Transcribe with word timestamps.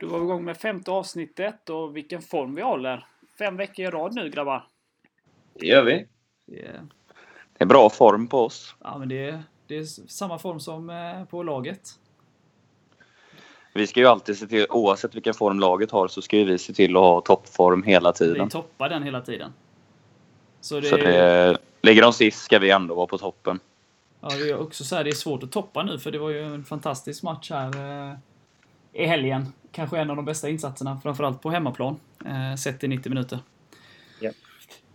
Då 0.00 0.06
var 0.06 0.18
vi 0.18 0.24
igång 0.24 0.44
med 0.44 0.56
femte 0.56 0.90
avsnittet 0.90 1.70
och 1.70 1.96
vilken 1.96 2.22
form 2.22 2.54
vi 2.54 2.62
håller. 2.62 3.06
Fem 3.38 3.56
veckor 3.56 3.84
i 3.84 3.90
rad 3.90 4.14
nu 4.14 4.30
grabbar. 4.30 4.66
Det 5.54 5.66
gör 5.66 5.82
vi. 5.84 6.06
Det 6.46 6.62
är, 6.66 6.80
Det 7.58 7.64
är 7.64 7.66
bra 7.66 7.90
form 7.90 8.26
på 8.26 8.38
oss. 8.44 8.74
ja, 8.84 8.98
men 8.98 9.08
det 9.08 9.28
är, 9.28 9.42
det 9.66 9.76
är 9.78 9.84
samma 10.08 10.38
form 10.38 10.60
som 10.60 10.90
eh, 10.90 11.24
på 11.24 11.42
laget. 11.42 11.80
Vi 13.74 13.86
ska 13.86 14.00
ju 14.00 14.06
alltid 14.06 14.38
se 14.38 14.46
till, 14.46 14.66
oavsett 14.70 15.14
vilken 15.14 15.34
form 15.34 15.60
laget 15.60 15.90
har, 15.90 16.08
så 16.08 16.22
ska 16.22 16.36
ju 16.36 16.44
vi 16.44 16.58
se 16.58 16.72
till 16.72 16.96
att 16.96 17.02
ha 17.02 17.20
toppform 17.20 17.82
hela 17.82 18.10
Vi 18.12 18.16
tiden. 18.18 18.48
toppar 18.48 18.88
den 18.88 19.02
hela 19.02 19.20
tiden. 19.20 19.52
Så 20.66 20.80
det, 20.80 20.88
Så 20.88 20.96
det, 20.96 21.58
ligger 21.82 22.02
de 22.02 22.12
sist 22.12 22.42
ska 22.42 22.58
vi 22.58 22.70
ändå 22.70 22.94
vara 22.94 23.06
på 23.06 23.18
toppen. 23.18 23.60
ja, 24.20 24.28
det 24.28 24.50
är 24.50 24.60
också 24.60 24.84
så 24.84 24.96
här, 24.96 25.04
det 25.04 25.10
är 25.10 25.14
svårt 25.14 25.42
att 25.42 25.52
toppa 25.52 25.82
nu 25.82 25.98
för 25.98 26.10
det 26.10 26.18
var 26.18 26.30
ju 26.30 26.54
en 26.54 26.64
fantastisk 26.64 27.22
match 27.22 27.50
här 27.50 27.68
eh, 28.10 28.16
i 28.92 29.06
helgen. 29.06 29.52
Kanske 29.72 29.98
en 29.98 30.10
av 30.10 30.16
de 30.16 30.24
bästa 30.24 30.48
insatserna, 30.48 31.00
framförallt 31.02 31.42
på 31.42 31.50
hemmaplan. 31.50 32.00
Eh, 32.24 32.56
sett 32.56 32.84
i 32.84 32.88
90 32.88 33.10
minuter. 33.10 33.38
Ja. 34.20 34.30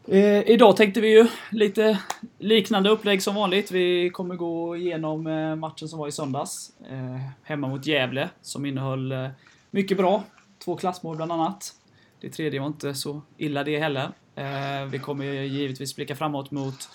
Eh, 0.07 0.49
idag 0.49 0.77
tänkte 0.77 1.02
vi 1.02 1.17
ju 1.17 1.27
lite 1.52 1.99
liknande 2.38 2.89
upplägg 2.89 3.23
som 3.23 3.35
vanligt. 3.35 3.72
Vi 3.72 4.09
kommer 4.09 4.35
gå 4.35 4.75
igenom 4.75 5.27
eh, 5.27 5.55
matchen 5.55 5.88
som 5.88 5.99
var 5.99 6.08
i 6.08 6.11
söndags. 6.11 6.72
Eh, 6.89 7.22
hemma 7.44 7.67
mot 7.67 7.85
Gävle, 7.85 8.30
som 8.41 8.66
innehöll 8.66 9.11
eh, 9.11 9.27
mycket 9.72 9.97
bra. 9.97 10.23
Två 10.66 10.75
klassmål 10.75 11.16
bland 11.16 11.31
annat. 11.31 11.73
Det 12.22 12.30
tredje 12.30 12.59
var 12.59 12.67
inte 12.67 12.94
så 12.94 13.22
illa 13.38 13.63
det 13.63 13.80
heller. 13.80 14.11
Eh, 14.35 14.85
vi 14.90 14.99
kommer 14.99 15.26
ju 15.26 15.45
givetvis 15.45 15.95
blicka 15.95 16.16
framåt 16.16 16.52
mot 16.52 16.89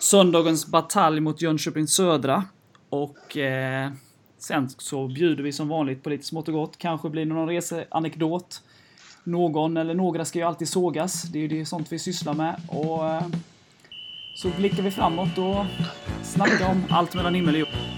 söndagens 0.00 0.66
batalj 0.66 1.20
mot 1.20 1.42
Jönköping 1.42 1.86
Södra. 1.86 2.44
Och 2.88 3.36
eh, 3.36 3.92
sen 4.38 4.68
så 4.68 5.08
bjuder 5.08 5.42
vi 5.42 5.52
som 5.52 5.68
vanligt 5.68 6.02
på 6.02 6.10
lite 6.10 6.24
smått 6.24 6.48
och 6.48 6.54
gott. 6.54 6.78
Kanske 6.78 7.10
blir 7.10 7.26
det 7.26 7.34
någon 7.34 7.48
reseanekdot. 7.48 8.62
Någon 9.24 9.76
eller 9.76 9.94
några 9.94 10.24
ska 10.24 10.38
ju 10.38 10.44
alltid 10.44 10.68
sågas. 10.68 11.22
Det 11.22 11.38
är 11.38 11.42
ju 11.42 11.48
det 11.48 11.66
sånt 11.66 11.92
vi 11.92 11.98
sysslar 11.98 12.34
med. 12.34 12.60
Och 12.68 13.06
eh, 13.06 13.26
så 14.34 14.48
blickar 14.48 14.82
vi 14.82 14.90
framåt 14.90 15.38
och 15.38 15.66
snackar 16.22 16.70
om 16.70 16.84
allt 16.90 17.14
mellan 17.14 17.34
himmel 17.34 17.54
och 17.54 17.60
jord. 17.60 17.91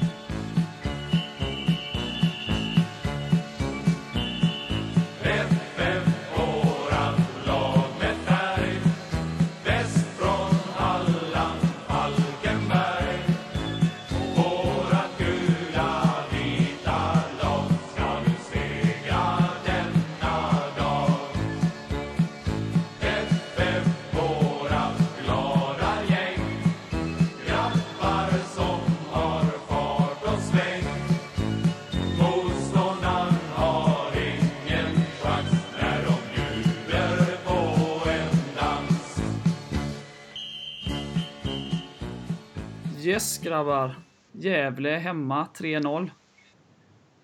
Yes 43.14 43.38
grabbar. 43.38 43.94
Gävle 44.32 44.90
hemma 44.90 45.46
3-0. 45.58 46.10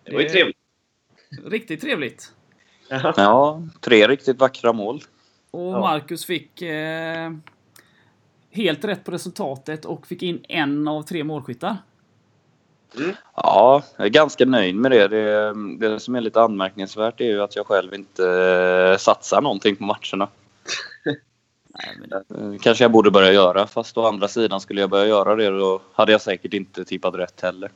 Det 0.05 0.15
var 0.15 0.21
ju 0.21 0.29
trevligt. 0.29 0.57
Riktigt 1.45 1.81
trevligt. 1.81 2.33
Ja, 3.17 3.63
tre 3.81 4.09
riktigt 4.09 4.41
vackra 4.41 4.73
mål. 4.73 5.03
Och. 5.51 5.73
Marcus 5.73 6.25
fick 6.27 6.63
eh, 6.63 7.33
helt 8.51 8.85
rätt 8.85 9.05
på 9.05 9.11
resultatet 9.11 9.85
och 9.85 10.07
fick 10.07 10.23
in 10.23 10.45
en 10.49 10.89
av 10.89 11.03
tre 11.03 11.25
målskyttar. 11.25 11.77
Ja, 13.35 13.83
jag 13.97 14.07
är 14.07 14.11
ganska 14.11 14.45
nöjd 14.45 14.77
med 14.77 14.91
det. 14.91 15.09
det. 15.09 15.55
Det 15.79 16.01
som 16.01 16.15
är 16.15 16.21
lite 16.21 16.41
anmärkningsvärt 16.41 17.21
är 17.21 17.25
ju 17.25 17.43
att 17.43 17.57
jag 17.57 17.67
själv 17.67 17.95
inte 17.95 18.25
eh, 18.27 18.97
satsar 18.97 19.41
någonting 19.41 19.77
på 19.77 19.85
matcherna. 19.85 20.29
Nej, 21.87 21.97
men, 22.01 22.11
Eh, 22.53 22.59
Kanske 22.61 22.85
jag 22.85 22.93
borde 22.93 23.11
börja 23.11 23.33
göra, 23.33 23.67
fast 23.67 23.99
å 23.99 24.07
andra 24.07 24.29
sidan 24.29 24.61
skulle 24.61 24.81
jag 24.81 24.91
börja 24.91 25.07
göra 25.07 25.37
det 25.37 25.51
då 25.51 25.81
hade 25.93 26.13
jag 26.13 26.21
säkert 26.21 26.55
inte 26.55 26.85
tippat 26.85 27.15
rätt 27.15 27.41
heller. 27.41 27.71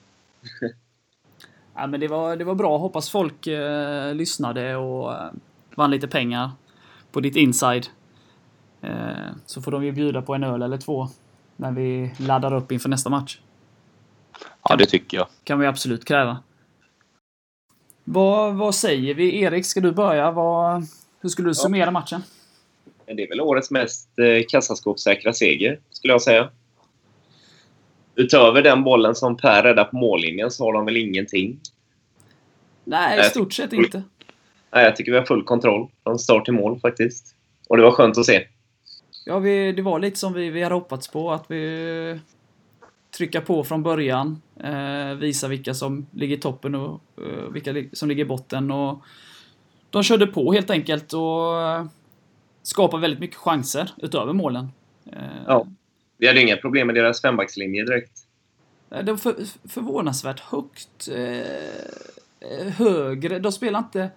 nej, 1.76 1.88
men 1.88 2.00
det, 2.00 2.08
var, 2.08 2.36
det 2.36 2.44
var 2.44 2.54
bra. 2.54 2.78
Hoppas 2.78 3.10
folk 3.10 3.46
eh, 3.46 4.14
lyssnade 4.14 4.76
och 4.76 5.12
eh, 5.12 5.30
vann 5.74 5.90
lite 5.90 6.08
pengar 6.08 6.50
på 7.12 7.20
ditt 7.20 7.36
inside. 7.36 7.86
Eh, 8.80 8.90
så 9.46 9.62
får 9.62 9.70
de 9.72 9.84
ju 9.84 9.92
bjuda 9.92 10.22
på 10.22 10.34
en 10.34 10.44
öl 10.44 10.62
eller 10.62 10.78
två 10.78 11.08
när 11.56 11.72
vi 11.72 12.14
laddar 12.18 12.54
upp 12.54 12.72
inför 12.72 12.88
nästa 12.88 13.10
match. 13.10 13.38
Ja, 14.68 14.76
det 14.76 14.86
tycker 14.86 15.16
jag. 15.16 15.26
kan 15.44 15.58
vi 15.58 15.66
absolut 15.66 16.04
kräva. 16.04 16.38
Vad, 18.04 18.54
vad 18.54 18.74
säger 18.74 19.14
vi? 19.14 19.40
Erik, 19.42 19.66
ska 19.66 19.80
du 19.80 19.92
börja? 19.92 20.30
Vad, 20.30 20.86
hur 21.20 21.28
skulle 21.28 21.48
du 21.48 21.54
summera 21.54 21.90
matchen? 21.90 22.22
Men 23.06 23.16
Det 23.16 23.22
är 23.22 23.28
väl 23.28 23.40
årets 23.40 23.70
mest 23.70 24.18
eh, 24.18 24.44
kassaskåpssäkra 24.48 25.32
seger, 25.32 25.80
skulle 25.90 26.14
jag 26.14 26.22
säga. 26.22 26.50
Utöver 28.14 28.62
den 28.62 28.84
bollen 28.84 29.14
som 29.14 29.36
Per 29.36 29.62
räddade 29.62 29.90
på 29.90 29.96
mållinjen 29.96 30.50
så 30.50 30.64
har 30.64 30.72
de 30.72 30.84
väl 30.84 30.96
ingenting. 30.96 31.60
Nej, 32.84 33.20
i 33.20 33.30
stort 33.30 33.52
sett 33.52 33.72
inte. 33.72 34.02
Nej, 34.72 34.84
jag 34.84 34.96
tycker 34.96 35.12
vi 35.12 35.18
har 35.18 35.24
full 35.24 35.44
kontroll 35.44 35.88
från 36.02 36.18
start 36.18 36.44
till 36.44 36.54
mål 36.54 36.80
faktiskt. 36.80 37.34
Och 37.68 37.76
det 37.76 37.82
var 37.82 37.90
skönt 37.90 38.18
att 38.18 38.26
se. 38.26 38.46
Ja, 39.26 39.38
vi, 39.38 39.72
det 39.72 39.82
var 39.82 39.98
lite 39.98 40.18
som 40.18 40.32
vi, 40.32 40.50
vi 40.50 40.62
hade 40.62 40.74
hoppats 40.74 41.08
på. 41.08 41.32
Att 41.32 41.44
vi 41.48 42.20
trycka 43.16 43.40
på 43.40 43.64
från 43.64 43.82
början. 43.82 44.42
Eh, 44.64 45.14
visa 45.14 45.48
vilka 45.48 45.74
som 45.74 46.06
ligger 46.12 46.36
i 46.36 46.40
toppen 46.40 46.74
och 46.74 47.00
eh, 47.18 47.52
vilka 47.52 47.74
som 47.92 48.08
ligger 48.08 48.24
i 48.24 48.28
botten. 48.28 48.70
Och 48.70 48.98
de 49.90 50.02
körde 50.02 50.26
på 50.26 50.52
helt 50.52 50.70
enkelt 50.70 51.12
och 51.12 51.52
eh, 52.64 52.66
skapade 52.66 53.00
väldigt 53.00 53.20
mycket 53.20 53.36
chanser 53.36 53.90
utöver 53.96 54.32
målen. 54.32 54.72
Eh, 55.12 55.18
Ja. 55.46 55.66
Vi 56.16 56.26
hade 56.26 56.42
inga 56.42 56.56
problem 56.56 56.86
med 56.86 56.96
deras 56.96 57.22
fembackslinje 57.22 57.84
direkt. 57.84 58.26
Det 58.88 59.02
var 59.02 59.16
för, 59.16 59.34
förvånansvärt 59.68 60.40
högt. 60.40 61.08
Eh, 61.08 62.72
högre. 62.72 63.38
De 63.38 63.52
spelar 63.52 63.78
inte 63.78 64.10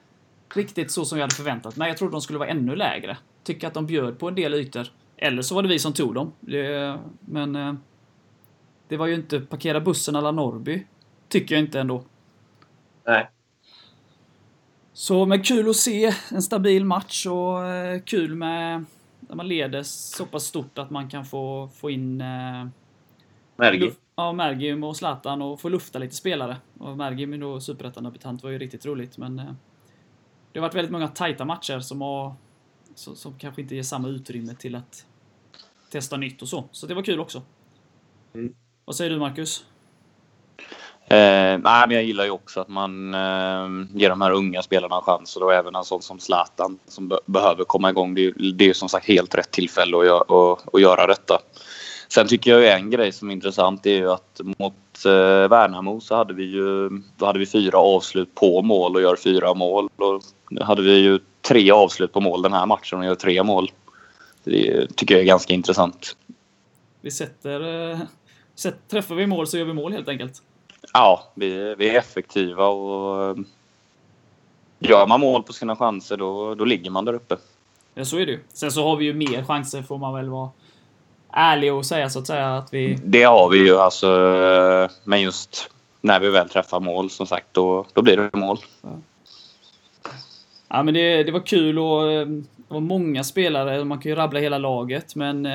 riktigt 0.56 0.92
så 0.92 1.06
som 1.06 1.18
jag 1.18 1.24
hade 1.24 1.36
förväntat 1.36 1.76
mig. 1.76 1.88
Jag 1.88 1.98
trodde 1.98 2.12
de 2.12 2.22
skulle 2.22 2.40
vara 2.40 2.50
ännu 2.50 2.76
lägre. 2.76 3.18
Tycker 3.44 3.68
att 3.68 3.74
de 3.74 3.86
bjöd 3.86 4.20
på 4.20 4.28
en 4.28 4.36
del 4.36 4.54
ytor. 4.54 4.88
Eller 5.18 5.42
så 5.42 5.56
var 5.56 5.64
det 5.64 5.70
vi 5.70 5.80
som 5.80 5.94
tog 5.94 6.14
dem. 6.16 6.32
Det, 6.40 6.98
men 7.20 7.56
eh, 7.56 7.74
det 8.88 8.98
var 8.98 9.08
ju 9.08 9.16
inte 9.16 9.40
parkera 9.40 9.80
bussen 9.80 10.16
alla 10.16 10.32
Norrby. 10.32 10.86
Tycker 11.30 11.56
jag 11.56 11.64
inte 11.64 11.80
ändå. 11.80 12.04
Nej. 13.06 13.30
Så 14.98 15.26
men 15.26 15.44
kul 15.44 15.70
att 15.70 15.76
se 15.76 16.14
en 16.32 16.42
stabil 16.42 16.86
match 16.86 17.26
och 17.26 17.66
eh, 17.66 18.02
kul 18.02 18.36
med 18.36 18.86
när 19.20 19.36
man 19.36 19.48
leder 19.48 19.84
så 19.84 20.26
pass 20.26 20.44
stort 20.44 20.78
att 20.78 20.90
man 20.90 21.10
kan 21.10 21.26
få, 21.26 21.70
få 21.74 21.90
in 21.90 22.22
eh, 22.22 22.68
Mergi. 23.56 23.94
Ja, 24.16 24.34
Mergim 24.34 24.84
och 24.84 24.98
Zlatan 24.98 25.42
och 25.42 25.62
få 25.62 25.70
lufta 25.70 26.00
lite 26.00 26.16
spelare. 26.16 26.58
Och 26.78 26.98
Mergim 26.98 27.34
är 27.34 27.38
då 27.38 27.60
superettan-debutant 27.60 28.44
var 28.44 28.50
ju 28.50 28.58
riktigt 28.58 28.86
roligt 28.86 29.18
men 29.18 29.40
eh, 29.40 29.54
Det 30.52 30.60
har 30.60 30.68
varit 30.68 30.76
väldigt 30.76 30.92
många 30.92 31.08
tajta 31.08 31.46
matcher 31.46 31.80
som 31.80 32.02
har 32.02 32.36
som, 32.96 33.16
som 33.16 33.38
kanske 33.38 33.62
inte 33.62 33.76
ger 33.76 33.84
samma 33.84 34.08
utrymme 34.08 34.56
till 34.56 34.76
att 34.76 35.06
testa 35.92 36.18
nytt 36.18 36.42
och 36.42 36.48
så. 36.48 36.64
Så 36.72 36.88
det 36.88 36.94
var 36.94 37.04
kul 37.04 37.20
också. 37.20 37.42
Mm. 38.34 38.56
Vad 38.86 38.96
säger 38.96 39.12
du 39.12 39.20
Marcus? 39.20 39.66
Eh, 41.10 41.58
nej, 41.64 41.88
men 41.88 41.92
jag 41.92 42.04
gillar 42.04 42.24
ju 42.26 42.32
också 42.32 42.60
att 42.62 42.68
man 42.68 43.14
eh, 43.14 43.68
ger 43.94 44.10
de 44.10 44.22
här 44.22 44.32
unga 44.32 44.62
spelarna 44.62 44.96
en 44.96 45.02
chans 45.02 45.36
och 45.36 45.42
då 45.42 45.52
även 45.52 45.76
en 45.76 45.84
sån 45.84 46.02
som 46.02 46.20
Zlatan 46.20 46.80
som 46.88 47.08
be- 47.08 47.20
behöver 47.26 47.64
komma 47.64 47.90
igång. 47.90 48.16
Det 48.16 48.22
är, 48.22 48.24
ju- 48.24 48.52
det 48.52 48.64
är 48.64 48.68
ju 48.68 48.74
som 48.74 48.90
sagt 48.90 49.08
helt 49.08 49.36
rätt 49.36 49.52
tillfälle 49.52 49.98
att, 49.98 50.04
gö- 50.06 50.54
att, 50.54 50.74
att 50.76 50.82
göra 50.82 51.08
detta. 51.08 51.40
Sen 52.10 52.28
tycker 52.28 52.52
jag 52.52 52.62
ju 52.62 52.68
en 52.68 52.90
grej 52.92 53.12
som 53.12 53.30
är 53.30 53.34
intressant 53.34 53.86
är 53.86 53.92
ju 53.92 54.12
att 54.12 54.42
mot 54.44 54.74
eh, 55.06 55.48
Värnamo 55.50 56.00
så 56.00 56.16
hade 56.16 56.34
vi 56.34 56.44
ju 56.44 56.90
då 57.18 57.26
hade 57.26 57.40
vi 57.40 57.46
fyra 57.46 57.78
avslut 57.78 58.36
på 58.36 58.62
mål 58.62 58.96
och 58.96 59.02
gör 59.02 59.16
fyra 59.16 59.54
mål. 59.54 59.90
Och 59.96 60.22
nu 60.50 60.62
hade 60.62 60.82
vi 60.82 60.98
ju 60.98 61.20
tre 61.42 61.72
avslut 61.72 62.14
på 62.14 62.20
mål 62.22 62.42
den 62.42 62.54
här 62.54 62.66
matchen 62.66 63.00
och 63.00 63.06
gör 63.06 63.16
tre 63.16 63.44
mål. 63.44 63.72
Det 64.44 64.88
tycker 64.96 65.16
jag 65.16 65.22
är 65.22 65.26
ganska 65.28 65.54
intressant. 65.54 66.16
Vi 67.02 67.12
sätter... 67.12 67.90
Eh, 67.92 67.98
sätt, 68.56 68.78
träffar 68.92 69.16
vi 69.16 69.28
mål 69.28 69.48
så 69.48 69.58
gör 69.58 69.66
vi 69.66 69.74
mål 69.74 69.94
helt 69.94 70.08
enkelt. 70.10 70.42
Ja, 70.94 71.24
vi, 71.34 71.76
vi 71.78 71.90
är 71.90 71.98
effektiva 72.00 72.68
och 72.68 73.30
eh, 73.30 73.36
gör 74.80 75.08
man 75.08 75.20
mål 75.20 75.44
på 75.44 75.54
sina 75.54 75.76
chanser 75.76 76.18
då, 76.18 76.56
då 76.56 76.66
ligger 76.66 76.92
man 76.92 77.06
där 77.06 77.14
uppe. 77.14 77.38
Ja, 77.94 78.06
så 78.06 78.18
är 78.18 78.26
det 78.26 78.32
ju. 78.32 78.40
Sen 78.54 78.72
så 78.72 78.84
har 78.84 78.96
vi 78.96 79.06
ju 79.06 79.14
mer 79.14 79.44
chanser 79.44 79.82
får 79.82 79.98
man 79.98 80.14
väl 80.14 80.30
vara 80.30 80.50
ärlig 81.32 81.74
och 81.74 81.86
säga 81.86 82.10
så 82.10 82.20
att 82.20 82.28
säga 82.28 82.58
att 82.58 82.74
vi... 82.74 82.98
Det 83.04 83.24
har 83.24 83.50
vi 83.50 83.58
ju 83.58 83.78
alltså. 83.78 84.08
eh, 84.08 84.90
Men 85.04 85.22
just 85.22 85.70
när 86.02 86.20
vi 86.20 86.30
väl 86.30 86.50
träffar 86.50 86.80
mål 86.80 87.10
som 87.10 87.28
sagt 87.28 87.48
då, 87.52 87.86
då 87.94 88.02
blir 88.02 88.18
det 88.18 88.38
mål. 88.38 88.58
Ja, 90.68 90.84
men 90.84 90.94
det, 90.94 91.24
det 91.24 91.32
var 91.32 91.46
kul 91.46 91.80
och 91.80 92.12
eh, 92.12 92.28
det 92.28 92.74
var 92.74 92.80
många 92.80 93.24
spelare. 93.24 93.84
Man 93.84 94.00
kan 94.00 94.10
ju 94.10 94.16
rabbla 94.16 94.40
hela 94.40 94.58
laget, 94.58 95.16
men 95.16 95.48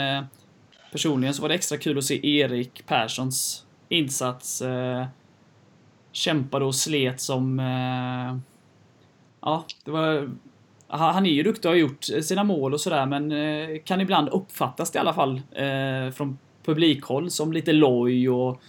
personligen 0.92 1.34
så 1.34 1.42
var 1.42 1.48
det 1.48 1.54
extra 1.54 1.78
kul 1.78 1.98
att 1.98 2.04
se 2.04 2.38
Erik 2.38 2.86
Perssons 2.86 3.64
insats. 3.88 4.62
Kämpade 6.12 6.64
och 6.64 6.74
slet 6.74 7.20
som... 7.20 7.60
Eh, 7.60 8.38
ja, 9.40 9.64
det 9.84 9.90
var... 9.90 10.30
Han 10.86 11.26
är 11.26 11.30
ju 11.30 11.42
duktig 11.42 11.68
och 11.68 11.72
har 11.72 11.78
gjort 11.80 12.04
sina 12.04 12.44
mål 12.44 12.74
och 12.74 12.80
sådär, 12.80 13.06
men 13.06 13.32
eh, 13.32 13.78
kan 13.84 14.00
ibland 14.00 14.28
uppfattas 14.28 14.90
det 14.90 14.96
i 14.96 15.00
alla 15.00 15.14
fall 15.14 15.40
eh, 15.50 16.12
från 16.14 16.38
publikhåll 16.64 17.30
som 17.30 17.52
lite 17.52 17.72
loj 17.72 18.30
och, 18.30 18.62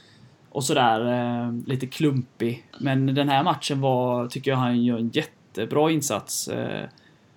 och 0.50 0.64
sådär. 0.64 1.12
Eh, 1.12 1.54
lite 1.66 1.88
klumpig. 1.88 2.66
Men 2.80 3.16
den 3.16 3.30
här 3.30 3.44
matchen 3.44 3.82
var, 3.82 4.28
tycker 4.28 4.52
jag, 4.52 4.58
han 4.58 4.84
gör 4.84 4.98
en 4.98 5.10
jättebra 5.10 5.92
insats. 5.92 6.48
Eh, 6.48 6.86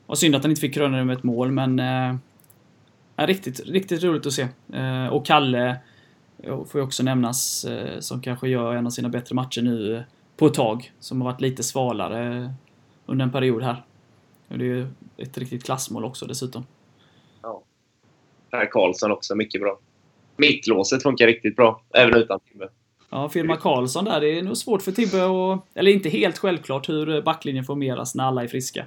och 0.07 0.19
synd 0.19 0.35
att 0.35 0.43
han 0.43 0.51
inte 0.51 0.61
fick 0.61 0.75
kröna 0.75 0.97
det 0.97 1.05
med 1.05 1.17
ett 1.17 1.25
mål, 1.25 1.53
men 1.53 1.79
eh, 1.79 2.17
riktigt, 3.27 3.61
riktigt 3.61 4.03
roligt 4.03 4.27
att 4.27 4.33
se. 4.33 4.49
Eh, 4.73 5.07
och 5.07 5.27
Kalle 5.27 5.77
får 6.45 6.75
ju 6.75 6.81
också 6.81 7.03
nämnas, 7.03 7.65
eh, 7.65 8.01
som 8.01 8.21
kanske 8.21 8.49
gör 8.49 8.75
en 8.75 8.87
av 8.87 8.91
sina 8.91 9.09
bättre 9.09 9.35
matcher 9.35 9.63
nu 9.63 9.97
eh, 9.97 10.03
på 10.37 10.47
ett 10.47 10.55
tag. 10.55 10.93
Som 11.01 11.21
har 11.21 11.33
varit 11.33 11.41
lite 11.41 11.63
svalare 11.63 12.37
eh, 12.45 12.51
under 13.07 13.25
en 13.25 13.33
period 13.33 13.63
här. 13.63 13.85
Och 14.49 14.59
det 14.59 14.65
är 14.65 14.69
ju 14.69 14.87
ett 15.17 15.39
riktigt 15.39 15.65
klassmål 15.65 16.05
också 16.05 16.27
dessutom. 16.27 16.67
Per 18.51 18.71
Karlsson 18.71 19.11
också, 19.11 19.35
mycket 19.35 19.61
bra. 19.61 19.79
Mittlåset 20.37 21.03
funkar 21.03 21.27
riktigt 21.27 21.57
bra, 21.57 21.83
även 21.95 22.15
utan 22.15 22.41
Tibbe. 22.41 22.69
Ja, 23.11 23.29
firma 23.29 23.57
Karlsson 23.57 24.05
där. 24.05 24.21
Det 24.21 24.39
är 24.39 24.43
nog 24.43 24.57
svårt 24.57 24.83
för 24.83 24.93
Tibbe 24.93 25.25
och 25.25 25.67
Eller 25.75 25.91
inte 25.91 26.09
helt 26.09 26.39
självklart 26.39 26.89
hur 26.89 27.23
backlinjen 27.23 27.65
formeras 27.65 28.15
när 28.15 28.25
alla 28.25 28.43
är 28.43 28.49
friska. 28.49 28.85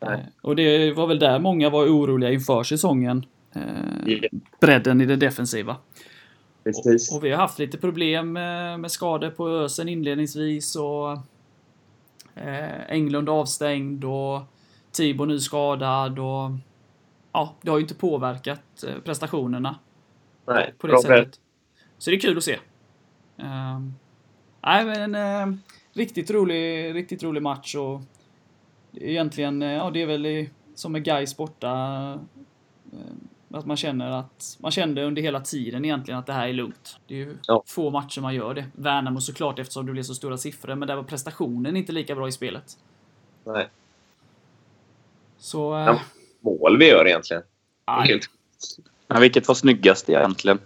Nej. 0.00 0.12
Eh, 0.12 0.18
Och 0.42 0.56
det 0.56 0.92
var 0.92 1.06
väl 1.06 1.18
där 1.18 1.38
många 1.38 1.70
var 1.70 1.84
oroliga 1.84 2.30
inför 2.32 2.62
säsongen. 2.62 3.26
Eh, 3.54 3.62
Ja. 4.06 4.28
Bredden 4.60 5.00
i 5.00 5.06
det 5.06 5.16
defensiva. 5.16 5.76
Precis. 6.64 7.12
Och 7.12 7.24
vi 7.24 7.30
har 7.30 7.38
haft 7.38 7.58
lite 7.58 7.78
problem 7.78 8.32
med, 8.32 8.80
med 8.80 8.90
skador 8.90 9.30
på 9.30 9.48
Ösen 9.48 9.88
inledningsvis 9.88 10.76
och 10.76 11.12
eh, 12.34 12.80
Englund 12.88 13.28
avstängd 13.28 14.04
och 14.04 14.40
Tibo 14.92 15.24
nu 15.24 15.40
skadad 15.40 16.18
och 16.18 16.50
ja, 17.32 17.54
det 17.62 17.70
har 17.70 17.78
ju 17.78 17.82
inte 17.82 17.94
påverkat 17.94 18.84
eh, 18.86 18.98
prestationerna 19.04 19.78
Nej, 20.46 20.74
på 20.78 20.86
det 20.86 21.02
sättet. 21.02 21.40
Så 21.98 22.10
det 22.10 22.16
är 22.16 22.20
kul 22.20 22.38
att 22.38 22.44
se. 22.44 22.58
Um, 23.36 23.94
nej, 24.62 24.84
men 24.84 25.14
eh, 25.14 25.56
riktigt 25.92 26.30
rolig, 26.30 26.94
riktigt 26.94 27.22
rolig 27.22 27.42
match 27.42 27.74
och 27.74 28.00
egentligen, 28.92 29.62
eh, 29.62 29.72
ja 29.72 29.90
det 29.90 30.02
är 30.02 30.06
väl 30.06 30.26
i, 30.26 30.50
som 30.74 30.92
med 30.92 31.04
Gais 31.04 31.36
borta 31.36 31.68
att 33.54 33.66
man 33.66 33.76
känner 33.76 34.10
att 34.10 34.56
man 34.60 34.70
kände 34.70 35.04
under 35.04 35.22
hela 35.22 35.40
tiden 35.40 35.84
egentligen 35.84 36.18
att 36.20 36.26
det 36.26 36.32
här 36.32 36.48
är 36.48 36.52
lugnt. 36.52 36.96
Det 37.06 37.14
är 37.14 37.18
ju 37.18 37.36
Ja. 37.46 37.62
få 37.66 37.90
matcher 37.90 38.20
man 38.20 38.34
gör 38.34 38.54
det. 38.54 38.64
Värnamo 38.72 39.20
såklart 39.20 39.58
eftersom 39.58 39.86
det 39.86 39.92
blev 39.92 40.02
så 40.02 40.14
stora 40.14 40.38
siffror, 40.38 40.74
men 40.74 40.88
där 40.88 40.96
var 40.96 41.02
prestationen 41.02 41.76
inte 41.76 41.92
lika 41.92 42.14
bra 42.14 42.28
i 42.28 42.32
spelet. 42.32 42.78
Nej. 43.44 43.68
Så... 45.38 45.74
Eh, 45.78 45.84
Ja. 45.84 46.00
Mål 46.40 46.78
vi 46.78 46.88
gör 46.88 47.06
egentligen. 47.06 47.42
Aj, 47.84 48.08
Helt 48.08 48.30
Men 49.08 49.20
vilket 49.20 49.48
var 49.48 49.54
snyggast 49.54 50.08
egentligen? 50.08 50.58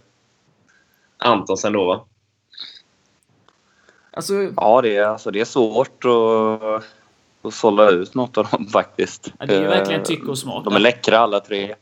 Antonsen 1.16 1.72
då, 1.72 1.84
va? 1.84 2.04
alltså, 4.12 4.34
Ja, 4.56 4.82
det 4.82 4.96
är, 4.96 5.04
alltså, 5.06 5.30
det 5.30 5.40
är 5.40 5.44
svårt 5.44 6.04
att, 6.04 6.84
att 7.42 7.54
sålla 7.54 7.90
ut 7.90 8.14
något 8.14 8.38
av 8.38 8.46
dem 8.50 8.66
faktiskt. 8.66 9.32
Ja, 9.38 9.46
det 9.46 9.54
är 9.56 9.60
ju 9.60 9.66
verkligen 9.68 10.00
Eh, 10.00 10.06
tycke 10.06 10.26
och 10.26 10.38
smak 10.38 10.64
De 10.64 10.74
är 10.74 10.78
läckra 10.80 11.18
alla 11.18 11.40
tre. 11.40 11.74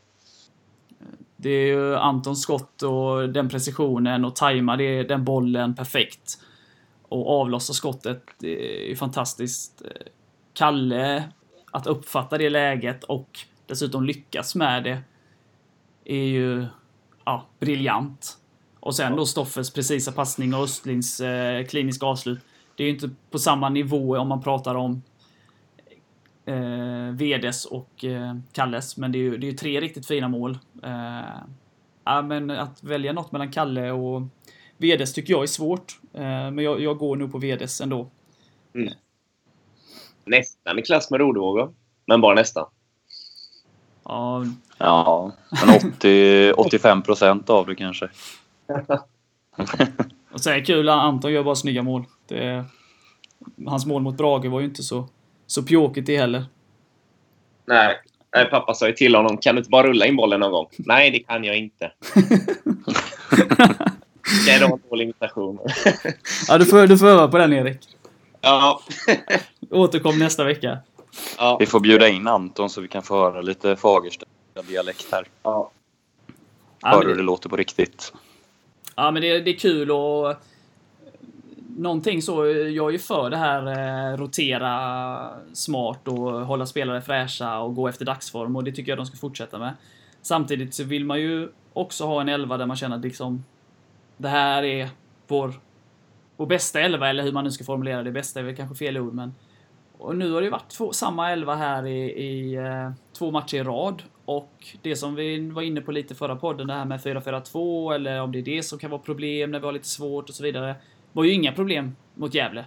Det 1.37 1.51
är 1.51 1.67
ju 1.67 1.97
Antons 1.97 2.43
skott 2.43 2.83
och 2.83 3.29
den 3.29 3.49
precisionen 3.49 4.25
och 4.25 4.37
tajma 4.37 4.77
det, 4.77 5.03
den 5.03 5.25
bollen 5.25 5.75
perfekt. 5.75 6.39
Och 7.03 7.41
avlossa 7.41 7.73
skottet, 7.73 8.23
det 8.39 8.85
är 8.85 8.89
ju 8.89 8.97
fantastiskt. 8.97 9.83
Kalle, 10.55 11.25
att 11.71 11.87
uppfatta 11.87 12.39
det 12.39 12.51
läget 12.51 13.05
och 13.05 13.39
dessutom 13.67 14.05
lyckas 14.05 14.55
med 14.55 14.85
det 14.85 15.03
är 16.05 16.25
ju 16.25 16.67
ja, 17.25 17.47
briljant. 17.61 18.39
Och 18.81 18.95
sen 18.95 19.17
då 19.17 19.27
Stoffers 19.27 19.73
precisa 19.73 20.13
passning 20.13 20.55
och 20.55 20.63
Östlins 20.63 21.21
eh, 21.21 21.65
kliniska 21.65 22.07
avslut. 22.07 22.39
Det 22.77 22.83
är 22.83 22.87
ju 22.87 22.93
inte 22.93 23.11
på 23.31 23.39
samma 23.39 23.69
nivå 23.69 24.17
om 24.17 24.29
man 24.29 24.43
pratar 24.43 24.75
om 24.75 25.03
eh, 26.47 27.11
VDs 27.13 27.65
och 27.65 28.05
eh, 28.05 28.35
Kalles, 28.53 28.97
men 28.97 29.13
det 29.13 29.19
är 29.19 29.21
ju 29.21 29.37
det 29.37 29.47
är 29.47 29.51
ju 29.51 29.57
tre 29.57 29.81
riktigt 29.81 30.07
fina 30.07 30.29
mål. 30.29 30.59
Eh, 30.83 31.21
ja, 32.05 32.23
men 32.23 32.51
att 32.51 32.83
välja 32.83 33.13
något 33.13 33.33
mellan 33.33 33.53
Kalle 33.53 33.91
och 33.91 34.23
VDs 34.77 35.13
tycker 35.13 35.33
jag 35.33 35.43
är 35.43 35.47
svårt, 35.47 36.01
eh, 36.13 36.21
men 36.23 36.59
jag, 36.59 36.81
jag 36.81 36.99
går 36.99 37.17
nog 37.17 37.33
på 37.33 37.39
VDs 37.39 37.81
ändå. 37.81 38.11
Nästan 40.25 40.79
i 40.79 40.83
klass 40.83 41.11
med 41.11 41.21
Rodevåga. 41.21 41.69
Men 42.07 42.21
bara 42.21 42.35
nästan. 42.35 42.67
Ja, 44.05 44.45
Ja, 44.79 45.33
men 45.67 45.93
80, 45.93 46.53
85 46.53 47.03
procent 47.07 47.51
av 47.51 47.67
det 47.67 47.75
kanske. 47.75 48.09
och 50.33 50.41
så 50.41 50.51
är 50.51 50.55
det 50.55 50.65
kul, 50.65 50.89
Anton 50.89 51.33
gör 51.33 51.45
bara 51.45 51.55
snygga 51.55 51.83
mål. 51.83 52.05
Det, 52.27 52.65
hans 53.67 53.87
mål 53.87 54.03
mot 54.03 54.17
Brage 54.17 54.47
var 54.47 54.61
ju 54.61 54.67
inte 54.67 54.83
så, 54.83 55.09
så 55.47 55.63
pjåkigt 55.63 56.07
det 56.07 56.17
heller. 56.19 56.45
Nej. 57.67 58.01
Nej, 58.37 58.51
pappa 58.51 58.75
sa 58.75 58.87
ju 58.87 58.93
till 58.93 59.15
honom, 59.15 59.39
kan 59.39 59.55
du 59.55 59.59
inte 59.59 59.71
bara 59.71 59.87
rulla 59.87 60.07
in 60.07 60.17
bollen 60.17 60.41
någon 60.41 60.53
gång? 60.53 60.67
Nej, 60.79 61.11
det 61.11 61.19
kan 61.19 61.45
jag 61.45 61.57
inte. 61.57 61.93
Det 64.47 64.51
är 64.53 64.65
en 64.73 64.81
dålig 64.91 65.05
imitation. 65.05 65.59
Ja, 66.49 66.59
du 66.59 66.65
får, 66.65 66.87
du 66.87 66.99
får 66.99 67.07
öva 67.07 67.29
på 67.29 67.39
den 67.39 67.53
Erik. 67.53 67.79
ja. 68.41 68.81
Återkom 69.71 70.19
nästa 70.19 70.45
vecka. 70.45 70.79
Ja. 71.39 71.57
Vi 71.61 71.67
får 71.67 71.81
bjuda 71.81 72.09
in 72.09 72.27
Anton 72.29 72.71
så 72.71 72.81
vi 72.81 72.89
kan 72.89 73.03
få 73.03 73.15
höra 73.17 73.41
lite 73.41 73.77
Fagersta-dialekt 73.77 75.07
här. 75.13 75.25
ja. 75.43 75.71
Ja, 76.81 76.89
Höra 76.89 76.99
men 76.99 77.07
hur 77.09 77.15
det- 77.15 77.21
det 77.21 77.27
låter 77.27 77.49
på 77.49 77.57
riktigt. 77.57 78.13
Ja, 78.97 79.11
men 79.11 79.23
det, 79.23 79.41
det 79.41 79.51
är 79.51 79.59
kul 79.59 79.91
och 79.91 80.35
någonting 81.77 82.23
så. 82.23 82.45
Eh, 82.45 82.51
jag 82.51 82.89
är 82.89 82.93
ju 82.93 82.99
för 82.99 83.31
det 83.31 83.37
här 83.37 83.67
eh, 84.13 84.17
rotera 84.17 85.31
smart 85.53 86.09
och 86.09 86.47
hålla 86.47 86.67
spelare 86.67 87.03
fräscha 87.03 87.59
och 87.59 87.75
gå 87.75 87.89
efter 87.89 88.05
dagsform 88.05 88.57
och 88.57 88.65
det 88.65 88.73
tycker 88.73 88.93
jag 88.93 88.99
de 88.99 89.07
ska 89.07 89.17
fortsätta 89.17 89.59
med. 89.59 89.73
Samtidigt 90.23 90.75
så 90.75 90.85
vill 90.85 91.05
man 91.05 91.21
ju 91.21 91.49
också 91.73 92.07
ha 92.07 92.21
en 92.21 92.29
elva 92.29 92.57
där 92.57 92.67
man 92.67 92.77
känner 92.77 92.97
att 92.97 93.03
liksom 93.03 93.45
det 94.17 94.29
här 94.29 94.63
är 94.63 94.89
vår, 95.27 95.55
vår 96.37 96.47
bästa 96.47 96.81
elva 96.81 97.09
eller 97.09 97.23
hur 97.23 97.33
man 97.33 97.45
nu 97.45 97.51
ska 97.51 97.65
formulera 97.65 98.03
det. 98.03 98.11
Bästa 98.11 98.41
är 98.41 98.45
väl 98.45 98.57
kanske 98.57 98.75
fel 98.77 98.99
ord 98.99 99.15
men 99.15 99.35
och 99.99 100.17
nu 100.17 100.33
har 100.33 100.41
det 100.41 100.45
ju 100.45 100.51
varit 100.51 100.69
två, 100.69 100.93
samma 100.93 101.31
elva 101.31 101.55
här 101.55 101.87
i, 101.87 102.05
i 102.05 102.55
eh, 102.55 102.91
två 103.13 103.31
matcher 103.31 103.57
i 103.57 103.63
rad. 103.63 104.03
Och 104.25 104.77
det 104.83 104.97
som 104.97 105.15
vi 105.15 105.51
var 105.51 105.63
inne 105.63 105.81
på 105.81 105.93
lite 105.93 106.15
förra 106.15 106.37
podden, 106.37 106.67
det 106.67 106.75
här 106.75 106.85
med 106.85 107.01
4-4-2 107.01 107.95
eller 107.95 108.21
om 108.21 108.33
det 108.33 108.39
är 108.39 108.43
det 108.43 108.63
som 108.63 108.79
kan 108.79 108.91
vara 108.91 109.01
problem 109.01 109.51
när 109.51 109.61
vi 109.61 109.67
har 109.67 109.73
lite 109.73 109.89
svårt 109.89 110.29
och 110.29 110.35
så 110.35 110.43
vidare 110.43 110.75
var 111.15 111.25
ju 111.25 111.33
inga 111.33 111.53
problem 111.53 111.97
mot 112.15 112.35
Gävle. 112.35 112.65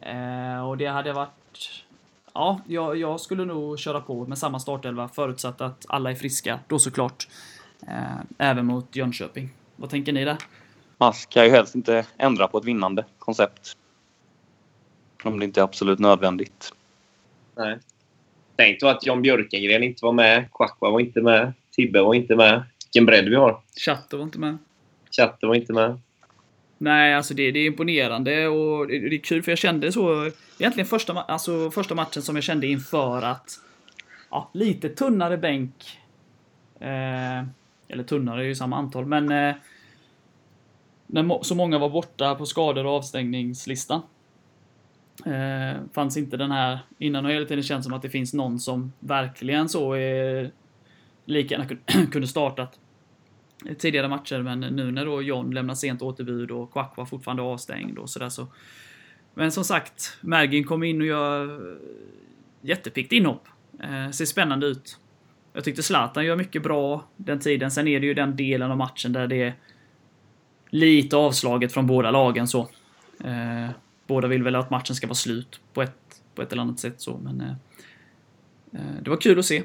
Eh, 0.00 0.68
och 0.68 0.76
det 0.76 0.86
hade 0.86 1.12
varit... 1.12 1.84
Ja, 2.32 2.60
jag, 2.68 2.96
jag 2.96 3.20
skulle 3.20 3.44
nog 3.44 3.78
köra 3.78 4.00
på 4.00 4.26
med 4.26 4.38
samma 4.38 4.60
startelva 4.60 5.08
förutsatt 5.08 5.60
att 5.60 5.86
alla 5.88 6.10
är 6.10 6.14
friska, 6.14 6.60
då 6.68 6.78
såklart. 6.78 7.28
Eh, 7.88 8.20
även 8.38 8.66
mot 8.66 8.96
Jönköping. 8.96 9.48
Vad 9.76 9.90
tänker 9.90 10.12
ni 10.12 10.24
där? 10.24 10.36
Man 10.98 11.12
ska 11.12 11.44
ju 11.44 11.50
helst 11.50 11.74
inte 11.74 12.06
ändra 12.16 12.48
på 12.48 12.58
ett 12.58 12.64
vinnande 12.64 13.04
koncept. 13.18 13.76
Om 15.24 15.38
det 15.38 15.44
inte 15.44 15.60
är 15.60 15.64
absolut 15.64 15.98
nödvändigt. 15.98 16.72
Nej. 17.56 17.78
Tänk 18.56 18.80
då 18.80 18.88
att 18.88 19.06
John 19.06 19.22
Björkengren 19.22 19.82
inte 19.82 20.04
var 20.04 20.12
med. 20.12 20.48
Kwakwa 20.52 20.90
var 20.90 21.00
inte 21.00 21.22
med. 21.22 21.52
Tibbe 21.70 22.02
var 22.02 22.14
inte 22.14 22.36
med. 22.36 22.62
Vilken 22.86 23.06
bredd 23.06 23.28
vi 23.28 23.36
har. 23.36 23.60
Chatte 23.76 24.16
var 24.16 24.24
inte 24.24 24.38
med. 24.38 24.58
Chatte 25.10 25.46
var 25.46 25.54
inte 25.54 25.72
med. 25.72 26.00
Nej, 26.78 27.14
alltså 27.14 27.34
det, 27.34 27.50
det 27.50 27.58
är 27.58 27.66
imponerande 27.66 28.48
och 28.48 28.86
det, 28.86 28.98
det 28.98 29.16
är 29.16 29.20
kul 29.20 29.42
för 29.42 29.52
jag 29.52 29.58
kände 29.58 29.92
så 29.92 30.30
egentligen 30.58 30.86
första, 30.86 31.12
alltså 31.12 31.70
första 31.70 31.94
matchen 31.94 32.22
som 32.22 32.34
jag 32.34 32.44
kände 32.44 32.66
inför 32.66 33.22
att 33.22 33.50
ja, 34.30 34.50
lite 34.54 34.88
tunnare 34.88 35.38
bänk. 35.38 35.98
Eh, 36.80 37.44
eller 37.88 38.04
tunnare 38.04 38.42
är 38.42 38.46
ju 38.46 38.54
samma 38.54 38.76
antal, 38.76 39.06
men 39.06 39.32
eh, 39.32 39.54
när 41.06 41.22
må, 41.22 41.42
så 41.42 41.54
många 41.54 41.78
var 41.78 41.88
borta 41.88 42.34
på 42.34 42.46
skador 42.46 42.86
och 42.86 42.92
avstängningslistan. 42.92 44.02
Eh, 45.26 45.80
fanns 45.92 46.16
inte 46.16 46.36
den 46.36 46.50
här, 46.50 46.78
innan 46.98 47.24
har 47.24 47.28
det 47.28 47.34
hela 47.34 47.46
tiden 47.46 47.64
känts 47.64 47.84
som 47.84 47.94
att 47.94 48.02
det 48.02 48.10
finns 48.10 48.34
någon 48.34 48.60
som 48.60 48.92
verkligen 49.00 49.68
så 49.68 49.92
är 49.92 50.50
lika 51.24 51.54
gärna 51.54 52.06
kunde 52.10 52.28
startat 52.28 52.78
tidigare 53.78 54.08
matcher, 54.08 54.42
men 54.42 54.60
nu 54.60 54.90
när 54.90 55.04
då 55.04 55.22
John 55.22 55.54
lämnar 55.54 55.74
sent 55.74 56.02
återbud 56.02 56.50
och 56.50 56.76
var 56.96 57.06
fortfarande 57.06 57.42
avstängd 57.42 57.98
och 57.98 58.10
sådär 58.10 58.28
så. 58.28 58.46
Men 59.34 59.52
som 59.52 59.64
sagt, 59.64 60.18
Mergin 60.20 60.64
kommer 60.64 60.86
in 60.86 61.00
och 61.00 61.06
gör 61.06 61.60
jättepickt 62.60 63.12
inhopp. 63.12 63.48
Eh, 63.82 64.10
ser 64.10 64.24
spännande 64.24 64.66
ut. 64.66 64.98
Jag 65.52 65.64
tyckte 65.64 65.82
Zlatan 65.82 66.24
gör 66.24 66.36
mycket 66.36 66.62
bra 66.62 67.04
den 67.16 67.40
tiden. 67.40 67.70
Sen 67.70 67.88
är 67.88 68.00
det 68.00 68.06
ju 68.06 68.14
den 68.14 68.36
delen 68.36 68.70
av 68.70 68.76
matchen 68.76 69.12
där 69.12 69.26
det 69.26 69.42
är 69.42 69.54
lite 70.70 71.16
avslaget 71.16 71.72
från 71.72 71.86
båda 71.86 72.10
lagen 72.10 72.48
så. 72.48 72.68
Eh, 73.24 73.70
båda 74.06 74.28
vill 74.28 74.42
väl 74.42 74.54
att 74.54 74.70
matchen 74.70 74.96
ska 74.96 75.06
vara 75.06 75.14
slut 75.14 75.60
på 75.72 75.82
ett, 75.82 76.22
på 76.34 76.42
ett 76.42 76.52
eller 76.52 76.62
annat 76.62 76.80
sätt 76.80 77.00
så, 77.00 77.18
men 77.22 77.40
eh, 77.40 77.50
eh 78.72 79.02
det 79.02 79.10
var 79.10 79.16
kul 79.16 79.38
att 79.38 79.44
se. 79.44 79.62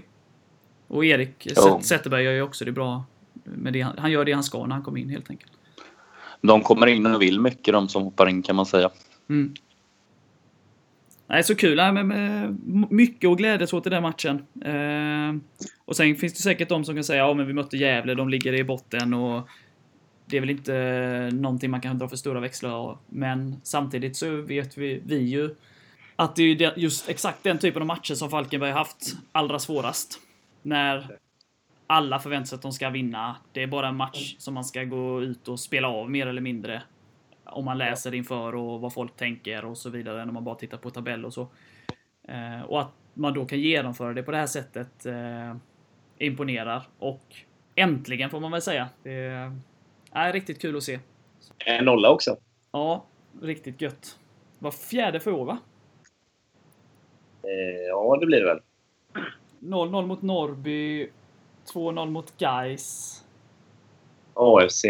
Och 0.88 1.06
Erik 1.06 1.48
Ja. 1.56 1.82
Zetterberg 1.82 2.24
gör 2.24 2.32
ju 2.32 2.42
också 2.42 2.66
det 2.66 2.72
bra. 2.72 3.04
Med 3.58 3.74
det, 3.74 3.82
han- 3.82 4.12
gör 4.12 4.26
det 4.26 4.32
han 4.32 4.44
ska 4.44 4.66
när 4.66 4.76
han 4.76 4.84
kommer 4.84 5.00
in 5.00 5.10
helt 5.10 5.30
enkelt. 5.30 5.52
De 6.42 6.62
kommer 6.62 6.88
in 6.88 7.06
och 7.06 7.22
vill 7.22 7.40
mycket, 7.40 7.74
de 7.74 7.90
som 7.90 8.04
hoppar 8.04 8.30
in 8.30 8.42
kan 8.42 8.56
man 8.56 8.66
säga. 8.66 8.90
Mm. 9.30 9.54
Nej, 11.28 11.44
så 11.44 11.56
kul. 11.56 11.76
Nej, 11.76 12.04
men, 12.04 12.88
mycket 12.90 13.30
att 13.30 13.38
glädjas 13.38 13.74
åt 13.74 13.88
i 13.88 13.90
den 13.90 14.04
matchen. 14.04 14.46
Eh, 14.66 15.42
och 15.86 15.96
sen 15.96 16.16
finns 16.16 16.34
det 16.34 16.42
säkert 16.42 16.70
de 16.70 16.86
som 16.86 16.96
kan 16.96 17.04
säga 17.04 17.28
ja 17.28 17.34
men 17.34 17.48
vi 17.48 17.54
mötte 17.54 17.78
Gävle, 17.78 18.16
de 18.16 18.30
ligger 18.30 18.54
i 18.54 18.64
botten 18.64 19.14
och 19.14 19.50
det 20.26 20.38
är 20.38 20.42
väl 20.42 20.50
inte 20.50 21.30
någonting 21.34 21.72
man 21.72 21.82
kan 21.82 21.98
dra 21.98 22.08
för 22.08 22.16
stora 22.16 22.40
växlar 22.40 22.70
av. 22.70 22.98
Men 23.10 23.56
samtidigt 23.64 24.16
så 24.16 24.42
vet 24.42 24.78
vi, 24.78 25.02
vi 25.06 25.18
ju 25.18 25.56
att 26.16 26.36
det 26.36 26.44
är 26.44 26.80
just 26.80 27.10
exakt 27.10 27.44
den 27.44 27.58
typen 27.58 27.82
av 27.82 27.88
matcher 27.88 28.14
som 28.14 28.30
Falkenberg 28.30 28.72
haft 28.72 29.16
allra 29.32 29.60
svårast. 29.60 30.20
När 30.62 31.18
alla 31.90 32.20
förväntar 32.20 32.46
sig 32.46 32.56
att 32.56 32.62
de 32.62 32.72
ska 32.72 32.90
vinna. 32.90 33.36
Det 33.52 33.64
är 33.64 33.68
bara 33.68 33.88
en 33.88 33.96
match 33.96 34.36
som 34.38 34.54
man 34.54 34.64
ska 34.64 34.84
gå 34.84 35.22
ut 35.22 35.48
och 35.48 35.60
spela 35.60 35.88
av 35.88 36.12
mer 36.12 36.28
eller 36.28 36.42
mindre. 36.42 36.84
Om 37.46 37.66
man 37.66 37.78
läser 37.78 38.14
inför 38.14 38.56
och 38.56 38.82
vad 38.82 38.94
folk 38.94 39.16
tänker 39.16 39.66
och 39.66 39.78
så 39.78 39.90
vidare. 39.90 40.26
När 40.26 40.34
man 40.34 40.44
bara 40.44 40.56
tittar 40.56 40.78
på 40.78 40.90
tabell 40.90 41.26
och 41.26 41.34
så. 41.34 41.48
Eh, 42.28 42.62
och 42.62 42.82
att 42.82 42.92
man 43.14 43.34
då 43.34 43.46
kan 43.46 43.60
genomföra 43.60 44.14
det 44.14 44.24
på 44.24 44.32
det 44.32 44.38
här 44.38 44.48
sättet 44.48 45.06
eh, 45.06 45.56
imponerar. 46.18 46.88
Och 47.00 47.36
äntligen 47.76 48.30
får 48.30 48.40
man 48.40 48.52
väl 48.52 48.62
säga. 48.62 48.90
Det 49.04 49.52
är 50.12 50.34
riktigt 50.34 50.62
kul 50.62 50.78
att 50.78 50.84
se. 50.84 51.00
En 51.66 51.86
nolla 51.86 52.10
också. 52.10 52.38
Ja, 52.72 53.06
riktigt 53.42 53.82
gött. 53.82 54.20
Var 54.60 54.72
fjärde 54.72 55.20
för 55.20 55.32
år 55.32 55.46
va? 55.46 55.58
Eh, 57.44 57.82
ja, 57.88 58.18
det 58.20 58.26
blir 58.26 58.40
det 58.40 58.46
väl. 58.46 58.60
0-0 59.60 60.06
mot 60.06 60.22
Norrby. 60.22 61.10
2-0 61.74 62.10
mot 62.10 62.38
Gais. 62.38 63.16
AFC. 64.34 64.86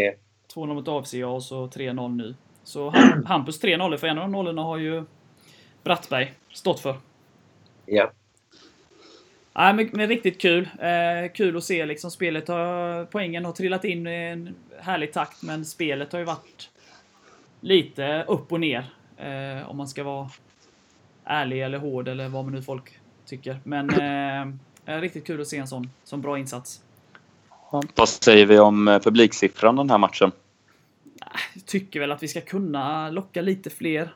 2-0 0.54 0.74
mot 0.74 0.88
AFC 0.88 1.14
ja, 1.14 1.26
och 1.26 1.42
så 1.42 1.66
3-0 1.66 2.16
nu. 2.16 2.34
Så 2.64 2.90
Ham- 2.90 3.24
Hampus 3.26 3.60
3 3.60 3.76
0 3.76 3.98
för 3.98 4.06
en 4.06 4.18
av 4.18 4.22
de 4.24 4.32
nollorna 4.32 4.62
har 4.62 4.78
ju 4.78 5.04
Brattberg 5.82 6.34
stått 6.52 6.80
för. 6.80 6.96
Ja. 7.86 8.10
Nej, 9.52 9.74
men, 9.74 9.90
men 9.92 10.08
riktigt 10.08 10.40
kul. 10.40 10.68
Eh, 10.78 11.32
kul 11.34 11.56
att 11.56 11.64
se 11.64 11.86
liksom 11.86 12.10
spelet 12.10 12.48
har, 12.48 13.04
poängen 13.04 13.44
har 13.44 13.52
trillat 13.52 13.84
in 13.84 14.06
i 14.06 14.10
en 14.10 14.54
härlig 14.78 15.12
takt, 15.12 15.42
men 15.42 15.64
spelet 15.64 16.12
har 16.12 16.18
ju 16.18 16.24
varit 16.24 16.70
lite 17.60 18.24
upp 18.28 18.52
och 18.52 18.60
ner. 18.60 18.84
Eh, 19.16 19.70
om 19.70 19.76
man 19.76 19.88
ska 19.88 20.02
vara 20.04 20.30
ärlig 21.24 21.62
eller 21.62 21.78
hård 21.78 22.08
eller 22.08 22.28
vad 22.28 22.44
man 22.44 22.54
nu 22.54 22.62
folk 22.62 22.98
tycker. 23.26 23.60
Men 23.64 23.90
eh, 23.90 24.54
riktigt 24.98 25.26
kul 25.26 25.40
att 25.40 25.48
se 25.48 25.56
en 25.56 25.66
sån, 25.68 25.90
sån 26.04 26.20
bra 26.20 26.38
insats. 26.38 26.80
Vad 27.94 28.08
säger 28.08 28.46
vi 28.46 28.58
om 28.58 28.88
eh, 28.88 28.98
publiksiffran 28.98 29.76
den 29.76 29.90
här 29.90 29.98
matchen? 29.98 30.32
Jag 31.54 31.66
tycker 31.66 32.00
väl 32.00 32.12
att 32.12 32.22
vi 32.22 32.28
ska 32.28 32.40
kunna 32.40 33.10
locka 33.10 33.42
lite 33.42 33.70
fler. 33.70 34.14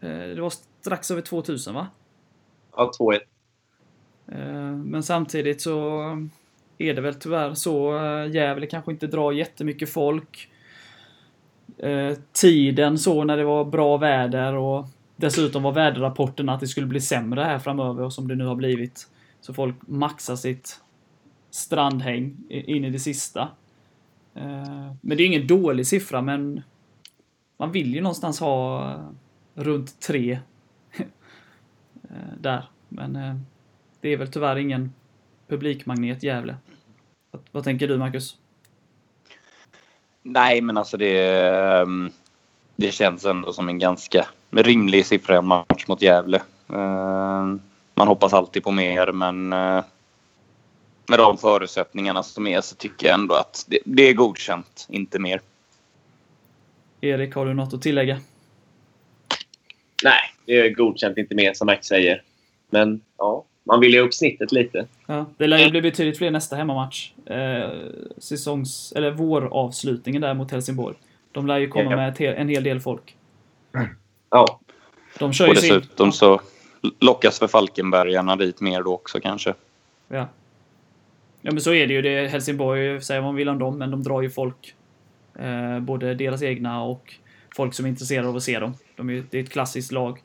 Eh, 0.00 0.08
det 0.10 0.40
var 0.40 0.52
strax 0.80 1.10
över 1.10 1.22
2000 1.22 1.74
va? 1.74 1.86
Ja, 2.76 2.90
2-1. 3.00 3.20
Eh, 4.32 4.38
Men 4.76 5.02
samtidigt 5.02 5.62
så 5.62 6.00
är 6.78 6.94
det 6.94 7.00
väl 7.00 7.14
tyvärr 7.14 7.54
så. 7.54 7.96
eh, 7.98 8.30
Gävle 8.34 8.66
kanske 8.66 8.90
inte 8.92 9.06
drar 9.06 9.32
jättemycket 9.32 9.90
folk. 9.92 10.48
Eh, 11.78 12.12
Tiden 12.32 12.98
så 12.98 13.24
när 13.24 13.36
det 13.36 13.44
var 13.44 13.64
bra 13.64 13.96
väder 13.96 14.54
och 14.54 14.86
dessutom 15.16 15.62
var 15.62 15.72
väderrapporterna 15.72 16.54
att 16.54 16.60
det 16.60 16.68
skulle 16.68 16.86
bli 16.86 17.00
sämre 17.00 17.42
här 17.42 17.58
framöver 17.58 18.04
och 18.04 18.12
som 18.12 18.28
det 18.28 18.34
nu 18.34 18.44
har 18.44 18.54
blivit. 18.54 19.06
Så 19.40 19.54
folk 19.54 19.76
maxar 19.86 20.36
sitt 20.36 20.80
strandhäng 21.50 22.36
in 22.48 22.84
i 22.84 22.90
det 22.90 22.98
sista. 22.98 23.48
Eh, 24.34 24.92
men 25.00 25.16
det 25.16 25.22
är 25.22 25.26
ingen 25.26 25.46
dålig 25.46 25.86
siffra 25.86 26.22
men 26.22 26.62
man 27.56 27.72
vill 27.72 27.94
ju 27.94 28.00
någonstans 28.00 28.40
ha 28.40 28.90
eh, 28.92 29.00
runt 29.54 30.00
tre 30.00 30.40
eh, 30.92 31.06
där. 32.40 32.64
Men 32.88 33.44
det 34.00 34.08
är 34.08 34.16
väl 34.16 34.32
tyvärr 34.32 34.56
ingen 34.56 34.92
publikmagnet 35.48 36.22
Gävle. 36.22 36.56
Vad, 37.52 37.64
tänker 37.64 37.88
du 37.88 37.98
Marcus? 37.98 38.36
Nej, 40.22 40.60
men 40.60 40.76
alltså 40.76 40.96
det, 40.96 41.48
ehm, 41.48 42.10
det 42.76 42.92
känns 42.92 43.24
ändå 43.24 43.52
som 43.52 43.68
en 43.68 43.78
ganska 43.78 44.26
rimlig 44.50 45.06
siffra 45.06 45.34
i 45.34 45.38
en 45.38 45.46
match 45.46 45.84
mot 45.88 46.02
Gävle. 46.02 46.42
Ehm, 46.68 47.60
man 48.00 48.08
hoppas 48.08 48.32
alltid 48.32 48.64
på 48.64 48.70
mer, 48.70 49.12
men 49.12 49.52
eh, 49.52 49.84
med 51.08 51.18
de 51.18 51.38
förutsättningarna 51.38 52.22
som 52.22 52.46
är 52.46 52.60
så 52.60 52.76
tycker 52.76 53.06
jag 53.06 53.14
ändå 53.14 53.34
att 53.34 53.64
det, 53.68 53.78
det 53.84 54.02
är 54.02 54.14
godkänt, 54.14 54.86
inte 54.88 55.18
mer. 55.18 55.40
Erik, 57.00 57.34
har 57.34 57.46
du 57.46 57.54
något 57.54 57.74
att 57.74 57.82
tillägga? 57.82 58.20
Nej, 60.04 60.20
det 60.46 60.60
är 60.60 60.70
godkänt 60.74 61.18
inte 61.18 61.34
mer 61.34 61.52
som 61.54 61.66
Max 61.66 61.86
säger. 61.86 62.22
Men 62.70 63.00
ja, 63.18 63.44
man 63.64 63.80
vill 63.80 63.94
ju 63.94 64.00
upp 64.00 64.14
snittet 64.14 64.52
lite. 64.52 64.86
Ja, 65.06 65.26
det 65.36 65.46
lär 65.46 65.58
ju 65.58 65.70
bli 65.70 65.82
betydligt 65.82 66.18
fler 66.18 66.30
nästa 66.30 66.56
hemmamatch. 66.56 67.12
Eh, 67.26 67.70
säsongs, 68.18 68.92
eller 68.96 69.10
våravslutningen 69.10 70.22
där 70.22 70.34
mot 70.34 70.50
Helsingborg. 70.50 70.96
De 71.32 71.46
lär 71.46 71.58
ju 71.58 71.68
komma 71.68 71.90
Ja. 71.90 71.96
med 71.96 72.20
en 72.20 72.48
hel 72.48 72.64
del 72.64 72.80
folk. 72.80 73.16
Ja, 74.30 74.60
De 75.18 75.32
kör 75.32 75.48
Och 75.48 75.54
ju 75.54 75.60
sin... 75.60 75.74
dessutom 75.74 76.12
så 76.12 76.40
lockas 77.00 77.38
för 77.38 77.48
Falkenbergarna 77.48 78.36
dit 78.36 78.60
mer 78.60 78.82
då 78.82 78.94
också 78.94 79.20
kanske. 79.20 79.54
Ja. 80.08 80.28
ja, 81.40 81.52
men 81.52 81.60
så 81.60 81.74
är 81.74 81.86
det 81.86 81.94
ju. 81.94 82.02
Det 82.02 82.28
Helsingborg, 82.28 83.02
säger 83.02 83.20
vad 83.20 83.28
man 83.28 83.36
vill 83.36 83.48
om 83.48 83.58
dem, 83.58 83.78
men 83.78 83.90
de 83.90 84.02
drar 84.02 84.22
ju 84.22 84.30
folk. 84.30 84.74
Eh, 85.34 85.80
både 85.80 86.14
deras 86.14 86.42
egna 86.42 86.82
och 86.82 87.14
folk 87.56 87.74
som 87.74 87.84
är 87.84 87.88
intresserade 87.88 88.28
av 88.28 88.36
att 88.36 88.42
se 88.42 88.58
dem. 88.58 88.74
De 88.96 89.10
är, 89.10 89.24
det 89.30 89.38
är 89.38 89.42
ett 89.42 89.50
klassiskt 89.50 89.92
lag. 89.92 90.22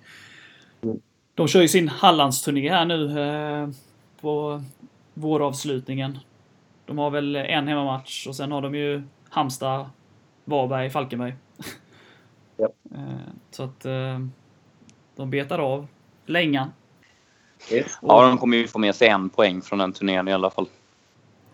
De 1.36 1.48
kör 1.48 1.62
ju 1.62 1.68
sin 1.68 1.88
Hallandsturné 1.88 2.70
här 2.70 2.86
nu 2.86 3.20
eh, 3.20 3.70
på 4.22 4.64
våravslutningen. 5.14 6.20
De 6.86 6.98
har 6.98 7.10
väl 7.10 7.36
en 7.36 7.68
hemmamatch 7.68 8.28
och 8.28 8.36
sen 8.36 8.52
har 8.52 8.62
de 8.62 8.76
ju 8.76 9.04
Halmstad, 9.30 9.90
Varberg, 10.46 10.90
Falkenberg. 10.90 11.34
Ja. 12.58 12.70
Eh, 12.96 13.00
så 13.52 13.64
att 13.64 13.86
eh, 13.86 14.20
de 15.16 15.30
betar 15.30 15.60
av 15.60 15.88
längan. 16.26 16.74
yes. 17.72 17.98
Ja, 18.02 18.28
de 18.28 18.38
kommer 18.38 18.58
ju 18.58 18.68
få 18.68 18.80
med 18.80 18.96
sig 18.96 19.08
en 19.08 19.30
poäng 19.30 19.62
från 19.62 19.80
den 19.80 19.94
turnén 19.94 20.28
i 20.28 20.34
alla 20.34 20.50
fall. 20.50 20.68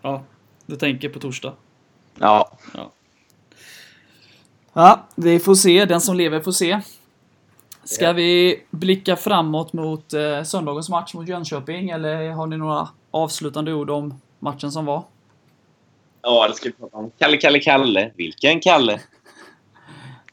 Ja, 0.02 0.22
du 0.66 0.76
tänker 0.76 1.08
på 1.08 1.18
torsdag. 1.18 1.52
Ja, 2.18 2.58
Ja, 4.72 5.06
vi 5.14 5.40
får 5.40 5.54
se. 5.54 5.84
Den 5.84 6.00
som 6.00 6.16
lever 6.16 6.40
får 6.40 6.52
se. 6.52 6.80
Ska 7.84 8.12
vi 8.12 8.62
blicka 8.70 9.16
framåt 9.16 9.72
mot 9.72 10.12
eh, 10.12 10.42
söndagens 10.42 10.88
match 10.88 11.14
mot 11.14 11.28
Jönköping 11.28 11.90
eller 11.90 12.30
har 12.30 12.46
ni 12.46 12.56
några 12.56 12.88
avslutande 13.10 13.72
ord 13.72 13.90
om 13.90 14.20
matchen 14.38 14.72
som 14.72 14.84
var? 14.84 15.04
Ja, 16.22 16.48
det 16.48 16.54
ska 16.54 16.68
vi 16.68 16.72
prata 16.72 16.96
om. 16.96 17.10
Kalle, 17.18 17.36
Kalle, 17.36 17.60
Kalle. 17.60 18.12
Vilken 18.16 18.60
Kalle? 18.60 19.00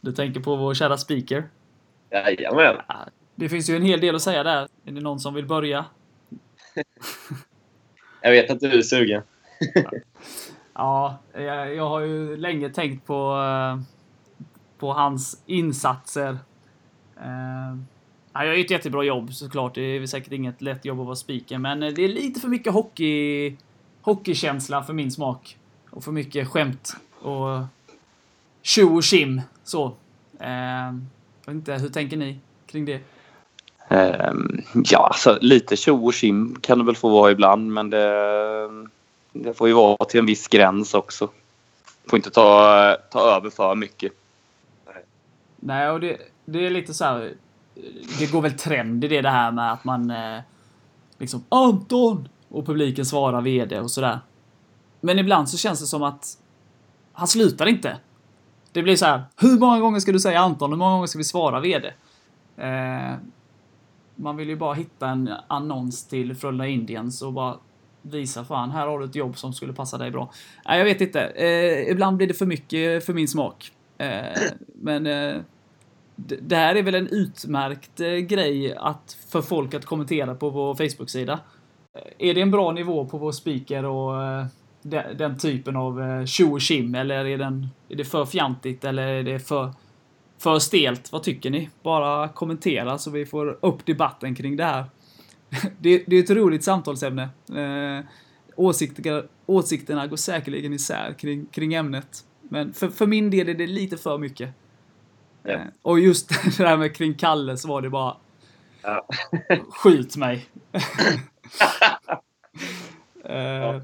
Du 0.01 0.11
tänker 0.11 0.39
på 0.39 0.55
vår 0.55 0.73
kära 0.73 0.97
speaker. 0.97 1.49
Jajamän. 2.11 2.75
Det 3.39 3.49
finns 3.49 3.69
ju 3.69 3.75
en 3.75 3.81
hel 3.81 4.01
del 4.01 4.15
att 4.15 4.21
säga 4.21 4.43
där. 4.43 4.67
Är 4.85 4.91
det 4.91 5.01
någon 5.01 5.19
som 5.19 5.33
vill 5.33 5.45
börja? 5.45 5.85
Jag 8.21 8.31
vet 8.31 8.51
att 8.51 8.59
du 8.59 8.71
är 8.71 8.81
sugen. 8.81 9.21
Ja, 10.73 11.17
jag, 11.33 11.75
jag 11.75 11.89
har 11.89 11.99
ju 11.99 12.37
länge 12.37 12.69
tänkt 12.69 13.07
på, 13.07 13.13
eh, 13.13 13.81
på 14.77 14.93
hans 14.93 15.43
insatser. 15.45 16.37
Eh, 17.17 17.77
han 18.31 18.47
gör 18.47 18.53
ju 18.53 18.61
ett 18.61 18.71
jättebra 18.71 19.03
jobb 19.03 19.33
såklart. 19.33 19.75
Det 19.75 19.81
är 19.81 20.05
säkert 20.05 20.33
inget 20.33 20.61
lätt 20.61 20.85
jobb 20.85 20.99
att 20.99 21.05
vara 21.05 21.15
speaker, 21.15 21.57
men 21.57 21.83
eh, 21.83 21.93
det 21.93 22.03
är 22.03 22.07
lite 22.07 22.39
för 22.39 22.47
mycket 22.47 22.73
hockey, 22.73 23.55
hockeykänsla 24.01 24.83
för 24.83 24.93
min 24.93 25.11
smak. 25.11 25.57
Och 25.89 26.03
för 26.03 26.11
mycket 26.11 26.47
skämt 26.47 26.95
och 27.19 27.65
tjo 28.61 28.95
och 28.95 29.03
tjim. 29.03 29.41
Så. 29.63 29.95
Jag 30.39 30.99
vet 31.45 31.55
inte, 31.55 31.73
hur 31.73 31.89
tänker 31.89 32.17
ni 32.17 32.39
kring 32.67 32.85
det? 32.85 33.01
Ehm, 33.89 34.61
ja, 34.73 35.07
alltså 35.07 35.37
lite 35.41 35.75
tjo 35.75 36.05
och 36.05 36.13
tjim 36.13 36.57
kan 36.61 36.77
det 36.77 36.85
väl 36.85 36.95
få 36.95 37.09
vara 37.09 37.31
ibland, 37.31 37.73
men 37.73 37.89
det, 37.89 38.87
det 39.33 39.53
får 39.53 39.67
ju 39.67 39.73
vara 39.73 40.05
till 40.05 40.19
en 40.19 40.25
viss 40.25 40.47
gräns 40.47 40.93
också. 40.93 41.29
får 42.07 42.17
inte 42.17 42.29
ta, 42.29 42.97
ta 43.11 43.19
över 43.19 43.49
för 43.49 43.75
mycket. 43.75 44.11
Nej, 45.55 45.89
och 45.89 45.99
det, 45.99 46.17
det 46.45 46.65
är 46.65 46.69
lite 46.69 46.93
så 46.93 47.05
här. 47.05 47.33
Det 48.19 48.31
går 48.31 48.41
väl 48.41 48.57
trend 48.57 49.03
i 49.03 49.07
det, 49.07 49.21
det 49.21 49.29
här 49.29 49.51
med 49.51 49.71
att 49.71 49.83
man 49.83 50.11
eh, 50.11 50.39
liksom 51.17 51.43
Anton! 51.49 52.29
Och 52.49 52.65
publiken 52.65 53.05
svarar 53.05 53.41
VD 53.41 53.79
och 53.79 53.91
sådär. 53.91 54.19
Men 55.01 55.19
ibland 55.19 55.49
så 55.49 55.57
känns 55.57 55.79
det 55.79 55.85
som 55.85 56.03
att 56.03 56.37
han 57.13 57.27
slutar 57.27 57.65
inte. 57.65 57.97
Det 58.71 58.83
blir 58.83 58.95
så 58.95 59.05
här. 59.05 59.23
Hur 59.35 59.59
många 59.59 59.79
gånger 59.79 59.99
ska 59.99 60.11
du 60.11 60.19
säga 60.19 60.39
Anton? 60.39 60.71
Hur 60.71 60.77
många 60.77 60.91
gånger 60.91 61.07
ska 61.07 61.17
vi 61.17 61.23
svara 61.23 61.59
VD? 61.59 61.93
Eh, 62.57 63.13
man 64.19 64.37
vill 64.37 64.49
ju 64.49 64.55
bara 64.55 64.73
hitta 64.73 65.09
en 65.09 65.29
annons 65.47 66.07
till 66.07 66.35
Frölunda 66.35 66.67
Indians 66.67 67.21
och 67.21 67.33
bara 67.33 67.57
visa 68.01 68.45
fan, 68.45 68.71
här 68.71 68.87
har 68.87 68.99
du 68.99 69.05
ett 69.05 69.15
jobb 69.15 69.37
som 69.37 69.53
skulle 69.53 69.73
passa 69.73 69.97
dig 69.97 70.11
bra. 70.11 70.31
Nej, 70.65 70.77
jag 70.77 70.85
vet 70.85 71.01
inte. 71.01 71.21
Eh, 71.21 71.91
ibland 71.91 72.17
blir 72.17 72.27
det 72.27 72.33
för 72.33 72.45
mycket 72.45 73.05
för 73.05 73.13
min 73.13 73.27
smak. 73.27 73.71
Eh, 73.97 74.41
men 74.75 75.07
eh, 75.07 75.35
det 76.41 76.55
här 76.55 76.75
är 76.75 76.83
väl 76.83 76.95
en 76.95 77.07
utmärkt 77.07 77.99
eh, 77.99 78.07
grej 78.07 78.75
att, 78.75 79.17
för 79.29 79.41
folk 79.41 79.73
att 79.73 79.85
kommentera 79.85 80.35
på 80.35 80.49
vår 80.49 80.75
Facebook-sida. 80.75 81.39
Eh, 81.93 82.29
är 82.29 82.33
det 82.33 82.41
en 82.41 82.51
bra 82.51 82.71
nivå 82.71 83.05
på 83.05 83.17
vår 83.17 83.31
speaker 83.31 83.85
och 83.85 84.23
eh, 84.23 84.45
den, 84.81 85.17
den 85.17 85.37
typen 85.37 85.75
av 85.75 86.01
eh, 86.01 86.25
tjo 86.25 86.51
och 86.51 86.61
tjim 86.61 86.95
eller 86.95 87.25
är, 87.25 87.37
den, 87.37 87.67
är 87.89 87.95
det 87.95 88.05
för 88.05 88.25
fjantigt 88.25 88.85
eller 88.85 89.07
är 89.07 89.23
det 89.23 89.39
för, 89.39 89.73
för 90.39 90.59
stelt? 90.59 91.11
Vad 91.11 91.23
tycker 91.23 91.49
ni? 91.49 91.69
Bara 91.83 92.27
kommentera 92.29 92.97
så 92.97 93.11
vi 93.11 93.25
får 93.25 93.57
upp 93.61 93.85
debatten 93.85 94.35
kring 94.35 94.55
det 94.57 94.63
här. 94.63 94.85
Det, 95.79 96.03
det 96.07 96.15
är 96.15 96.23
ett 96.23 96.29
roligt 96.29 96.63
samtalsämne. 96.63 97.29
Eh, 97.55 98.05
åsikter, 98.55 99.27
åsikterna 99.45 100.07
går 100.07 100.17
säkerligen 100.17 100.73
isär 100.73 101.13
kring, 101.13 101.45
kring 101.45 101.73
ämnet. 101.73 102.25
Men 102.41 102.73
för, 102.73 102.87
för 102.89 103.07
min 103.07 103.29
del 103.29 103.49
är 103.49 103.53
det 103.53 103.67
lite 103.67 103.97
för 103.97 104.17
mycket. 104.17 104.49
Ja. 105.43 105.51
Eh, 105.51 105.59
och 105.81 105.99
just 105.99 106.29
det 106.57 106.63
där 106.63 106.77
med 106.77 106.95
kring 106.95 107.13
Kalle 107.13 107.57
så 107.57 107.67
var 107.67 107.81
det 107.81 107.89
bara 107.89 108.15
Ja. 108.81 109.05
skjut 109.69 110.15
mig. 110.17 110.45
eh, 113.23 113.81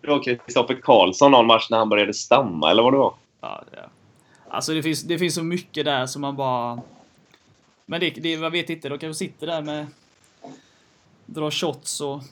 Det 0.00 0.08
var 0.08 0.22
Kristoffer 0.24 0.80
Karlsson 0.82 1.30
någon 1.30 1.46
match 1.46 1.70
när 1.70 1.78
han 1.78 1.88
började 1.88 2.14
stamma, 2.14 2.70
eller 2.70 2.82
vad 2.82 2.92
det 2.92 2.98
var. 2.98 3.14
Ja, 3.40 3.64
ja. 3.72 3.82
Alltså 4.50 4.74
det 4.74 4.82
finns, 4.82 5.02
det 5.02 5.18
finns 5.18 5.34
så 5.34 5.42
mycket 5.42 5.84
där 5.84 6.06
som 6.06 6.22
man 6.22 6.36
bara... 6.36 6.80
Men 7.86 8.00
det, 8.00 8.10
det 8.10 8.32
jag 8.32 8.50
vet 8.50 8.70
inte, 8.70 8.88
de 8.88 8.98
kanske 8.98 9.18
sitter 9.18 9.46
där 9.46 9.62
med... 9.62 9.86
Drar 11.26 11.50
shots 11.50 12.00
och... 12.00 12.22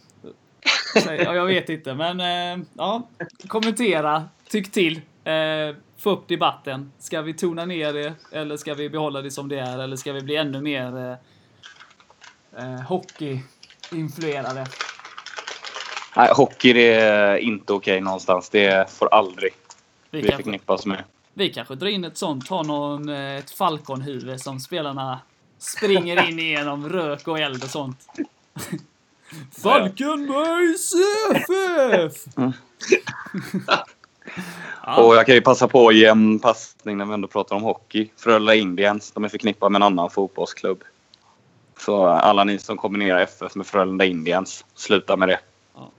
Ja, 0.95 1.35
jag 1.35 1.47
vet 1.47 1.69
inte, 1.69 1.95
men 1.95 2.21
eh, 2.21 2.67
ja. 2.75 3.09
Kommentera, 3.49 4.25
tyck 4.49 4.73
till. 4.73 5.01
Eh, 5.25 5.77
få 5.97 6.11
upp 6.11 6.29
debatten. 6.29 6.93
Ska 6.99 7.23
vi 7.23 7.35
tona 7.35 7.65
ner 7.65 7.93
det 7.93 8.15
eller 8.33 8.57
ska 8.57 8.75
vi 8.75 8.89
behålla 8.89 9.23
det 9.23 9.31
som 9.31 9.49
det 9.49 9.59
är? 9.59 9.79
Eller 9.79 9.97
ska 9.97 10.13
vi 10.13 10.21
bli 10.21 10.37
ännu 10.37 10.61
mer 10.61 11.19
eh, 12.57 12.65
eh, 12.65 12.81
hockey-influerade? 12.81 14.67
Nej, 16.17 16.31
hockey 16.33 16.71
är 16.71 17.37
inte 17.37 17.73
okej 17.73 18.01
någonstans. 18.01 18.51
Det 18.51 18.91
får 18.91 19.15
aldrig 19.15 19.53
Vi 20.11 20.23
kanske, 20.23 20.37
förknippas 20.37 20.87
med. 20.87 21.05
Vi 21.39 21.51
kanske 21.51 21.75
drar 21.75 21.89
in 21.89 22.05
ett 22.05 22.17
sånt, 22.17 22.49
har 22.49 22.65
någon, 22.65 23.09
eh, 23.09 23.37
ett 23.37 23.51
falkonhuvud 23.51 24.41
som 24.41 24.61
spelarna 24.61 25.21
springer 25.59 26.29
in 26.29 26.39
igenom 26.39 26.89
rök 26.89 27.29
och 27.29 27.39
eld 27.39 27.65
och 27.65 27.71
sånt. 27.71 28.07
Falkenbergs 29.63 30.93
FF! 31.35 32.35
Och 34.99 35.17
jag 35.17 35.27
kan 35.27 35.35
ju 35.35 35.41
passa 35.41 35.69
på 35.69 35.89
att 35.89 35.95
ge 35.95 36.07
en 36.07 36.39
passning 36.39 36.97
när 36.97 37.05
vi 37.05 37.15
ändå 37.15 37.29
pratar 37.29 37.57
om 37.57 37.63
hockey. 37.63 38.11
Frölunda 38.17 38.55
Indians, 38.55 39.13
de 39.13 39.25
är 39.25 39.29
förknippade 39.29 39.71
med 39.71 39.79
en 39.79 39.83
annan 39.83 40.11
fotbollsklubb. 40.11 40.85
Så 41.79 42.07
alla 42.07 42.45
ni 42.45 42.59
som 42.59 42.77
kombinerar 42.77 43.21
FF 43.21 43.55
med 43.55 43.67
Frölunda 43.67 44.05
Indians, 44.05 44.65
sluta 44.75 45.17
med 45.17 45.29
det. 45.29 45.41
ja. 45.75 45.93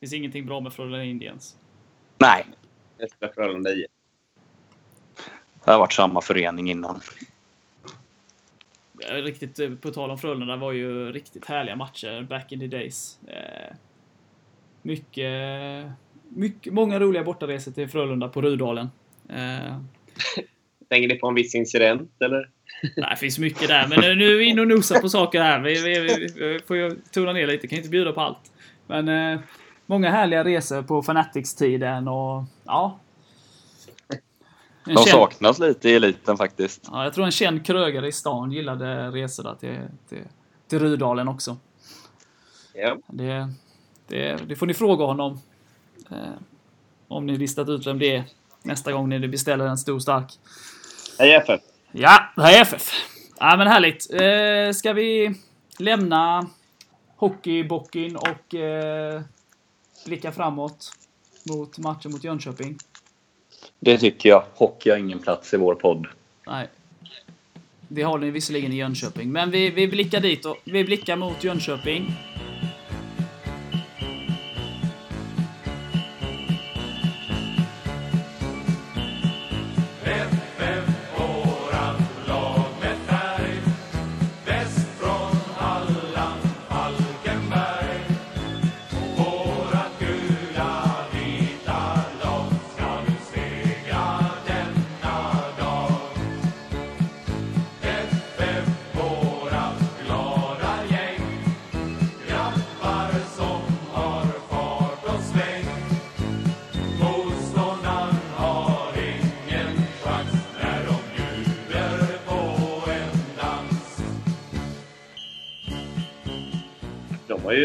finns 0.00 0.12
ingenting 0.12 0.46
bra 0.46 0.60
med 0.60 0.72
Frölunda 0.72 1.04
Indians. 1.04 1.56
Nej, 2.18 2.46
Efter 2.98 3.28
Frölunda 3.34 3.70
IF. 3.70 3.95
Det 5.66 5.72
har 5.72 5.78
varit 5.78 5.92
samma 5.92 6.20
förening 6.20 6.70
innan. 6.70 7.00
Eh, 9.08 9.14
Riktigt, 9.14 9.58
eh, 9.58 9.70
på 9.70 9.90
tal 9.90 10.10
om 10.10 10.18
Frölunda, 10.18 10.56
var 10.56 10.72
ju 10.72 11.12
riktigt 11.12 11.44
härliga 11.44 11.76
matcher 11.76 12.22
back 12.22 12.52
in 12.52 12.60
the 12.60 12.66
days. 12.66 13.18
Eh, 13.26 13.76
mycket, 14.82 15.32
mycket, 16.28 16.72
många 16.72 17.00
roliga 17.00 17.24
bortaresor 17.24 17.72
till 17.72 17.88
Frölunda 17.88 18.28
på 18.28 18.42
Rudalen. 18.42 18.90
Eh, 19.28 19.76
Tänker 20.88 21.08
ni 21.08 21.14
på 21.14 21.28
en 21.28 21.34
viss 21.34 21.54
incident, 21.54 22.10
eller? 22.20 22.50
Nej, 22.96 23.10
det 23.10 23.16
finns 23.16 23.38
mycket 23.38 23.68
där, 23.68 23.86
men 23.88 24.18
nu 24.18 24.32
är 24.34 24.38
vi 24.38 24.44
inne 24.44 24.60
och 24.60 24.68
nosar 24.68 25.00
på 25.00 25.08
saker 25.08 25.40
här. 25.40 25.60
Vi, 25.60 25.82
vi, 25.82 26.00
vi, 26.00 26.28
vi 26.38 26.58
får 26.66 26.76
ju 26.76 26.96
tona 27.12 27.32
ner 27.32 27.46
lite, 27.46 27.68
kan 27.68 27.78
inte 27.78 27.90
bjuda 27.90 28.12
på 28.12 28.20
allt. 28.20 28.52
Men 28.86 29.08
eh, 29.08 29.40
många 29.86 30.10
härliga 30.10 30.44
resor 30.44 30.82
på 30.82 31.02
Fanatics-tiden 31.02 32.08
och 32.08 32.44
ja. 32.64 32.98
De 34.86 34.94
känd, 34.94 35.08
saknas 35.08 35.58
lite 35.58 35.88
i 35.88 35.94
eliten 35.94 36.36
faktiskt. 36.36 36.88
ja, 36.92 37.04
jag 37.04 37.14
tror 37.14 37.24
en 37.24 37.30
känd 37.30 37.66
krögare 37.66 38.08
i 38.08 38.12
stan 38.12 38.52
gillade 38.52 39.10
resorna 39.10 39.54
till, 39.54 39.78
till, 40.08 40.24
till 40.68 40.78
Rudalen 40.78 41.28
också. 41.28 41.56
Ja. 42.74 42.96
Det, 43.06 43.48
det, 44.06 44.48
det 44.48 44.56
får 44.56 44.66
ni 44.66 44.74
fråga 44.74 45.04
honom. 45.04 45.40
Eh, 46.10 46.16
om 47.08 47.26
ni 47.26 47.36
listat 47.36 47.68
ut 47.68 47.86
vem 47.86 47.98
det 47.98 48.16
är 48.16 48.24
nästa 48.62 48.92
gång 48.92 49.08
ni 49.08 49.28
beställer 49.28 49.66
en 49.66 49.78
stor 49.78 49.98
stark. 49.98 50.32
Hej 51.18 51.34
FF! 51.34 51.60
Ja, 51.92 52.32
är 52.36 52.62
FF. 52.62 52.90
Ja, 53.38 53.56
men 53.56 53.66
härligt. 53.66 54.12
Eh, 54.12 54.72
ska 54.72 54.92
vi 54.92 55.34
lämna 55.78 56.46
hockeybockin 57.16 58.16
och 58.16 58.54
eh, 58.54 59.22
blicka 60.06 60.32
framåt 60.32 60.92
mot 61.50 61.78
matchen 61.78 62.10
mot 62.12 62.24
Jönköping? 62.24 62.78
Det 63.80 63.98
tycker 63.98 64.28
jag. 64.28 64.44
Hockey 64.54 64.90
har 64.90 64.96
ingen 64.96 65.18
plats 65.18 65.54
i 65.54 65.56
vår 65.56 65.74
podd. 65.74 66.06
Nej. 66.46 66.68
Det 67.88 68.02
har 68.02 68.18
ni 68.18 68.30
visserligen 68.30 68.72
i 68.72 68.76
Jönköping, 68.76 69.32
men 69.32 69.50
vi, 69.50 69.70
vi 69.70 69.88
blickar 69.88 70.20
dit 70.20 70.44
och 70.44 70.56
vi 70.64 70.84
blickar 70.84 71.16
mot 71.16 71.44
Jönköping. 71.44 72.12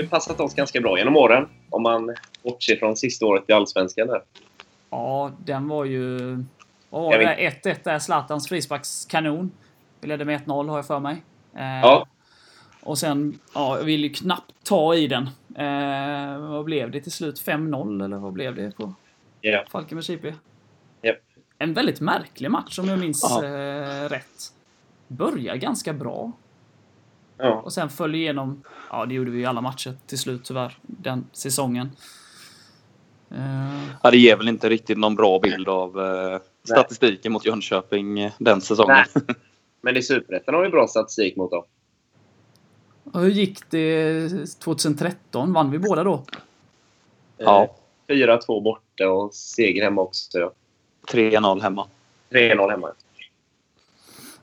Ju 0.01 0.07
passat 0.07 0.39
oss 0.39 0.55
ganska 0.55 0.81
bra 0.81 0.97
genom 0.97 1.17
åren. 1.17 1.47
Om 1.69 1.83
man 1.83 2.15
bortser 2.43 2.75
från 2.75 2.97
sista 2.97 3.25
året 3.25 3.43
i 3.47 3.53
Allsvenskan 3.53 4.07
där. 4.07 4.21
Ja, 4.89 5.31
den 5.45 5.67
var 5.67 5.85
ju... 5.85 6.17
Vad 6.89 7.01
var 7.03 7.11
Jag 7.13 7.37
det? 7.37 7.51
1-1 7.63 7.77
där, 7.83 7.99
Zlatans 7.99 8.49
frisparkskanon. 8.49 9.51
Vi 10.01 10.07
ledde 10.07 10.25
med 10.25 10.41
1-0 10.41 10.69
har 10.69 10.77
jag 10.77 10.87
för 10.87 10.99
mig. 10.99 11.23
Eh, 11.55 11.61
Ja. 11.81 12.07
Och 12.83 12.97
sen, 12.97 13.39
ja, 13.53 13.77
jag 13.77 13.83
vill 13.85 14.03
ju 14.03 14.09
knappt 14.09 14.53
ta 14.63 14.95
i 14.95 15.07
den. 15.07 15.29
Eh, 15.55 16.39
vad 16.49 16.65
blev 16.65 16.91
det 16.91 17.01
till 17.01 17.11
slut? 17.11 17.39
5-0 17.45 18.05
eller 18.05 18.17
vad 18.17 18.33
blev 18.33 18.55
det 18.55 18.71
på 18.77 18.93
Ja. 19.41 19.63
Falkenbergs 19.71 20.09
IP? 20.09 20.25
Japp. 21.01 21.17
En 21.57 21.73
väldigt 21.73 21.99
märklig 22.01 22.51
match 22.51 22.79
om 22.79 22.87
jag 22.87 22.99
minns 22.99 23.23
eh, 23.43 24.09
rätt. 24.09 24.53
Börjar 25.07 25.55
ganska 25.55 25.93
bra 25.93 26.31
Ja. 27.41 27.53
och 27.53 27.73
sen 27.73 27.89
föll 27.89 28.15
igenom. 28.15 28.63
Ja, 28.91 29.05
det 29.05 29.13
gjorde 29.13 29.31
vi 29.31 29.41
i 29.41 29.45
alla 29.45 29.61
matcher 29.61 29.93
till 30.07 30.17
slut 30.17 30.41
tyvärr, 30.45 30.77
den 30.81 31.25
säsongen. 31.31 31.91
Eh, 33.31 33.79
Ja, 34.03 34.11
det 34.11 34.17
ger 34.17 34.37
väl 34.37 34.47
inte 34.47 34.69
riktigt 34.69 34.97
någon 34.97 35.15
bra 35.15 35.39
bild 35.39 35.69
av 35.69 35.99
eh, 35.99 36.39
statistiken 36.63 37.31
mot 37.31 37.45
Jönköping 37.45 38.19
eh, 38.19 38.31
den 38.37 38.61
säsongen. 38.61 38.95
Nej. 39.15 39.35
Men 39.81 39.97
i 39.97 40.01
Superettan 40.03 40.55
har 40.55 40.61
vi 40.61 40.69
bra 40.69 40.87
statistik 40.87 41.35
mot 41.35 41.51
dem. 41.51 41.63
och 43.03 43.19
hur 43.21 43.29
gick 43.29 43.59
det 43.69 44.29
2013? 44.59 45.53
Vann 45.53 45.71
vi 45.71 45.79
båda 45.79 46.03
då? 46.03 46.23
Ja. 47.37 47.75
Eh, 48.07 48.13
4-2 48.15 48.63
borta 48.63 49.09
och 49.09 49.33
seger 49.33 49.83
hemma 49.83 50.01
också. 50.01 50.39
Ja. 50.39 50.51
3-0 51.11 51.61
hemma. 51.61 51.87
3-0 52.29 52.69
hemma. 52.71 52.91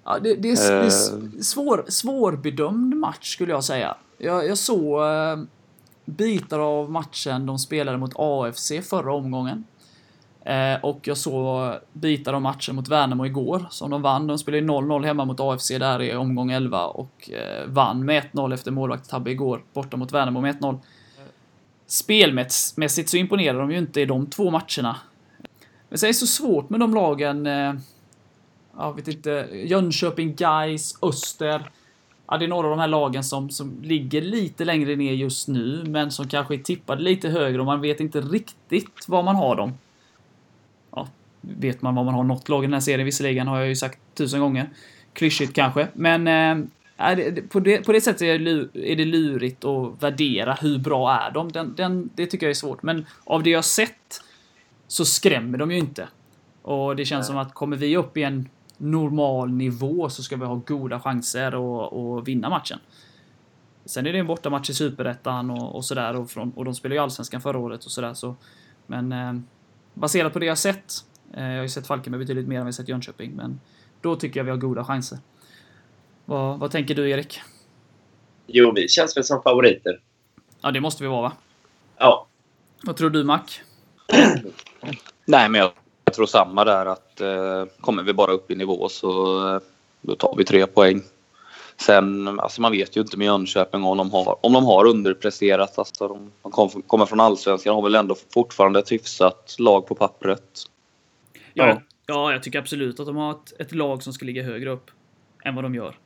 Ja, 0.09 0.19
det, 0.19 0.35
det, 0.35 0.51
är, 0.51 0.83
Eh. 0.83 0.91
svår, 1.41 1.85
svårbedömd 1.89 2.97
match 2.97 3.33
skulle 3.33 3.53
jag 3.53 3.65
säga. 3.65 3.97
Jag, 4.19 4.47
jag 4.47 4.59
såg 4.59 5.03
eh, 5.03 5.37
bitar 6.05 6.59
av 6.59 6.91
matchen 6.91 7.47
de 7.47 7.59
spelade 7.59 7.99
mot 7.99 8.13
AFC 8.17 8.73
förra 8.83 9.13
omgången. 9.15 9.65
Eh, 10.45 10.75
och 10.83 11.01
jag 11.03 11.17
såg 11.17 11.75
bitar 11.93 12.33
av 12.33 12.43
matchen 12.43 12.77
mot 12.77 12.89
Värnamo 12.89 13.27
igår 13.27 13.67
som 13.71 13.91
de 13.91 14.03
vann. 14.03 14.27
De 14.27 14.39
spelade 14.39 14.63
0-0 14.67 15.05
hemma 15.05 15.25
mot 15.25 15.41
AFC 15.41 15.69
där 15.69 16.03
i 16.03 16.17
omgång 16.17 16.51
11 16.51 16.87
och 16.87 17.31
eh, 17.31 17.67
vann 17.67 18.05
med 18.05 18.23
1-0 18.33 18.55
efter 18.55 18.71
målvaktstabbe 18.71 19.31
igår 19.31 19.63
borta 19.73 19.97
mot 19.97 20.13
Värnamo 20.13 20.41
med 20.41 20.59
1-0. 20.61 20.79
Spelmässigt 21.87 23.09
så 23.09 23.17
imponerar 23.17 23.59
de 23.61 23.71
ju 23.71 23.79
inte 23.79 24.01
i 24.01 24.05
de 24.05 24.27
två 24.27 24.51
matcherna. 24.51 24.97
Men 25.89 25.99
sen 25.99 26.07
är 26.07 26.13
det 26.13 26.15
så 26.19 26.27
svårt 26.27 26.71
med 26.71 26.81
de 26.81 26.95
lagen 26.95 27.47
jag 28.79 28.97
vet 28.97 29.09
inte, 29.09 29.49
Jönköping, 29.53 30.35
Gais, 30.35 30.99
Öster. 31.03 31.71
Ja, 32.27 32.39
det 32.39 32.45
är 32.45 32.49
några 32.49 32.67
av 32.67 32.71
de 32.71 32.81
här 32.81 32.89
lagen 32.89 33.25
som, 33.25 33.51
som 33.51 33.83
ligger 33.83 34.23
lite 34.23 34.65
längre 34.65 34.97
ner 34.97 35.13
just 35.13 35.49
nu, 35.49 35.85
men 35.87 36.11
som 36.11 36.29
kanske 36.29 36.55
är 36.55 36.59
tippade 36.59 37.03
lite 37.03 37.29
högre 37.29 37.61
och 37.61 37.67
man 37.67 37.81
vet 37.81 38.01
inte 38.01 38.21
riktigt 38.21 39.09
var 39.09 39.23
man 39.23 39.37
har 39.37 39.57
dem. 39.57 39.73
Ja, 40.91 41.09
vet 41.41 41.83
man 41.83 41.95
var 41.95 42.05
man 42.05 42.15
har 42.15 42.25
något 42.25 42.49
lag 42.49 42.65
i 42.65 42.67
den 42.67 42.73
här 42.73 42.81
serien 42.81 43.05
visserligen, 43.05 43.47
har 43.49 43.59
jag 43.59 43.69
ju 43.69 43.77
sagt 43.77 43.99
tusen 44.15 44.41
gånger. 44.41 44.71
Klyschigt 45.13 45.55
kanske, 45.55 45.89
men 45.93 46.27
eh, 46.27 47.17
det, 47.17 47.49
på, 47.49 47.61
det, 47.61 47.87
på 47.87 47.93
det 47.93 48.01
sättet 48.01 48.23
är 48.23 48.39
det, 48.39 48.45
lu- 48.45 48.69
är 48.75 48.97
det 48.97 49.05
lurigt 49.05 49.65
att 49.65 50.03
värdera 50.03 50.55
hur 50.55 50.79
bra 50.79 51.13
är 51.13 51.31
de. 51.31 51.53
Den, 51.53 51.75
den, 51.77 52.11
det 52.15 52.27
tycker 52.27 52.47
jag 52.47 52.51
är 52.51 52.55
svårt, 52.55 52.83
men 52.83 53.07
av 53.25 53.43
det 53.43 53.51
jag 53.51 53.65
sett 53.65 54.23
så 54.87 55.05
skrämmer 55.05 55.59
de 55.59 55.71
ju 55.71 55.79
inte. 55.79 56.09
Och 56.63 56.97
det 56.97 57.05
känns 57.05 57.27
som 57.27 57.37
att 57.37 57.55
kommer 57.55 57.77
vi 57.77 57.97
upp 57.97 58.17
i 58.17 58.23
en 58.23 58.49
normal 58.79 59.51
nivå 59.53 60.11
så 60.11 60.23
ska 60.23 60.37
vi 60.37 60.45
ha 60.45 60.55
goda 60.55 61.01
chanser 61.01 61.47
att, 61.47 61.93
att 61.93 62.29
vinna 62.29 62.49
matchen. 62.49 62.79
Sen 63.85 64.07
är 64.07 64.13
det 64.13 64.19
en 64.19 64.27
bortamatch 64.27 64.71
i 64.71 64.75
Superettan 64.75 65.51
och, 65.51 65.77
och 65.77 65.85
sådär 65.85 66.17
och, 66.17 66.31
från- 66.31 66.53
och 66.53 66.65
de 66.65 66.75
spelade 66.75 66.95
ju 66.95 67.03
Allsvenskan 67.03 67.41
förra 67.41 67.59
året 67.59 67.85
och 67.85 67.91
sådär 67.91 68.15
så. 68.15 68.37
Men 68.87 69.13
eh, 69.13 69.33
baserat 69.95 70.33
på 70.33 70.39
det 70.39 70.47
jag 70.47 70.59
sett. 70.59 70.93
Eh, 71.35 71.45
jag 71.45 71.57
har 71.57 71.63
ju 71.63 71.69
sett 71.69 71.87
Falkenberg 71.87 72.19
betydligt 72.21 72.49
mer 72.49 72.61
än 72.61 72.67
vi 72.67 72.73
sett 72.73 72.89
Jönköping 72.89 73.33
men 73.37 73.61
då 74.01 74.17
tycker 74.17 74.41
jag 74.41 74.45
vi 74.45 74.51
har 74.51 74.59
goda 74.59 74.85
chanser. 74.85 75.19
Vad, 76.25 76.59
vad 76.59 76.71
tänker 76.71 76.95
du 76.95 77.11
Erik? 77.11 77.41
Jo, 78.47 78.73
vi 78.77 78.89
känns 78.89 79.17
väl 79.17 79.25
som 79.25 79.43
favoriter. 79.43 80.01
Ja 80.61 80.71
det 80.71 80.81
måste 80.81 81.03
vi 81.03 81.09
vara 81.09 81.23
va? 81.23 81.33
Ja. 81.99 82.27
Vad 82.83 82.97
tror 82.97 83.11
du 83.11 83.25
Mac? 83.25 83.41
Nej, 85.25 85.49
men 85.49 85.61
jag, 85.61 85.73
jag 86.09 86.15
tror 86.15 86.27
samma 86.27 86.65
där 86.65 86.87
att 86.87 87.21
eh, 87.21 87.65
kommer 87.81 88.03
vi 88.03 88.13
bara 88.13 88.33
upp 88.33 88.51
i 88.51 88.55
nivå 88.55 88.89
så 88.89 89.39
eh, 89.55 89.61
då 90.01 90.15
tar 90.15 90.35
vi 90.37 90.45
tre 90.45 90.67
poäng. 90.67 91.03
Sen, 91.77 92.41
alltså 92.41 92.61
man 92.61 92.73
vet 92.73 92.97
ju 92.97 93.01
inte 93.01 93.17
med 93.17 93.25
Jönköping 93.25 93.85
om 93.85 93.99
de 93.99 94.11
har, 94.11 94.47
om 94.47 94.53
de 94.53 94.65
har 94.65 94.87
underpresterat. 94.87 95.79
Alltså 95.79 96.09
de, 96.09 96.33
de 96.43 96.53
kom, 96.53 96.83
kommer 96.83 97.07
från 97.07 97.21
Allsvenskan 97.21 97.75
har 97.75 97.83
väl 97.83 97.95
ändå 97.95 98.17
fortfarande 98.35 98.79
ett 98.79 98.93
hyfsat 98.93 99.57
lag 99.59 99.87
på 99.87 99.95
pappret. 99.95 100.63
Ja, 101.55 101.67
Ja. 101.67 101.83
ja 102.07 102.33
jag 102.33 102.43
tycker 102.43 102.59
absolut 102.59 103.01
att 103.01 103.07
de 103.07 103.17
har 103.17 103.31
ett, 103.31 103.61
ett 103.61 103.73
lag 103.73 104.03
som 104.03 104.13
ska 104.13 104.25
ligga 104.27 104.43
högre 104.43 104.71
upp 104.71 104.91
än 105.45 105.55
vad 105.55 105.65
de 105.65 105.75
gör. 105.75 105.99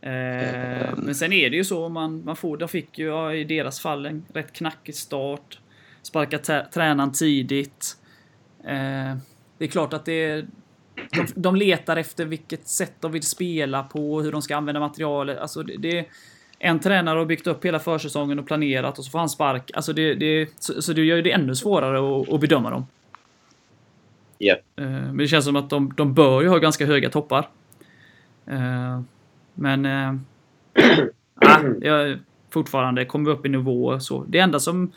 Eh, 0.00 0.96
men 0.96 1.14
sen 1.14 1.32
är 1.32 1.50
det 1.50 1.56
ju 1.56 1.64
så, 1.64 1.88
man, 1.88 2.24
man 2.24 2.36
får, 2.36 2.56
de 2.56 2.68
fick 2.68 2.98
ju 2.98 3.06
ja, 3.06 3.34
i 3.34 3.44
deras 3.44 3.80
fall 3.80 4.06
en 4.06 4.24
rätt 4.34 4.52
knackig 4.52 4.94
start. 4.94 5.58
Sparka 6.02 6.38
tränaren 6.72 7.12
tidigt. 7.12 7.96
Eh, 8.64 9.16
det 9.58 9.64
är 9.64 9.68
klart 9.68 9.92
att 9.92 10.04
det 10.04 10.24
är, 10.24 10.46
de, 11.10 11.26
de 11.34 11.56
letar 11.56 11.96
efter 11.96 12.24
vilket 12.24 12.68
sätt 12.68 12.92
de 13.00 13.12
vill 13.12 13.22
spela 13.22 13.82
på, 13.82 14.20
hur 14.20 14.32
de 14.32 14.42
ska 14.42 14.56
använda 14.56 14.80
materialet. 14.80 15.38
Alltså 15.38 15.62
det, 15.62 15.76
det 15.76 16.06
en 16.58 16.80
tränare 16.80 17.18
har 17.18 17.26
byggt 17.26 17.46
upp 17.46 17.64
hela 17.64 17.78
försäsongen 17.78 18.38
och 18.38 18.46
planerat 18.46 18.98
och 18.98 19.04
så 19.04 19.10
får 19.10 19.18
han 19.18 19.28
spark. 19.28 19.70
Alltså 19.74 19.92
det, 19.92 20.14
det, 20.14 20.48
så, 20.58 20.82
så 20.82 20.92
det 20.92 21.04
gör 21.04 21.16
ju 21.16 21.22
det 21.22 21.32
ännu 21.32 21.54
svårare 21.54 22.20
att, 22.20 22.32
att 22.32 22.40
bedöma 22.40 22.70
dem. 22.70 22.86
Ja. 24.38 24.54
Eh, 24.76 24.84
Men 24.84 25.16
det 25.16 25.28
känns 25.28 25.44
som 25.44 25.56
att 25.56 25.70
de, 25.70 25.92
de 25.96 26.14
bör 26.14 26.42
ju 26.42 26.48
ha 26.48 26.58
ganska 26.58 26.86
höga 26.86 27.10
toppar. 27.10 27.48
Eh, 28.46 29.00
Men... 29.54 29.86
Äh, 29.86 30.14
jag, 31.80 32.18
fortfarande 32.50 33.04
kommer 33.04 33.30
vi 33.30 33.36
upp 33.36 33.46
i 33.46 33.48
nivå 33.48 34.00
så. 34.00 34.24
Det 34.28 34.38
enda 34.38 34.60
som 34.60 34.92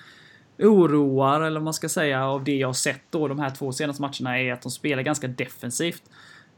oroar, 0.60 1.42
eller 1.42 1.60
vad 1.60 1.64
man 1.64 1.74
ska 1.74 1.90
säga, 1.90 2.26
av 2.26 2.44
det 2.44 2.56
jag 2.56 2.68
har 2.68 2.74
sett 2.74 3.02
då 3.10 3.28
de 3.28 3.40
här 3.40 3.50
två 3.50 3.72
senaste 3.72 4.02
matcherna 4.02 4.40
är 4.40 4.54
att 4.54 4.62
de 4.62 4.72
spelar 4.72 5.04
ganska 5.04 5.28
defensivt. 5.28 6.04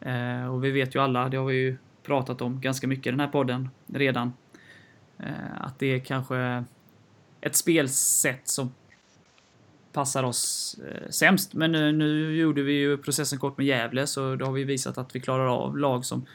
Eh, 0.02 0.54
Och 0.54 0.64
vi 0.64 0.72
vet 0.72 0.96
ju 0.96 1.00
alla, 1.02 1.30
det 1.30 1.38
har 1.38 1.46
vi 1.46 1.56
ju 1.56 1.78
pratat 2.04 2.42
om 2.42 2.62
ganska 2.62 2.88
mycket 2.88 3.08
i 3.08 3.10
den 3.10 3.20
här 3.20 3.28
podden 3.28 3.70
redan. 3.94 4.34
eh, 5.20 5.62
Att 5.62 5.80
det 5.80 5.88
är 5.88 6.00
kanske 6.00 6.64
ett 7.42 7.56
spelsätt 7.56 8.48
som 8.48 8.72
passar 9.94 10.24
oss 10.24 10.76
eh, 10.88 11.10
sämst. 11.10 11.54
Men 11.54 11.72
nu, 11.72 11.92
nu 11.92 12.36
gjorde 12.38 12.62
vi 12.62 12.74
ju 12.74 12.98
processen 12.98 13.40
kort 13.40 13.58
med 13.58 13.68
Gävle 13.68 14.08
så 14.08 14.36
då 14.36 14.46
har 14.46 14.54
vi 14.54 14.64
visat 14.64 14.98
att 14.98 15.16
vi 15.16 15.20
klarar 15.20 15.48
av 15.48 15.78
lag 15.78 16.06
som, 16.06 16.26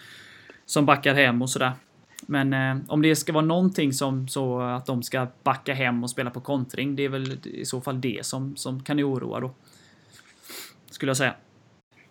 som 0.67 0.87
backar 0.87 1.15
hem 1.15 1.43
och 1.43 1.51
sådär. 1.51 1.73
Men 2.27 2.53
eh, 2.53 2.85
om 2.89 3.03
det 3.03 3.17
ska 3.17 3.33
vara 3.33 3.45
någonting 3.45 3.93
som 3.93 4.29
så 4.29 4.61
att 4.61 4.87
de 4.87 5.03
ska 5.03 5.27
backa 5.43 5.75
hem 5.75 6.05
och 6.05 6.11
spela 6.11 6.31
på 6.31 6.41
kontring, 6.41 6.97
det 6.97 7.05
är 7.05 7.09
väl 7.09 7.39
i 7.45 7.65
så 7.65 7.81
fall 7.81 8.01
det 8.01 8.27
som, 8.27 8.57
som 8.57 8.83
kan 8.83 9.01
oroa 9.01 9.41
då. 9.41 9.51
Skulle 10.91 11.11
jag 11.11 11.17
säga. 11.17 11.35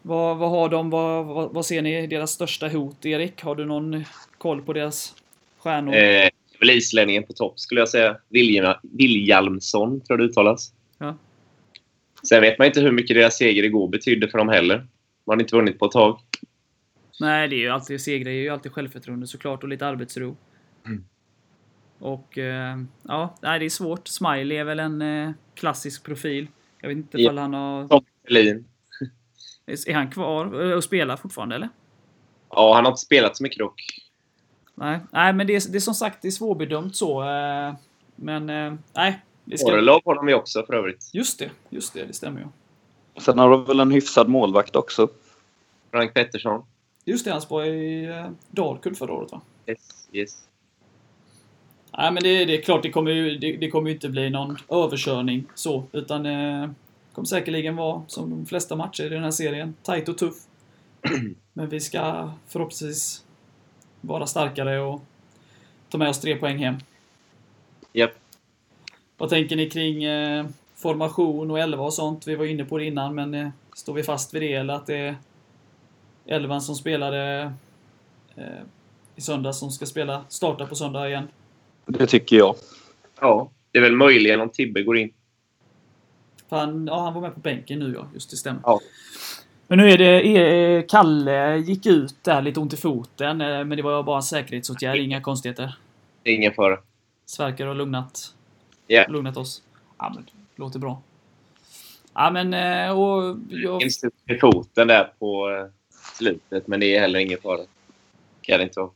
Vad, 0.01 0.37
vad 0.37 0.49
har 0.49 0.69
de, 0.69 0.89
vad, 0.89 1.25
vad, 1.25 1.53
vad 1.53 1.65
ser 1.65 1.81
ni 1.81 2.07
deras 2.07 2.31
största 2.31 2.67
hot, 2.67 3.05
Erik? 3.05 3.43
Har 3.43 3.55
du 3.55 3.65
någon 3.65 4.05
koll 4.37 4.61
på 4.61 4.73
deras 4.73 5.15
stjärnor? 5.59 5.95
Eh, 5.95 6.29
väl 6.59 6.69
islänningen 6.69 7.23
på 7.23 7.33
topp 7.33 7.59
skulle 7.59 7.81
jag 7.81 7.89
säga. 7.89 8.17
Vilja, 8.29 8.79
Wiljalmsson 8.83 9.89
tror 9.89 10.19
jag 10.19 10.19
det 10.19 10.31
uttalas. 10.31 10.73
Ja. 10.97 11.15
Sen 12.23 12.41
vet 12.41 12.57
man 12.57 12.67
inte 12.67 12.81
hur 12.81 12.91
mycket 12.91 13.15
deras 13.15 13.37
seger 13.37 13.63
igår 13.63 13.87
betydde 13.87 14.27
för 14.27 14.37
dem 14.37 14.49
heller. 14.49 14.87
Man 15.27 15.37
har 15.37 15.41
inte 15.41 15.55
vunnit 15.55 15.79
på 15.79 15.85
ett 15.85 15.91
tag. 15.91 16.19
Nej, 17.19 17.47
det 17.47 17.55
är 17.55 17.59
ju 17.59 17.69
alltid 17.69 18.01
segrar, 18.01 18.31
är 18.31 18.35
ju 18.35 18.49
alltid 18.49 18.71
självförtroende 18.71 19.27
såklart 19.27 19.63
och 19.63 19.69
lite 19.69 19.87
arbetsro. 19.87 20.37
Mm. 20.85 21.05
Och 21.99 22.37
eh, 22.37 22.77
ja, 23.03 23.35
nej, 23.41 23.59
det 23.59 23.65
är 23.65 23.69
svårt. 23.69 24.07
Smiley 24.07 24.57
är 24.57 24.63
väl 24.63 24.79
en 24.79 25.01
eh, 25.01 25.31
klassisk 25.55 26.03
profil. 26.03 26.47
Jag 26.81 26.89
vet 26.89 26.97
inte 26.97 27.17
Ja. 27.17 27.23
ifall 27.23 27.37
han 27.37 27.53
har... 27.53 27.87
Tom 27.87 28.05
Helin. 28.27 28.65
Är 29.65 29.93
han 29.93 30.11
kvar 30.11 30.69
eh, 30.69 30.75
och 30.77 30.83
spelar 30.83 31.17
fortfarande 31.17 31.55
eller? 31.55 31.69
Ja, 32.49 32.73
han 32.75 32.85
har 32.85 32.91
inte 32.91 33.01
spelat 33.01 33.37
så 33.37 33.43
mycket 33.43 33.59
dock. 33.59 33.81
Nej, 34.75 34.99
nej 35.11 35.33
men 35.33 35.47
det 35.47 35.55
är, 35.55 35.71
det 35.71 35.77
är 35.77 35.79
som 35.79 35.93
sagt 35.93 36.21
det 36.21 36.27
är 36.27 36.31
svårbedömt 36.31 36.95
så. 36.95 37.23
Men 38.15 38.45
nej. 38.93 39.21
Det 39.45 39.57
ska... 39.57 39.73
Orlov 39.73 40.01
har 40.05 40.15
de 40.15 40.29
ju 40.29 40.35
också 40.35 40.65
för 40.65 40.73
övrigt. 40.73 41.09
Just 41.13 41.39
det, 41.39 41.49
just 41.69 41.93
det, 41.93 42.05
det 42.05 42.13
stämmer 42.13 42.39
ju. 42.41 42.47
Sen 43.21 43.39
har 43.39 43.49
de 43.49 43.65
väl 43.65 43.79
en 43.79 43.91
hyfsad 43.91 44.29
målvakt 44.29 44.75
också. 44.75 45.07
Frank 45.91 46.13
Pettersson. 46.13 46.65
Just 47.05 47.25
det, 47.25 47.31
han 47.31 47.41
spelade 47.41 47.67
i 47.67 48.05
eh, 48.05 48.29
Dalkurd 48.49 48.97
förra 48.97 49.13
året 49.13 49.31
va? 49.31 49.41
Yes, 49.67 50.09
yes. 50.11 50.47
Nej 51.97 52.11
men 52.11 52.23
det, 52.23 52.45
det 52.45 52.57
är 52.57 52.61
klart, 52.61 52.83
det 52.83 52.89
kommer 52.89 53.11
ju 53.11 53.37
det, 53.37 53.57
det 53.57 53.69
kommer 53.69 53.89
inte 53.89 54.09
bli 54.09 54.29
någon 54.29 54.57
överkörning 54.69 55.45
så. 55.55 55.83
Utan 55.91 56.25
eh, 56.25 56.69
kommer 57.13 57.25
säkerligen 57.25 57.75
vara 57.75 58.01
som 58.07 58.29
de 58.29 58.45
flesta 58.45 58.75
matcher 58.75 59.03
i 59.03 59.09
den 59.09 59.23
här 59.23 59.31
serien. 59.31 59.75
Tight 59.83 60.09
och 60.09 60.17
tuff. 60.17 60.35
Men 61.53 61.69
vi 61.69 61.79
ska 61.79 62.31
förhoppningsvis 62.47 63.25
vara 64.01 64.27
starkare 64.27 64.79
och 64.79 65.01
ta 65.89 65.97
med 65.97 66.09
oss 66.09 66.19
tre 66.19 66.35
poäng 66.35 66.57
hem. 66.57 66.75
Japp. 67.93 68.11
Vad 69.17 69.29
tänker 69.29 69.55
ni 69.55 69.69
kring 69.69 70.03
eh, 70.03 70.45
formation 70.75 71.51
och 71.51 71.59
elva 71.59 71.83
och 71.83 71.93
sånt? 71.93 72.27
Vi 72.27 72.35
var 72.35 72.45
inne 72.45 72.65
på 72.65 72.77
det 72.77 72.85
innan, 72.85 73.15
men 73.15 73.33
eh, 73.33 73.49
står 73.75 73.93
vi 73.93 74.03
fast 74.03 74.33
vid 74.33 74.41
det 74.41 74.53
eller 74.53 74.73
att 74.73 74.87
det 74.87 74.95
är 74.95 75.15
elvan 76.31 76.61
som 76.61 76.75
spelade 76.75 77.51
eh, 78.35 78.45
i 79.15 79.21
söndag 79.21 79.53
som 79.53 79.71
ska 79.71 79.85
spela, 79.85 80.25
starta 80.29 80.65
på 80.65 80.75
söndag 80.75 81.09
igen? 81.09 81.27
Det 81.85 82.07
tycker 82.07 82.35
jag. 82.35 82.55
Ja, 83.19 83.51
det 83.71 83.77
är 83.79 83.83
väl 83.83 83.95
möjligen 83.95 84.41
om 84.41 84.49
Tibbe 84.49 84.83
går 84.83 84.97
in. 84.97 85.13
Han, 86.49 86.87
ja, 86.87 86.99
han 87.03 87.13
var 87.13 87.21
med 87.21 87.33
på 87.33 87.39
bänken 87.39 87.79
nu 87.79 87.93
ja, 87.93 88.07
just 88.13 88.29
det 88.29 88.37
stämmer. 88.37 88.61
Ja. 88.65 88.79
Men 89.67 89.77
nu 89.77 89.89
är 89.91 89.97
det, 89.97 90.37
eh, 90.77 90.83
Kalle 90.89 91.57
gick 91.57 91.85
ut 91.85 92.15
där, 92.23 92.41
lite 92.41 92.59
ont 92.59 92.73
i 92.73 92.77
foten, 92.77 93.41
eh, 93.41 93.47
men 93.47 93.69
det 93.69 93.81
var 93.81 94.03
bara 94.03 94.15
en 94.15 94.23
säkerhetsåtgärd, 94.23 94.97
inga 94.97 95.21
konstigheter. 95.21 95.75
Ingen 96.23 96.53
fara. 96.53 96.77
Sverker 97.25 97.65
har 97.65 97.75
lugnat, 97.75 98.35
Ja. 98.87 99.05
lugnat 99.09 99.37
oss. 99.37 99.63
Ja, 99.97 100.11
men 100.15 100.23
det 100.25 100.31
låter 100.55 100.79
bra. 100.79 101.01
Ja, 102.13 102.31
men 102.31 102.53
och 102.97 103.37
jag, 103.49 103.81
i 104.29 104.37
foten 104.41 104.87
där 104.87 105.13
på 105.19 105.49
eh, 105.49 105.65
slutet, 106.21 106.67
men 106.67 106.79
det 106.79 106.95
är 106.95 107.01
heller 107.01 107.19
ingen 107.19 107.39
fara. 107.41 107.61
Kan 108.41 108.57
det 108.57 108.63
inte 108.63 108.79
vara. 108.79 108.89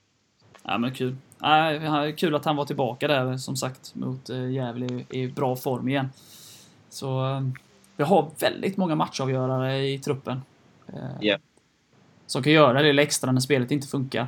Ja, 0.63 0.77
men 0.77 0.93
kul. 0.93 1.15
Ja, 1.39 2.11
kul 2.17 2.35
att 2.35 2.45
han 2.45 2.55
var 2.55 2.65
tillbaka 2.65 3.07
där, 3.07 3.38
som 3.38 3.55
sagt, 3.55 3.95
mot 3.95 4.29
eh, 4.29 4.51
Gävle 4.51 5.05
i, 5.09 5.27
bra 5.27 5.55
form 5.55 5.88
igen. 5.88 6.09
Så, 6.89 7.25
eh, 7.25 7.41
vi 7.97 8.03
har 8.03 8.31
väldigt 8.39 8.77
många 8.77 8.95
matchavgörare 8.95 9.88
i 9.88 9.99
truppen. 9.99 10.41
Ja. 11.19 11.38
Som 12.27 12.43
kan 12.43 12.53
göra 12.53 12.81
det 12.81 12.88
lilla 12.88 13.01
extra 13.01 13.31
när 13.31 13.41
spelet 13.41 13.71
inte 13.71 13.88
funkar. 13.88 14.27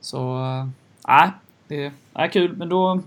Så, 0.00 0.38
eh, 0.38 0.68
nej. 1.08 1.30
det 1.68 1.92
är 2.14 2.28
kul, 2.28 2.56
men 2.56 2.68
då, 2.68 3.00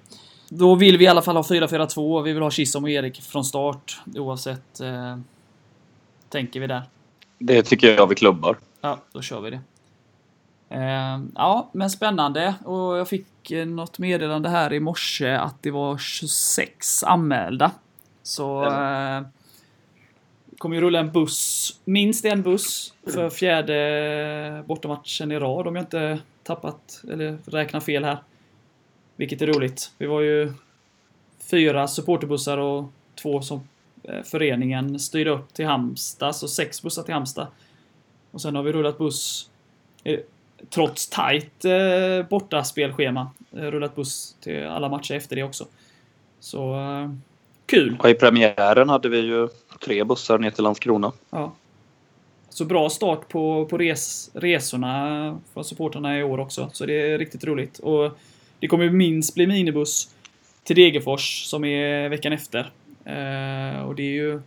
då 0.49 0.75
vill 0.75 0.97
vi 0.97 1.05
i 1.05 1.07
alla 1.07 1.21
fall 1.21 1.35
ha 1.35 1.43
4-4-2. 1.43 2.21
Vi 2.21 2.33
vill 2.33 2.43
ha 2.43 2.51
Kissom 2.51 2.83
och 2.83 2.89
Erik 2.89 3.21
från 3.21 3.45
start 3.45 4.01
oavsett. 4.15 4.79
Eh, 4.79 5.17
tänker 6.29 6.59
vi 6.59 6.67
där. 6.67 6.83
Det 7.39 7.63
tycker 7.63 7.95
jag 7.95 8.07
vi 8.07 8.15
klubbar. 8.15 8.57
Ja, 8.87 8.99
då 9.11 9.21
kör 9.21 9.41
vi 9.41 9.49
det. 9.49 9.59
Eh, 10.69 11.19
ja, 11.35 11.69
men 11.71 11.89
spännande. 11.89 12.55
Och 12.65 12.97
jag 12.97 13.07
fick 13.07 13.51
eh, 13.51 13.65
något 13.65 13.99
meddelande 13.99 14.49
här 14.49 14.73
i 14.73 14.79
morse 14.79 15.35
att 15.35 15.63
det 15.63 15.71
var 15.71 15.97
26 15.97 17.03
anmälda. 17.03 17.71
Så... 18.23 18.65
Eh, 18.65 19.21
kommer 20.57 20.75
ju 20.75 20.81
rulla 20.81 20.99
en 20.99 21.11
buss, 21.11 21.79
minst 21.85 22.25
en 22.25 22.41
buss, 22.41 22.93
för 23.13 23.29
fjärde 23.29 24.63
bortamatchen 24.67 25.31
i 25.31 25.39
rad 25.39 25.67
om 25.67 25.75
jag 25.75 25.83
inte 25.83 26.19
tappat 26.43 27.01
eller 27.11 27.37
räknar 27.45 27.79
fel 27.79 28.03
här. 28.03 28.17
Vilket 29.15 29.41
är 29.41 29.47
roligt. 29.47 29.91
Vi 29.97 30.05
var 30.05 30.21
ju 30.21 30.53
fyra 31.39 31.87
supporterbussar 31.87 32.57
och 32.57 32.85
två 33.15 33.41
som 33.41 33.67
eh, 34.03 34.23
föreningen 34.23 34.99
styrde 34.99 35.29
upp 35.29 35.53
till 35.53 35.65
Halmstad, 35.65 36.35
så 36.35 36.47
sex 36.47 36.81
bussar 36.81 37.03
till 37.03 37.13
Halmstad. 37.13 37.47
Och 38.37 38.41
sen 38.41 38.55
har 38.55 38.63
vi 38.63 38.71
rullat 38.71 38.97
buss, 38.97 39.49
eh, 40.03 40.19
trots 40.69 41.07
tajt 41.09 41.65
eh, 41.65 42.29
bortaspelschema, 42.29 43.31
eh, 43.51 43.61
rullat 43.61 43.95
buss 43.95 44.35
till 44.41 44.65
alla 44.65 44.89
matcher 44.89 45.15
efter 45.15 45.35
det 45.35 45.43
också. 45.43 45.67
Så 46.39 46.73
eh, 46.73 47.11
kul! 47.65 47.97
Och 47.99 48.09
i 48.09 48.13
premiären 48.13 48.89
hade 48.89 49.09
vi 49.09 49.19
ju 49.19 49.47
tre 49.85 50.03
bussar 50.03 50.37
ner 50.37 50.49
till 50.49 50.63
Landskrona. 50.63 51.11
Ja. 51.29 51.53
Så 52.49 52.65
bra 52.65 52.89
start 52.89 53.27
på, 53.27 53.65
på 53.65 53.77
res, 53.77 54.31
resorna 54.33 55.39
från 55.53 55.63
supportrarna 55.63 56.19
i 56.19 56.23
år 56.23 56.39
också. 56.39 56.69
Så 56.73 56.85
det 56.85 56.93
är 56.93 57.17
riktigt 57.17 57.43
roligt. 57.43 57.79
Och 57.79 58.17
det 58.59 58.67
kommer 58.67 58.83
ju 58.83 58.91
minst 58.91 59.35
bli 59.35 59.47
minibuss 59.47 60.09
till 60.63 60.75
Degerfors 60.75 61.43
som 61.45 61.65
är 61.65 62.09
veckan 62.09 62.33
efter. 62.33 62.59
Eh, 63.05 63.81
och 63.81 63.95
det 63.95 64.03
är 64.03 64.13
ju... 64.13 64.41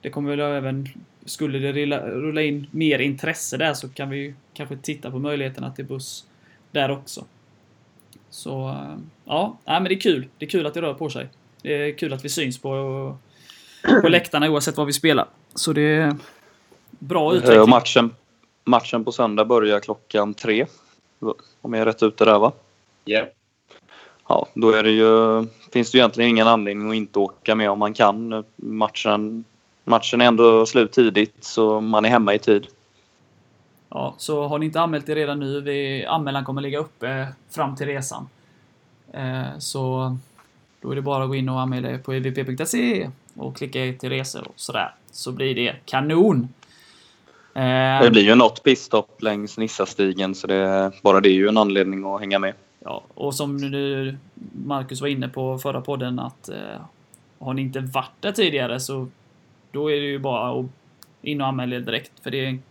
Det 0.00 0.10
kommer 0.10 0.30
väl 0.36 0.40
även... 0.40 0.88
Skulle 1.24 1.58
det 1.58 1.72
rulla, 1.72 2.06
rulla 2.06 2.42
in 2.42 2.66
mer 2.70 2.98
intresse 2.98 3.56
där 3.56 3.74
så 3.74 3.88
kan 3.88 4.10
vi 4.10 4.18
ju 4.18 4.34
kanske 4.54 4.76
titta 4.76 5.10
på 5.10 5.18
möjligheterna 5.18 5.70
till 5.70 5.84
buss 5.84 6.26
där 6.70 6.90
också. 6.90 7.24
Så 8.30 8.68
eh, 8.68 8.96
ja, 9.24 9.58
nej, 9.64 9.80
men 9.80 9.84
det 9.84 9.94
är 9.94 10.00
kul. 10.00 10.28
Det 10.38 10.44
är 10.44 10.50
kul 10.50 10.66
att 10.66 10.74
det 10.74 10.82
rör 10.82 10.94
på 10.94 11.10
sig. 11.10 11.28
Det 11.62 11.74
är 11.74 11.92
kul 11.92 12.12
att 12.12 12.24
vi 12.24 12.28
syns 12.28 12.58
på, 12.58 13.16
på 14.02 14.08
läktarna 14.08 14.50
oavsett 14.50 14.76
vad 14.76 14.86
vi 14.86 14.92
spelar. 14.92 15.26
Så 15.54 15.72
det 15.72 15.82
är 15.82 16.16
bra 16.90 17.32
Eh, 17.32 17.36
utveckling. 17.36 17.60
Och 17.60 17.68
matchen, 17.68 18.14
matchen 18.64 19.04
på 19.04 19.12
söndag 19.12 19.44
börjar 19.44 19.80
klockan 19.80 20.34
tre. 20.34 20.66
Om 21.60 21.72
jag 21.74 21.80
är 21.80 21.86
rätt 21.86 22.02
ute 22.02 22.24
där 22.24 22.38
va? 22.38 22.52
Ja. 23.04 23.26
Ja, 24.28 24.46
då 24.54 24.70
är 24.70 24.82
det 24.82 24.90
ju, 24.90 25.46
finns 25.72 25.90
det 25.90 25.98
ju 25.98 26.00
egentligen 26.00 26.30
ingen 26.30 26.46
anledning 26.46 26.90
att 26.90 26.96
inte 26.96 27.18
åka 27.18 27.54
med 27.54 27.70
om 27.70 27.78
man 27.78 27.94
kan. 27.94 28.44
Matchen, 28.56 29.44
matchen 29.90 30.20
är 30.20 30.24
ändå 30.24 30.66
slut 30.66 30.92
tidigt 30.92 31.44
så 31.44 31.80
man 31.80 32.04
är 32.04 32.08
hemma 32.08 32.34
i 32.34 32.38
tid. 32.38 32.66
Ja, 33.88 34.14
så 34.18 34.46
har 34.46 34.58
ni 34.58 34.66
inte 34.66 34.80
anmält 34.80 35.08
er 35.08 35.14
redan 35.14 35.40
nu, 35.40 35.60
vi, 35.60 36.06
anmälan 36.06 36.44
kommer 36.44 36.62
ligga 36.62 36.78
uppe 36.78 37.26
fram 37.50 37.76
till 37.76 37.86
resan. 37.86 38.28
Eh, 39.12 39.58
så 39.58 40.16
då 40.80 40.90
är 40.90 40.94
det 40.96 41.02
bara 41.02 41.22
att 41.24 41.28
gå 41.28 41.34
in 41.34 41.48
och 41.48 41.60
anmäla 41.60 41.90
er 41.90 41.98
på 41.98 42.12
evp.se 42.12 43.10
och 43.36 43.56
klicka 43.56 43.86
er 43.86 43.92
till 43.92 44.10
resor 44.10 44.48
och 44.48 44.54
sådär. 44.56 44.94
Så 45.12 45.32
blir 45.32 45.54
det 45.54 45.76
kanon! 45.84 46.48
Eh, 47.54 48.02
Det 48.02 48.10
blir 48.10 48.22
ju 48.22 48.34
något 48.34 48.62
piststopp 48.62 49.22
längs 49.22 49.58
Nissastigen 49.58 50.34
så 50.34 50.46
det, 50.46 50.92
bara 51.02 51.20
det 51.20 51.28
är 51.28 51.34
ju 51.34 51.48
en 51.48 51.56
anledning 51.56 52.04
att 52.14 52.20
hänga 52.20 52.38
med. 52.38 52.54
Ja, 52.84 53.02
och 53.14 53.34
som 53.34 53.56
nu 53.56 54.16
Marcus 54.64 55.00
var 55.00 55.08
inne 55.08 55.28
på 55.28 55.58
förra 55.58 55.80
podden 55.80 56.18
att 56.18 56.48
eh, 56.48 56.80
har 57.38 57.54
ni 57.54 57.62
inte 57.62 57.80
varit 57.80 58.12
där 58.20 58.32
tidigare 58.32 58.80
så 58.80 59.08
då 59.72 59.90
är 59.90 60.00
det 60.00 60.06
ju 60.06 60.18
bara 60.18 60.60
att 60.60 60.66
in 61.22 61.40
och 61.40 61.46
anmäla 61.46 61.76
er 61.76 61.80
direkt. 61.80 62.12
För 62.22 62.30
det 62.30 62.44
är 62.44 62.48
en 62.48 62.62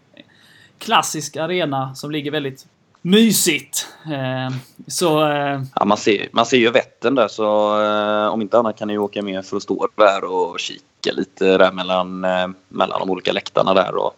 klassisk 0.78 1.38
arena 1.38 1.96
som 1.96 2.12
ligger 2.12 2.32
väldigt 2.32 2.66
mysigt. 3.02 3.88
Eh, 4.06 4.56
så 4.88 5.30
eh, 5.32 5.62
Ja, 5.76 5.86
man, 5.86 5.98
ser, 5.98 6.30
man 6.32 6.46
ser 6.46 6.58
ju 6.58 6.72
Vättern 6.72 7.16
där 7.16 7.28
så 7.28 7.82
eh, 7.84 8.28
om 8.34 8.42
inte 8.42 8.58
annat 8.60 8.78
kan 8.78 8.88
ni 8.88 8.98
åka 8.98 9.22
med 9.22 9.46
för 9.46 9.58
att 9.58 9.64
stå 9.64 9.88
där 9.96 10.24
och 10.24 10.60
kika 10.60 11.12
lite 11.14 11.58
där 11.58 11.72
mellan, 11.72 12.24
eh, 12.26 12.48
mellan 12.68 13.00
de 13.00 13.10
olika 13.10 13.32
läktarna 13.32 13.74
där 13.74 13.96
och 13.96 14.14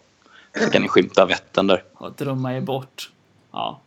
så 0.65 0.69
kan 0.71 0.81
ni 0.81 0.87
skymta 0.87 1.25
Vättern 1.25 1.67
där. 1.67 1.83
och 1.93 2.11
drömma 2.13 2.53
er 2.53 2.61
bort. 2.61 3.11
Ja, 3.51 3.79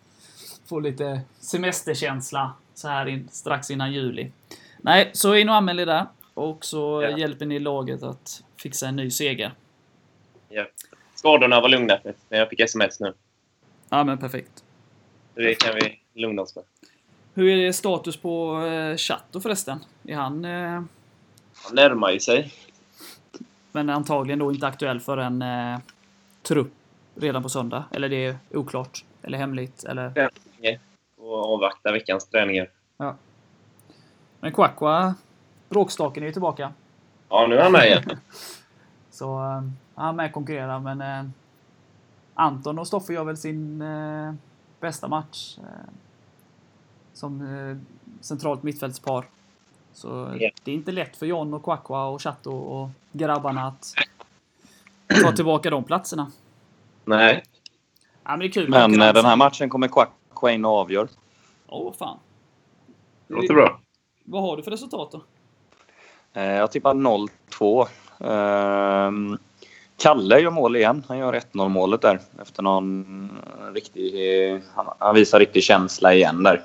få 0.68 0.80
lite 0.80 1.20
semesterkänsla 1.40 2.52
så 2.74 2.88
här 2.88 3.06
in, 3.06 3.28
strax 3.32 3.70
innan 3.70 3.92
juli. 3.92 4.30
Nej, 4.78 5.10
så 5.14 5.34
in 5.34 5.48
och 5.48 5.54
anmäl 5.54 5.78
er 5.80 5.86
där. 5.86 6.06
Och 6.34 6.64
så 6.64 7.02
Ja. 7.10 7.18
hjälper 7.18 7.46
ni 7.46 7.58
laget 7.58 8.02
att 8.02 8.42
fixa 8.56 8.88
en 8.88 8.96
ny 8.96 9.10
seger. 9.10 9.52
ja. 10.48 10.66
Skadorna 11.14 11.60
var 11.60 11.68
lugna 11.68 11.98
men 12.04 12.38
jag 12.38 12.48
fick 12.48 12.60
sms 12.60 13.00
nu. 13.00 13.14
Ja, 13.88 14.04
men 14.04 14.18
perfekt. 14.18 14.64
Det 15.34 15.54
kan 15.54 15.74
vi 15.74 16.00
lugna 16.22 16.42
oss 16.42 16.56
med. 16.56 16.64
Hur 17.34 17.48
är 17.48 17.66
det 17.66 17.72
status 17.72 18.16
på 18.16 18.62
eh, 18.66 18.96
Chatto 18.96 19.40
förresten? 19.40 19.78
Är 20.04 20.14
han... 20.16 20.44
Eh, 20.44 20.82
Han 21.64 21.74
närmar 21.74 22.10
ju 22.10 22.20
sig. 22.20 22.52
men 23.72 23.90
antagligen 23.90 24.38
då 24.38 24.52
inte 24.52 24.66
aktuell 24.66 25.00
för 25.00 25.16
en 25.18 25.42
eh, 25.42 25.78
trupp 26.42 26.72
redan 27.14 27.42
på 27.42 27.48
söndag? 27.48 27.84
Eller 27.90 28.08
det 28.08 28.26
är 28.26 28.36
oklart? 28.50 29.04
Eller 29.22 29.38
hemligt? 29.38 29.84
Eller... 29.84 30.30
Och 31.16 31.52
avvakta 31.54 31.92
veckans 31.92 32.28
träningar. 32.28 32.68
Men 34.40 34.52
Kwakwa, 34.52 35.14
bråkstaken 35.68 36.22
är 36.22 36.26
ju 36.26 36.32
tillbaka. 36.32 36.72
Ja, 37.28 37.46
nu 37.46 37.56
är 37.58 37.62
han 37.62 37.72
med 37.72 37.86
igen. 37.86 38.02
Så 39.10 39.38
eh, 39.38 39.62
han 39.94 40.08
är 40.08 40.12
med 40.12 40.26
och 40.26 40.32
konkurrerar, 40.32 40.80
men 40.80 41.00
eh, 41.00 41.30
Anton 42.34 42.78
och 42.78 42.86
Stoffe 42.86 43.12
gör 43.12 43.24
väl 43.24 43.36
sin 43.36 43.82
eh, 43.82 44.34
bästa 44.80 45.08
match 45.08 45.58
eh, 45.58 45.90
som 47.12 47.40
eh, 47.56 47.76
centralt 48.20 48.62
mittfältspar. 48.62 49.24
Så 49.92 50.08
Ja. 50.38 50.50
det 50.64 50.70
är 50.70 50.74
inte 50.74 50.92
lätt 50.92 51.16
för 51.16 51.26
John 51.26 51.54
och 51.54 51.62
Kwakwa 51.64 52.06
och 52.06 52.22
Chatto 52.22 52.52
och 52.56 52.88
grabbarna 53.12 53.66
att 53.66 53.94
ta 55.22 55.32
tillbaka 55.32 55.70
de 55.70 55.84
platserna. 55.84 56.30
Nej. 57.04 57.42
Ja, 58.24 58.30
men 58.30 58.38
det 58.38 58.46
är 58.46 58.50
kul. 58.50 58.68
Men 58.70 58.92
den 58.92 59.24
här 59.24 59.36
matchen 59.36 59.68
kommer 59.68 59.88
Quacqua 59.88 60.50
in 60.52 60.64
och 60.64 60.70
avgör. 60.72 61.08
Åh, 61.66 61.92
fan. 61.92 62.18
Det 63.28 63.34
låter 63.34 63.54
bra. 63.54 63.80
Vad 64.24 64.42
har 64.42 64.56
du 64.56 64.62
för 64.62 64.70
resultat 64.70 65.12
då? 65.12 65.22
Eh, 66.34 66.44
Jag 66.52 66.70
tippar 66.72 66.94
0-2. 66.94 67.86
Ehm, 68.20 69.38
Kalle 69.96 70.38
gör 70.40 70.50
mål 70.50 70.76
igen. 70.76 71.04
Han 71.08 71.18
gör 71.18 71.32
1-0 71.32 71.68
målet 71.68 72.00
där 72.02 72.20
efter 72.42 72.62
någon 72.62 73.30
riktig... 73.74 74.12
Han, 74.74 74.86
han 74.98 75.14
visar 75.14 75.38
riktig 75.38 75.62
känsla 75.62 76.14
igen 76.14 76.42
där. 76.42 76.62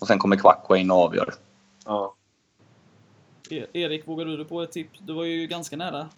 Och 0.00 0.06
sen 0.06 0.18
kommer 0.18 0.36
Quacqua 0.36 0.76
in 0.78 0.90
och 0.90 0.96
avgör. 0.96 1.34
Ja. 1.84 2.14
E- 3.50 3.66
Erik, 3.72 4.08
vågar 4.08 4.24
du 4.24 4.36
dig 4.36 4.46
på 4.46 4.62
ett 4.62 4.72
tips? 4.72 4.98
Du 5.02 5.12
var 5.12 5.24
ju 5.24 5.46
ganska 5.46 5.76
nära. 5.76 6.08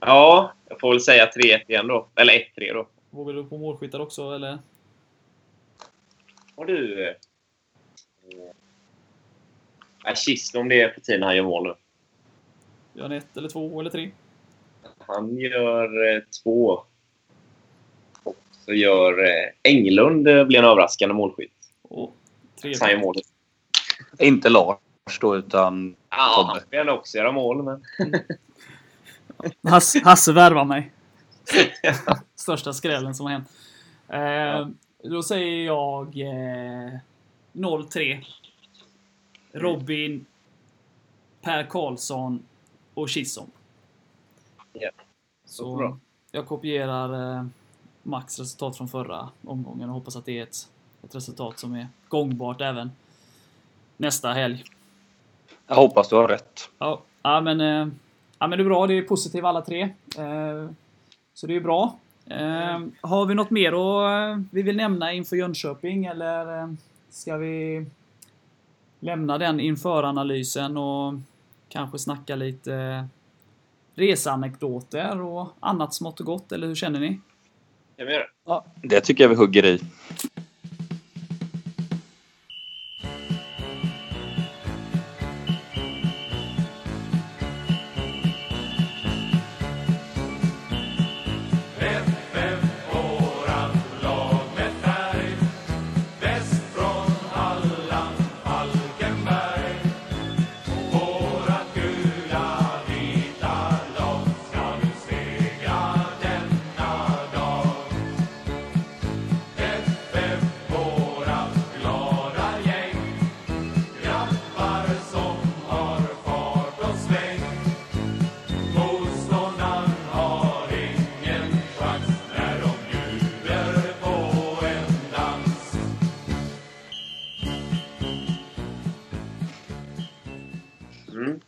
ja, 0.00 0.52
jag 0.68 0.80
får 0.80 0.90
väl 0.90 1.00
säga 1.00 1.26
3-1 1.36 1.60
igen 1.68 1.86
då. 1.86 2.08
Eller 2.14 2.32
1-3 2.32 2.74
då. 2.74 2.86
Vågar 3.10 3.34
du 3.34 3.44
på 3.44 3.58
målskyttar 3.58 4.00
också, 4.00 4.34
eller? 4.34 4.58
Har 6.56 6.64
du... 6.64 7.08
Eh, 7.08 7.14
Nej, 10.04 10.16
Kist 10.16 10.54
om 10.56 10.68
det 10.68 10.82
är 10.82 10.88
på 10.88 11.00
tiden 11.00 11.22
han 11.22 11.36
gör 11.36 11.42
mål 11.44 11.62
nu. 11.64 11.74
Gör 12.96 13.02
han 13.02 13.12
ett 13.12 13.36
eller 13.36 13.48
två 13.48 13.80
eller 13.80 13.90
tre? 13.90 14.10
Han 14.98 15.36
gör 15.38 16.14
eh, 16.16 16.22
två. 16.42 16.82
Och 18.22 18.36
så 18.64 18.72
gör 18.72 19.24
eh, 19.24 19.50
Englund 19.62 20.28
eh, 20.28 20.44
blir 20.44 20.58
en 20.58 20.64
överraskande 20.64 21.14
målskytt. 21.14 21.52
Han 22.80 22.90
gör 22.90 22.98
målet. 22.98 23.24
Inte 24.18 24.48
Lars 24.48 24.78
då, 25.20 25.36
utan 25.36 25.96
Ja, 26.10 26.34
Tobbe. 26.36 26.50
han 26.70 26.78
gärna 26.78 26.92
också 26.92 27.18
göra 27.18 27.32
mål, 27.32 27.62
men... 27.62 27.84
Hasse, 29.72 30.00
Hasse 30.04 30.32
värvar 30.32 30.64
mig. 30.64 30.92
Största 32.34 32.72
skrällen 32.72 33.14
som 33.14 33.26
har 33.26 33.32
hänt. 33.32 33.48
Eh, 34.08 34.68
Då 35.10 35.22
säger 35.22 35.66
jag 35.66 36.06
eh, 36.20 36.98
0-3. 37.52 38.24
Robin, 39.52 40.26
Per 41.42 41.62
Karlsson 41.66 42.42
och 42.96 43.08
Kisson. 43.08 43.50
Ja, 44.72 44.90
Så 45.44 45.76
bra. 45.76 45.98
jag 46.30 46.46
kopierar 46.46 47.36
eh, 47.38 47.46
Max 48.02 48.38
resultat 48.38 48.76
från 48.76 48.88
förra 48.88 49.28
omgången 49.44 49.88
och 49.88 49.94
hoppas 49.94 50.16
att 50.16 50.24
det 50.24 50.38
är 50.38 50.42
ett, 50.42 50.68
ett 51.02 51.14
resultat 51.14 51.58
som 51.58 51.74
är 51.74 51.88
gångbart 52.08 52.60
även 52.60 52.90
nästa 53.96 54.32
helg. 54.32 54.64
jag 55.66 55.76
hoppas 55.76 56.08
du 56.08 56.16
har 56.16 56.28
rätt. 56.28 56.70
Ja, 56.78 57.02
ja 57.22 57.40
men 57.40 57.60
eh, 57.60 57.88
ja, 58.38 58.46
men 58.46 58.50
det 58.58 58.62
är 58.62 58.68
bra. 58.68 58.86
Det 58.86 58.94
är 58.94 59.02
positivt 59.02 59.44
alla 59.44 59.62
tre. 59.62 59.82
Eh, 60.18 60.70
så 61.34 61.46
det 61.46 61.56
är 61.56 61.60
bra. 61.60 61.98
Eh, 62.26 62.80
har 63.00 63.26
vi 63.26 63.34
något 63.34 63.50
mer 63.50 63.72
att, 63.72 64.38
vi 64.50 64.62
vill 64.62 64.76
nämna 64.76 65.12
inför 65.12 65.36
Jönköping 65.36 66.04
eller 66.06 66.62
eh, 66.62 66.68
ska 67.10 67.36
vi 67.36 67.86
lämna 69.00 69.38
den 69.38 69.60
inför 69.60 70.02
analysen 70.02 70.76
och 70.76 71.14
kanske 71.76 71.98
snacka 71.98 72.36
lite 72.36 73.08
reseanekdoter 73.94 75.20
och 75.20 75.48
annat 75.60 75.94
smått 75.94 76.20
och 76.20 76.26
gott, 76.26 76.52
eller 76.52 76.66
hur 76.66 76.74
känner 76.74 77.00
ni? 77.00 77.20
Ja, 78.46 78.64
det 78.82 79.00
tycker 79.00 79.24
jag 79.24 79.28
vi 79.28 79.34
hugger 79.34 79.64
i. 79.66 79.80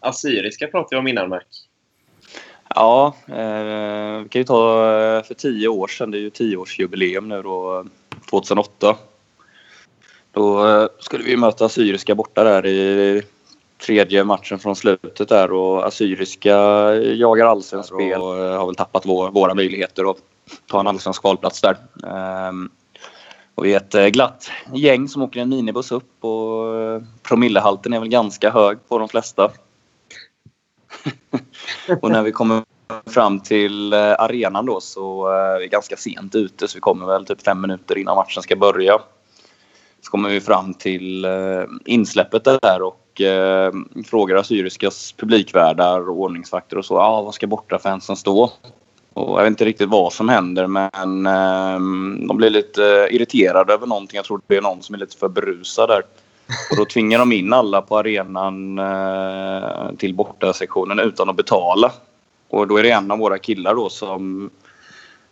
Assyriska 0.08 0.66
pratade 0.66 0.96
vi 0.96 1.00
om 1.00 1.08
innan, 1.08 1.28
Mac. 1.28 1.40
Ja, 2.74 3.14
eh, 3.28 4.22
vi 4.22 4.28
kan 4.28 4.40
ju 4.40 4.44
ta 4.44 4.92
eh, 4.92 5.22
för 5.22 5.34
tio 5.34 5.68
år 5.68 5.86
sedan. 5.86 6.10
Det 6.10 6.18
är 6.18 6.20
ju 6.20 6.30
tioårsjubileum 6.30 7.28
nu 7.28 7.42
då, 7.42 7.84
2008. 8.30 8.96
Då 10.32 10.66
eh, 10.66 10.86
skulle 10.98 11.24
vi 11.24 11.36
möta 11.36 11.64
Assyriska 11.64 12.14
borta 12.14 12.44
där 12.44 12.66
i 12.66 13.22
tredje 13.86 14.24
matchen 14.24 14.58
från 14.58 14.76
slutet 14.76 15.28
där 15.28 15.52
och 15.52 15.86
Assyriska 15.86 16.54
jagar 16.94 17.46
allsvenskt 17.46 17.92
spel 17.94 18.20
och 18.20 18.38
eh, 18.38 18.58
har 18.58 18.66
väl 18.66 18.74
tappat 18.74 19.06
vår, 19.06 19.30
våra 19.30 19.54
möjligheter 19.54 20.10
att 20.10 20.16
ta 20.66 20.80
en 20.80 20.86
allsvensk 20.86 21.20
kvalplats 21.20 21.60
där. 21.60 21.76
Ehm, 22.06 22.70
och 23.54 23.64
vi 23.64 23.72
är 23.72 23.76
ett 23.76 23.94
eh, 23.94 24.06
glatt 24.06 24.50
gäng 24.74 25.08
som 25.08 25.22
åker 25.22 25.40
en 25.40 25.48
minibuss 25.48 25.92
upp 25.92 26.24
och 26.24 26.76
eh, 26.76 27.02
promillehalten 27.22 27.92
är 27.92 28.00
väl 28.00 28.08
ganska 28.08 28.50
hög 28.50 28.78
på 28.88 28.98
de 28.98 29.08
flesta 29.08 29.50
och 32.02 32.10
när 32.10 32.22
vi 32.22 32.32
kommer 32.32 32.62
fram 33.06 33.40
till 33.40 33.92
eh, 33.92 33.98
arenan 33.98 34.66
då 34.66 34.80
så 34.80 35.28
eh, 35.32 35.34
är 35.34 35.58
vi 35.58 35.68
ganska 35.68 35.96
sent 35.96 36.34
ute 36.34 36.68
så 36.68 36.76
vi 36.76 36.80
kommer 36.80 37.06
väl 37.06 37.26
typ 37.26 37.42
fem 37.42 37.60
minuter 37.60 37.98
innan 37.98 38.16
matchen 38.16 38.42
ska 38.42 38.56
börja. 38.56 38.98
Så 40.00 40.10
kommer 40.10 40.28
vi 40.28 40.40
fram 40.40 40.74
till 40.74 41.24
eh, 41.24 41.62
insläppet 41.84 42.44
där 42.44 42.82
och 42.82 43.04
frågar 44.06 44.36
Assyriskas 44.36 45.12
publikvärdar 45.12 46.08
och 46.08 46.16
ordningsvakter 46.20 46.78
och 46.78 46.84
så. 46.84 46.94
Ja, 46.94 47.06
ah, 47.06 47.22
vad 47.22 47.34
ska 47.34 47.46
bortafansen 47.46 48.16
stå? 48.16 48.52
Och 49.14 49.38
jag 49.38 49.42
vet 49.42 49.50
inte 49.50 49.64
riktigt 49.64 49.88
vad 49.88 50.12
som 50.12 50.28
händer 50.28 50.66
men 50.66 51.22
de 52.28 52.36
blir 52.36 52.50
lite 52.50 53.08
irriterade 53.10 53.72
över 53.72 53.86
någonting. 53.86 54.16
Jag 54.16 54.24
tror 54.24 54.40
det 54.46 54.56
är 54.56 54.62
någon 54.62 54.82
som 54.82 54.94
är 54.94 54.98
lite 54.98 55.16
för 55.16 55.28
berusad 55.28 55.88
där. 55.88 56.02
Och 56.70 56.76
då 56.76 56.84
tvingar 56.84 57.18
de 57.18 57.32
in 57.32 57.52
alla 57.52 57.82
på 57.82 57.98
arenan 57.98 58.78
eh, 58.78 59.96
till 59.98 60.14
bortasektionen 60.14 60.98
utan 60.98 61.30
att 61.30 61.36
betala. 61.36 61.92
Och 62.48 62.68
då 62.68 62.76
är 62.76 62.82
det 62.82 62.90
en 62.90 63.10
av 63.10 63.18
våra 63.18 63.38
killar 63.38 63.74
då 63.74 63.88
som 63.88 64.50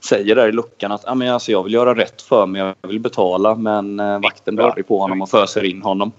säger 0.01 0.35
där 0.35 0.49
i 0.49 0.53
luckan 0.53 0.93
att 0.93 1.09
ah, 1.09 1.15
men 1.15 1.33
alltså, 1.33 1.53
jag 1.53 1.63
vill 1.63 1.75
göra 1.75 1.95
rätt 1.95 2.23
för 2.23 2.47
mig, 2.47 2.75
jag 2.83 2.89
vill 2.89 3.01
betala 3.01 3.55
men 3.55 4.01
eh, 4.01 4.21
vakten 4.21 4.57
blir 4.57 4.65
arg 4.65 4.83
på 4.83 4.99
honom 4.99 5.23
och 5.23 5.31
föser 5.31 5.65
in 5.65 5.83
honom. 5.83 6.13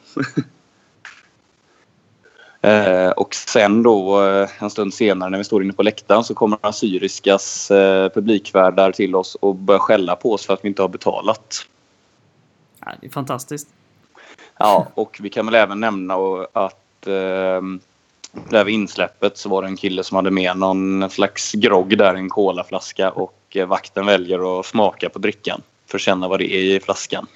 eh, 2.62 3.10
och 3.10 3.36
sen 3.36 3.84
då 3.84 4.26
eh, 4.26 4.50
en 4.60 4.70
stund 4.70 4.94
senare 4.94 5.30
när 5.30 5.38
vi 5.38 5.44
står 5.44 5.64
inne 5.64 5.74
på 5.74 5.84
läktaren 5.84 6.24
så 6.24 6.34
kommer 6.34 6.60
Assyriskas 6.62 7.72
eh, 7.72 8.10
publikvärdar 8.10 8.92
till 8.92 9.16
oss 9.16 9.36
och 9.36 9.56
börjar 9.56 9.80
skälla 9.80 10.16
på 10.16 10.34
oss 10.34 10.46
för 10.46 10.54
att 10.54 10.64
vi 10.64 10.68
inte 10.68 10.82
har 10.82 10.90
betalat. 10.90 11.68
Ja, 12.86 12.92
det 13.02 13.08
är 13.08 13.12
fantastiskt. 13.12 13.77
Ja, 14.60 14.88
och 14.94 15.18
vi 15.22 15.30
kan 15.30 15.46
väl 15.46 15.56
även 15.56 15.80
nämna 15.80 16.16
att 16.54 17.08
eh, 17.08 17.62
där 18.50 18.64
vid 18.64 18.76
insläppet 18.76 19.38
så 19.38 19.50
var 19.50 19.62
det 19.62 19.68
en 19.68 19.78
kille 19.78 20.04
som 20.04 20.16
hade 20.16 20.32
med 20.32 20.58
någon 20.58 21.10
slags 21.10 21.52
grogg 21.54 21.98
där, 21.98 22.16
en 22.16 22.30
colaflaska 22.30 23.12
och 23.12 23.38
eh, 23.50 23.68
vakten 23.68 24.06
väljer 24.06 24.60
att 24.60 24.66
smaka 24.66 25.10
på 25.10 25.20
drickan 25.20 25.62
för 25.86 25.98
att 25.98 26.02
känna 26.02 26.28
vad 26.28 26.40
det 26.40 26.54
är 26.54 26.76
i 26.76 26.80
flaskan. 26.80 27.28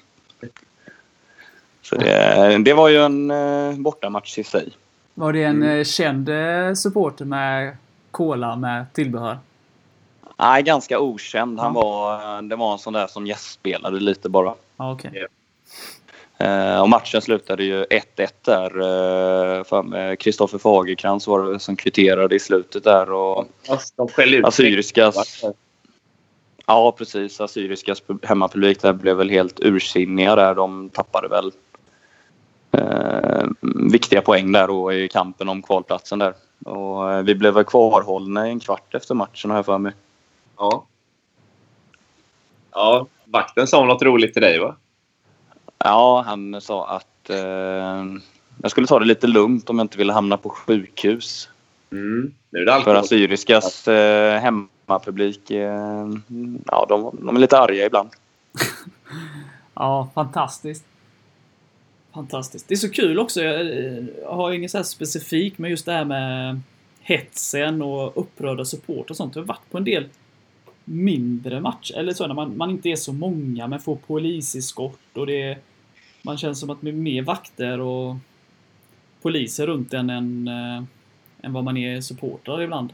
Så 1.82 1.96
det, 1.96 2.58
det 2.66 2.74
var 2.74 2.90
ju 2.90 2.98
en 2.98 3.32
eh, 3.32 3.74
bortamatch 3.74 4.38
i 4.38 4.44
sig. 4.44 4.70
Var 5.14 5.34
det 5.34 5.44
en 5.44 5.64
mm. 5.64 5.86
känd 5.86 6.30
eh, 6.30 6.74
supporter 6.74 7.26
med 7.26 7.78
cola 8.12 8.56
med 8.56 8.94
tillbehör? 8.94 9.38
Nej, 10.38 10.64
ganska 10.64 11.00
okänd. 11.00 11.60
Han 11.60 11.74
var, 11.74 12.42
det 12.42 12.56
var 12.56 12.74
en 12.74 12.80
sån 12.80 12.94
där 12.94 13.08
som 13.08 13.28
gästspelade 13.28 14.00
lite 14.00 14.30
bara. 14.30 14.54
Ja, 14.78 14.94
okay. 14.94 15.26
Eh, 16.42 16.82
och 16.82 16.90
matchen 16.90 17.22
slutade 17.22 17.64
ju 17.64 17.84
1-1 17.84 18.32
där. 18.42 20.16
Kristoffer 20.16 20.58
eh, 20.58 20.62
Fagerkrans 20.62 21.28
var 21.28 21.54
det 21.54 21.60
som 21.60 21.76
kvitterade 21.76 22.36
i 22.36 22.40
slutet 22.40 22.84
där. 22.84 23.12
Och 23.12 23.48
de 23.96 24.08
skällde 24.08 24.38
ut 24.38 24.46
Assyriskas... 24.46 25.44
Ja, 26.66 26.92
precis. 26.98 27.42
Assyriskas 27.42 28.04
hemmapublik 28.24 28.82
där 28.82 28.94
blev 28.94 29.18
väl 29.18 29.30
helt 29.30 29.60
ursinniga 29.60 30.36
där. 30.36 30.56
De 30.56 30.90
tappade 30.90 31.28
väl 31.28 31.52
eh, 32.72 33.48
viktiga 33.92 34.22
poäng 34.22 34.52
där 34.52 34.68
då 34.68 34.94
i 34.94 35.08
kampen 35.08 35.50
om 35.50 35.62
kvalplatsen 35.62 36.20
där. 36.20 36.34
Och 36.66 37.12
eh, 37.12 37.22
vi 37.22 37.36
blev 37.36 37.54
väl 37.54 37.64
kvarhållna 37.64 38.48
en 38.48 38.60
kvart 38.60 38.96
efter 38.96 39.16
matchen 39.16 39.50
har 39.50 39.58
jag 39.58 39.66
för 39.66 39.78
mig. 39.78 39.94
Ja. 40.58 40.86
Ja, 42.72 43.08
vakten 43.26 43.68
sa 43.68 43.86
något 43.86 44.02
roligt 44.02 44.34
till 44.34 44.42
dig 44.42 44.60
va? 44.60 44.76
Ja, 45.84 46.24
han 46.28 46.62
sa 46.62 46.88
att 46.88 47.30
eh, 47.30 48.06
jag 48.62 48.72
skulle 48.72 48.88
ta 48.88 49.00
det 49.00 49.06
lite 49.06 49.28
lugnt 49.28 49.70
om 49.70 49.78
jag 49.78 49.84
inte 49.84 49.98
ville 49.98 50.14
hamna 50.14 50.38
på 50.38 50.50
sjukhus. 50.50 51.50
Mm. 51.92 52.34
Nu 52.50 52.60
är 52.60 52.66
det 52.66 52.84
För 52.84 52.96
Assyriskas 52.96 53.88
eh, 53.88 54.40
hemmapublik, 54.40 55.52
eh, 55.52 56.10
ja, 56.66 56.86
de, 56.90 57.18
de 57.26 57.36
är 57.36 57.40
lite 57.40 57.60
arga 57.60 57.86
ibland. 57.86 58.10
ja, 59.74 60.10
fantastiskt. 60.16 60.86
Fantastiskt. 62.14 62.68
Det 62.68 62.74
är 62.74 62.78
så 62.78 62.90
kul 62.90 63.20
också. 63.20 63.42
Jag 63.42 64.08
har 64.30 64.52
inget 64.52 64.72
så 64.72 64.78
här 64.78 64.84
specifikt, 64.84 65.58
men 65.58 65.70
just 65.70 65.86
det 65.86 65.92
här 65.92 66.06
med 66.06 66.62
hetsen 67.02 67.82
och 67.82 68.22
upprörda 68.22 68.66
support 68.66 69.10
och 69.10 69.18
sånt. 69.18 69.36
Jag 69.36 69.44
har 69.44 69.48
varit 69.48 69.72
på 69.72 69.78
en 69.78 69.84
del 69.84 70.06
mindre 70.86 71.62
matcher, 71.62 71.98
eller 71.98 72.14
så 72.14 72.28
när 72.28 72.36
man, 72.36 72.58
man 72.58 72.70
inte 72.70 72.90
är 72.90 72.96
så 72.96 73.14
många 73.14 73.68
men 73.68 73.80
får 73.80 73.96
poliseskort 73.96 75.18
och 75.18 75.28
det 75.28 75.58
man 76.22 76.38
känns 76.38 76.60
som 76.60 76.70
att 76.70 76.82
med 76.82 76.94
mer 76.94 77.22
vakter 77.22 77.80
och 77.80 78.16
poliser 79.22 79.68
runt 79.68 79.94
en 79.94 80.10
än, 80.10 80.48
äh, 80.48 80.84
än 81.42 81.54
vad 81.54 81.64
man 81.64 81.78
är 81.78 82.02
supportrar 82.02 82.62
ibland. 82.62 82.94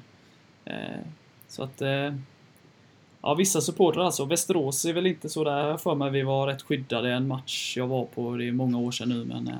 Äh, 0.66 0.76
så 1.48 1.64
att 1.64 1.82
äh, 1.82 2.14
Ja, 3.22 3.34
vissa 3.34 3.62
supportrar 3.62 4.04
alltså. 4.04 4.26
Västerås 4.26 4.86
är 4.86 4.94
väl 4.94 5.08
inte 5.08 5.30
så 5.30 5.44
där 5.44 5.78
för 5.78 5.96
mig. 5.96 6.12
Vi 6.12 6.22
var 6.22 6.48
rätt 6.48 6.62
skyddade 6.62 7.14
en 7.14 7.28
match 7.28 7.78
jag 7.78 7.88
var 7.88 8.06
på. 8.06 8.36
Det 8.36 8.48
är 8.48 8.52
många 8.52 8.78
år 8.78 8.92
sedan 8.92 9.10
nu 9.10 9.26
men 9.26 9.52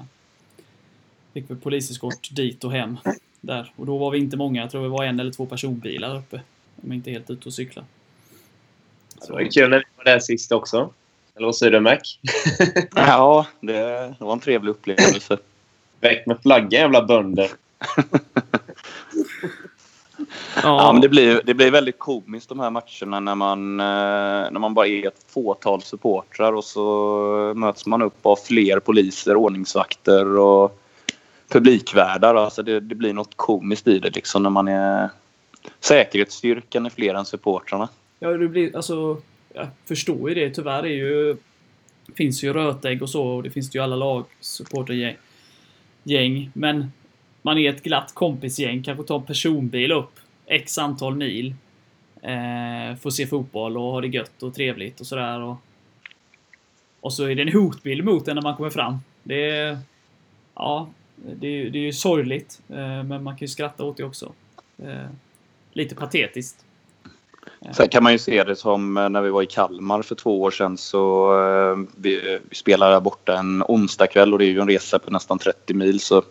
Fick 1.34 1.50
väl 1.50 1.58
poliseskort 1.58 2.30
dit 2.36 2.64
och 2.64 2.72
hem. 2.72 2.98
Där. 3.42 3.74
Och 3.76 3.86
då 3.86 3.98
var 3.98 4.12
vi 4.12 4.18
inte 4.18 4.38
många. 4.38 4.62
Jag 4.62 4.72
tror 4.72 4.82
vi 4.82 4.90
var 4.90 5.04
en 5.04 5.20
eller 5.20 5.32
två 5.32 5.46
personbilar 5.46 6.18
uppe. 6.18 6.42
De 6.76 6.92
är 6.92 6.96
inte 6.96 7.12
helt 7.12 7.30
ute 7.30 7.50
och 7.50 7.54
cykla. 7.54 7.86
Så. 9.20 9.28
Det 9.28 9.44
var 9.44 9.52
kul 9.52 9.70
när 9.70 9.78
vi 9.78 9.86
var 9.96 10.04
där 10.04 10.20
sist 10.20 10.52
också. 10.52 10.94
Eller 11.38 11.46
vad 11.46 11.56
säger 11.56 11.72
du, 11.72 11.80
Mac? 11.80 11.98
ja, 12.96 13.46
det, 13.62 14.16
var 14.20 14.34
en 14.34 14.40
trevlig 14.40 14.72
upplevelse. 14.72 15.38
Väck 16.02 16.26
med 16.28 16.38
flagga, 16.42 16.80
jävla 16.80 17.06
bönder. 17.06 17.50
ja, 20.64 20.92
men 20.94 21.02
det 21.02 21.10
blir, 21.10 21.42
det 21.44 21.54
blir 21.54 21.72
väldigt 21.72 22.00
komiskt 22.00 22.50
de 22.50 22.60
här 22.60 22.70
matcherna 22.70 23.20
när 23.20 23.36
man, 23.36 23.78
när 23.78 24.60
man 24.60 24.74
bara 24.74 24.88
är 24.88 25.08
ett 25.08 25.26
fåtal 25.28 25.82
supportrar 25.82 26.54
och 26.54 26.64
så 26.64 27.54
möts 27.56 27.86
man 27.86 28.02
upp 28.02 28.26
av 28.26 28.36
fler 28.36 28.80
poliser, 28.80 29.36
ordningsvakter 29.36 30.38
och 30.38 30.80
publikvärdar. 31.50 32.36
Alltså 32.36 32.64
det, 32.64 32.80
det 32.80 32.96
blir 32.96 33.14
något 33.14 33.36
komiskt 33.36 33.88
i 33.88 34.00
det 34.00 34.16
liksom 34.16 34.44
när 34.44 34.50
man 34.50 34.68
är 34.68 35.10
säkerhetsstyrkan 35.80 36.86
är 36.86 36.90
fler 36.90 37.14
än 37.14 37.26
supportrarna. 37.26 37.90
Ja, 38.20 38.30
det 38.30 38.48
blir, 38.48 38.76
alltså, 38.76 39.18
jag 39.58 39.68
förstår 39.86 40.30
ju 40.30 40.36
det. 40.36 40.50
Tyvärr 40.50 40.84
är 40.84 40.96
ju, 40.96 41.38
finns 42.16 42.44
ju 42.44 42.54
rötägg 42.54 43.02
och 43.02 43.10
så, 43.10 43.28
och 43.28 43.44
det 43.44 43.50
finns 43.50 43.76
ju 43.76 43.80
alla 43.80 43.96
lag, 43.96 44.26
supportergäng. 44.40 45.16
Gäng. 46.04 46.52
Men 46.54 46.92
man 47.42 47.58
är 47.58 47.70
ett 47.70 47.84
glatt 47.84 48.12
kompisgäng, 48.14 48.84
kanske 48.84 49.04
tar 49.04 49.20
en 49.20 49.26
personbil 49.26 49.92
upp 49.92 50.20
x 50.46 50.78
antal 50.78 51.16
mil. 51.16 51.56
Eh, 52.22 52.96
får 52.96 53.10
se 53.10 53.28
fotboll 53.28 53.78
och 53.78 53.84
ha 53.84 54.02
det 54.02 54.08
gött 54.08 54.44
och 54.44 54.54
trevligt 54.54 55.00
och 55.00 55.08
sådär. 55.08 55.42
Och, 55.42 55.58
och 57.00 57.14
så 57.14 57.26
är 57.26 57.36
det 57.36 57.42
en 57.42 57.54
hotbild 57.54 58.06
mot 58.06 58.28
en 58.28 58.36
när 58.36 58.42
man 58.42 58.56
kommer 58.56 58.70
fram. 58.70 58.98
Det 59.24 59.50
är... 59.50 59.78
Ja, 60.56 60.90
det 61.16 61.48
är, 61.48 61.70
det 61.70 61.80
är 61.80 61.84
ju 61.84 61.94
sorgligt. 61.94 62.62
Eh, 62.70 63.04
men 63.04 63.24
man 63.24 63.38
kan 63.38 63.46
ju 63.46 63.48
skratta 63.48 63.84
åt 63.84 63.98
det 63.98 64.04
också. 64.04 64.34
Eh, 64.78 65.10
lite 65.74 65.96
patetiskt. 65.96 66.66
Sen 67.72 67.90
kan 67.90 68.04
man 68.04 68.12
ju 68.12 68.20
se 68.20 68.44
det 68.44 68.56
som 68.56 68.98
eh, 68.98 69.10
när 69.10 69.22
vi 69.22 69.30
var 69.30 69.42
i 69.42 69.46
Kalmar 69.46 70.02
för 70.02 70.16
två 70.16 70.42
år 70.42 70.52
sedan 70.52 70.78
så 70.78 71.32
eh, 71.42 71.78
vi, 71.96 72.40
vi 72.50 72.56
spelade 72.56 72.94
där 72.94 73.00
borta 73.00 73.38
en 73.38 73.64
onsdagkväll 73.68 74.34
och 74.34 74.40
det 74.40 74.46
är 74.46 74.50
ju 74.50 74.60
en 74.60 74.68
resa 74.68 75.00
på 75.00 75.12
nästan 75.12 75.40
30 75.40 75.74
mil 75.74 76.00
så 76.00 76.24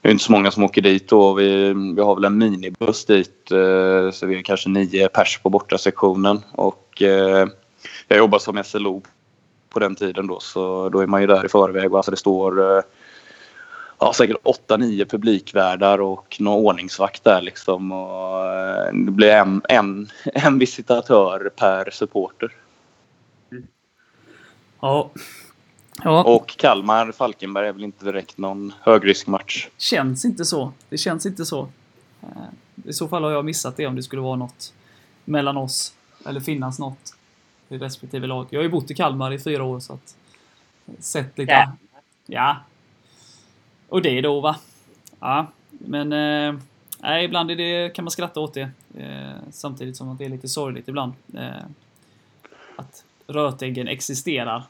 det 0.00 0.08
är 0.08 0.12
inte 0.12 0.24
så 0.24 0.32
många 0.32 0.50
som 0.50 0.64
åker 0.64 0.82
dit 0.82 1.08
då. 1.08 1.34
Vi, 1.34 1.74
vi 1.96 2.02
har 2.02 2.14
väl 2.14 2.24
en 2.24 2.38
minibuss 2.38 3.04
dit 3.04 3.50
eh, 3.50 4.10
så 4.10 4.26
vi 4.26 4.38
är 4.38 4.42
kanske 4.42 4.68
nio 4.68 5.08
pers 5.08 5.40
på 5.42 5.50
borta 5.50 5.78
sektionen 5.78 6.40
och 6.52 7.02
jag 8.08 8.18
jobbar 8.18 8.38
som 8.38 8.64
SLO 8.64 9.02
på 9.70 9.78
den 9.78 9.94
tiden 9.94 10.26
då 10.26 10.40
så 10.40 10.88
då 10.88 11.00
är 11.00 11.06
man 11.06 11.20
ju 11.20 11.26
där 11.26 11.44
i 11.44 11.48
förväg 11.48 11.92
och 11.92 11.98
alltså 11.98 12.10
det 12.10 12.16
står 12.16 12.82
ja, 14.02 14.12
säkert 14.12 14.36
8-9 14.68 15.04
publikvärdar 15.04 16.00
och 16.00 16.36
någon 16.40 16.64
ordningsvakt 16.64 17.24
där 17.24 17.42
liksom. 17.42 17.92
Och 17.92 18.46
eh, 18.46 18.92
det 18.92 19.10
blir 19.10 19.30
en, 19.30 19.62
en, 19.68 20.08
en 20.34 20.58
visitatör 20.58 21.50
per 21.56 21.90
supporter. 21.90 22.52
Ja. 24.80 25.10
Ja, 26.04 26.24
Och 26.24 26.56
Kalmar-Falkenberg 26.58 27.68
är 27.68 27.72
väl 27.72 27.84
inte 27.84 28.04
direkt 28.04 28.38
någon 28.38 28.72
högriskmatch. 28.80 29.68
känns 29.78 30.24
inte 30.24 30.44
så. 30.44 30.72
Det 30.88 30.98
känns 30.98 31.26
inte 31.26 31.44
så. 31.44 31.68
Eh, 32.22 32.28
I 32.84 32.92
så 32.92 33.08
fall 33.08 33.24
har 33.24 33.30
jag 33.30 33.44
missat 33.44 33.76
det 33.76 33.86
om 33.86 33.96
det 33.96 34.02
skulle 34.02 34.22
vara 34.22 34.36
något 34.36 34.72
mellan 35.24 35.56
oss. 35.56 35.94
Eller 36.26 36.40
finnas 36.40 36.78
något 36.78 37.16
i 37.68 37.78
respektive 37.78 38.26
lag. 38.26 38.46
Jag 38.50 38.58
har 38.58 38.64
ju 38.64 38.70
bott 38.70 38.90
i 38.90 38.94
Kalmar 38.94 39.32
i 39.32 39.38
fyra 39.38 39.64
år 39.64 39.80
så 39.80 39.92
att... 39.92 40.16
Sett 40.98 41.38
lite... 41.38 41.52
Ja. 41.52 41.72
Ja. 42.26 42.56
Och 43.92 44.02
det 44.02 44.20
då 44.20 44.40
va? 44.40 44.56
Ja, 45.20 45.46
men... 45.68 46.12
Eh, 47.04 47.24
ibland 47.24 47.50
är 47.50 47.56
det, 47.56 47.94
kan 47.94 48.04
man 48.04 48.10
skratta 48.10 48.40
åt 48.40 48.54
det. 48.54 48.70
Eh, 48.98 49.32
samtidigt 49.50 49.96
som 49.96 50.08
att 50.10 50.18
det 50.18 50.24
är 50.24 50.28
lite 50.28 50.48
sorgligt 50.48 50.88
ibland. 50.88 51.12
Eh, 51.34 51.48
att 52.76 53.04
rötäggen 53.26 53.88
existerar. 53.88 54.62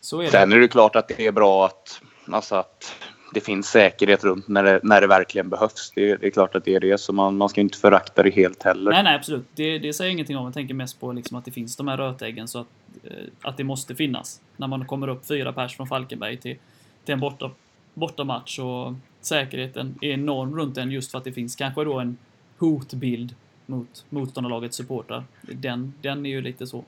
Så 0.00 0.18
är 0.20 0.24
det. 0.24 0.30
Sen 0.30 0.52
är 0.52 0.58
det 0.58 0.68
klart 0.68 0.96
att 0.96 1.08
det 1.08 1.26
är 1.26 1.32
bra 1.32 1.66
att, 1.66 2.00
alltså 2.26 2.54
att 2.54 2.92
det 3.34 3.40
finns 3.40 3.66
säkerhet 3.68 4.24
runt 4.24 4.48
när 4.48 4.62
det, 4.62 4.80
när 4.82 5.00
det 5.00 5.06
verkligen 5.06 5.48
behövs. 5.48 5.92
Det, 5.94 6.10
är- 6.10 6.18
det 6.18 6.26
är 6.26 6.30
klart 6.30 6.54
att 6.54 6.64
det 6.64 6.74
är 6.74 6.80
det, 6.80 6.98
så 6.98 7.12
man, 7.12 7.36
man 7.36 7.48
ska 7.48 7.60
inte 7.60 7.78
förakta 7.78 8.22
det 8.22 8.30
helt 8.30 8.62
heller. 8.62 8.90
Nej, 8.90 9.02
nej, 9.02 9.14
absolut. 9.16 9.46
Det, 9.54 9.78
det 9.78 9.92
säger 9.92 10.08
jag 10.08 10.12
ingenting 10.12 10.36
om. 10.36 10.44
Jag 10.44 10.54
tänker 10.54 10.74
mest 10.74 11.00
på 11.00 11.12
liksom 11.12 11.36
att 11.38 11.44
det 11.44 11.50
finns 11.50 11.76
de 11.76 11.88
här 11.88 11.96
rötäggen 11.96 12.48
så 12.48 12.58
att, 12.58 12.66
eh, 13.04 13.10
att 13.42 13.56
det 13.56 13.64
måste 13.64 13.94
finnas. 13.94 14.40
När 14.56 14.66
man 14.66 14.86
kommer 14.86 15.08
upp 15.08 15.26
fyra 15.26 15.52
pers 15.52 15.76
från 15.76 15.86
Falkenberg 15.86 16.36
till, 16.36 16.56
till 17.04 17.12
en 17.12 17.20
borta, 17.20 17.50
bortamatch 17.94 18.58
och 18.58 18.94
säkerheten 19.20 19.98
är 20.00 20.10
enorm 20.10 20.56
runt 20.58 20.74
den 20.74 20.90
just 20.90 21.10
för 21.10 21.18
att 21.18 21.24
det 21.24 21.32
finns 21.32 21.56
kanske 21.56 21.84
då 21.84 21.98
en 22.00 22.16
hotbild 22.58 23.34
mot 23.66 24.04
motståndarlagets 24.10 24.76
supportrar. 24.76 25.24
Den, 25.42 25.94
den 26.00 26.26
är 26.26 26.30
ju 26.30 26.42
lite 26.42 26.66
så. 26.66 26.84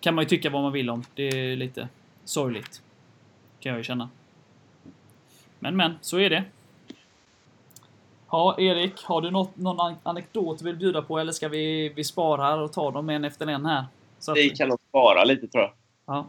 Kan 0.00 0.14
man 0.14 0.24
ju 0.24 0.28
tycka 0.28 0.50
vad 0.50 0.62
man 0.62 0.72
vill 0.72 0.90
om. 0.90 1.04
Det 1.14 1.22
är 1.28 1.56
lite 1.56 1.88
sorgligt. 2.24 2.82
Kan 3.60 3.70
jag 3.70 3.78
ju 3.78 3.84
känna. 3.84 4.08
Men 5.58 5.76
men, 5.76 5.94
så 6.00 6.18
är 6.18 6.30
det. 6.30 6.44
Ja, 8.30 8.54
Erik, 8.58 9.02
har 9.04 9.20
du 9.20 9.30
något, 9.30 9.56
någon 9.56 9.80
an- 9.80 9.96
anekdot 10.02 10.58
du 10.58 10.64
vill 10.64 10.76
bjuda 10.76 11.02
på 11.02 11.18
eller 11.18 11.32
ska 11.32 11.48
vi, 11.48 11.88
vi 11.88 12.04
spara 12.04 12.54
och 12.54 12.72
ta 12.72 12.90
dem 12.90 13.08
en 13.10 13.24
efter 13.24 13.46
en 13.46 13.66
här? 13.66 13.84
Så 14.18 14.32
att, 14.32 14.36
Vi 14.38 14.50
kan 14.50 14.68
nog 14.68 14.78
spara 14.88 15.24
lite 15.24 15.46
tror 15.48 15.62
jag. 15.64 15.72
ja, 16.06 16.26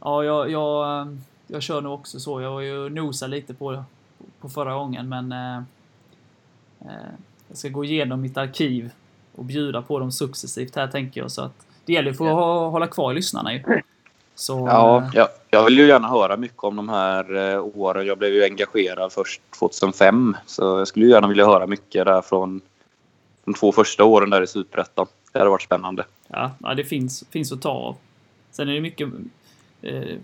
ja 0.00 0.24
jag, 0.24 0.50
jag, 0.50 1.00
eh, 1.00 1.06
jag 1.48 1.62
kör 1.62 1.80
nog 1.80 1.94
också 1.94 2.20
så. 2.20 2.40
Jag 2.40 2.50
var 2.50 2.60
ju 2.60 2.88
nosa 2.88 3.26
lite 3.26 3.54
på, 3.54 3.84
på 4.40 4.48
förra 4.48 4.74
gången 4.74 5.08
men 5.08 5.32
eh, 5.32 5.56
eh, 6.80 7.10
jag 7.48 7.58
ska 7.58 7.68
gå 7.68 7.84
igenom 7.84 8.20
mitt 8.20 8.36
arkiv 8.36 8.90
och 9.34 9.44
bjuda 9.44 9.82
på 9.82 9.98
dem 9.98 10.12
successivt 10.12 10.76
här 10.76 10.86
tänker 10.86 11.20
jag. 11.20 11.30
Så 11.30 11.42
att 11.42 11.66
det 11.84 11.92
gäller 11.92 12.12
för 12.12 12.26
att 12.26 12.32
ha, 12.32 12.68
hålla 12.68 12.86
kvar 12.86 13.14
lyssnarna 13.14 13.54
ju. 13.54 13.62
Så, 14.34 14.66
Ja, 14.66 14.98
eh, 14.98 15.10
jag, 15.14 15.28
jag 15.50 15.64
vill 15.64 15.78
ju 15.78 15.86
gärna 15.86 16.08
höra 16.08 16.36
mycket 16.36 16.64
om 16.64 16.76
de 16.76 16.88
här 16.88 17.52
eh, 17.52 17.64
åren. 17.74 18.06
Jag 18.06 18.18
blev 18.18 18.32
ju 18.32 18.44
engagerad 18.44 19.12
först 19.12 19.40
2005. 19.58 20.36
Så 20.46 20.62
jag 20.62 20.88
skulle 20.88 21.04
ju 21.04 21.10
gärna 21.10 21.28
vilja 21.28 21.46
höra 21.46 21.66
mycket 21.66 22.04
där 22.04 22.22
från 22.22 22.60
de 23.44 23.54
två 23.54 23.72
första 23.72 24.04
åren 24.04 24.30
där 24.30 24.42
i 24.42 24.46
Superettan. 24.46 25.06
Det 25.32 25.38
hade 25.38 25.50
varit 25.50 25.62
spännande. 25.62 26.04
Ja, 26.28 26.50
ja 26.58 26.74
det 26.74 26.84
finns, 26.84 27.24
finns 27.30 27.52
att 27.52 27.62
ta 27.62 27.70
av. 27.70 27.96
Sen 28.50 28.68
är 28.68 28.74
det 28.74 28.80
mycket, 28.80 29.08
eh, 29.82 30.16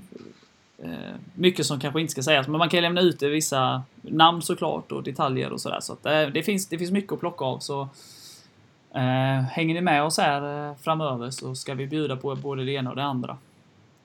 mycket 1.34 1.66
som 1.66 1.80
kanske 1.80 2.00
inte 2.00 2.10
ska 2.10 2.22
sägas, 2.22 2.48
men 2.48 2.58
man 2.58 2.68
kan 2.68 2.82
lämna 2.82 3.00
ut 3.00 3.22
vissa 3.22 3.82
namn 4.02 4.42
såklart 4.42 4.92
och 4.92 5.02
detaljer 5.02 5.52
och 5.52 5.60
sådär. 5.60 5.80
Så 5.80 5.92
att, 5.92 6.06
eh, 6.06 6.26
det, 6.26 6.42
finns, 6.42 6.68
det 6.68 6.78
finns 6.78 6.90
mycket 6.90 7.12
att 7.12 7.20
plocka 7.20 7.44
av. 7.44 7.58
Så 7.58 7.88
eh, 8.94 9.42
hänger 9.50 9.74
ni 9.74 9.80
med 9.80 10.02
oss 10.02 10.18
här 10.18 10.68
eh, 10.68 10.76
framöver 10.76 11.30
så 11.30 11.54
ska 11.54 11.74
vi 11.74 11.86
bjuda 11.86 12.16
på 12.16 12.34
både 12.36 12.64
det 12.64 12.72
ena 12.72 12.90
och 12.90 12.96
det 12.96 13.04
andra. 13.04 13.36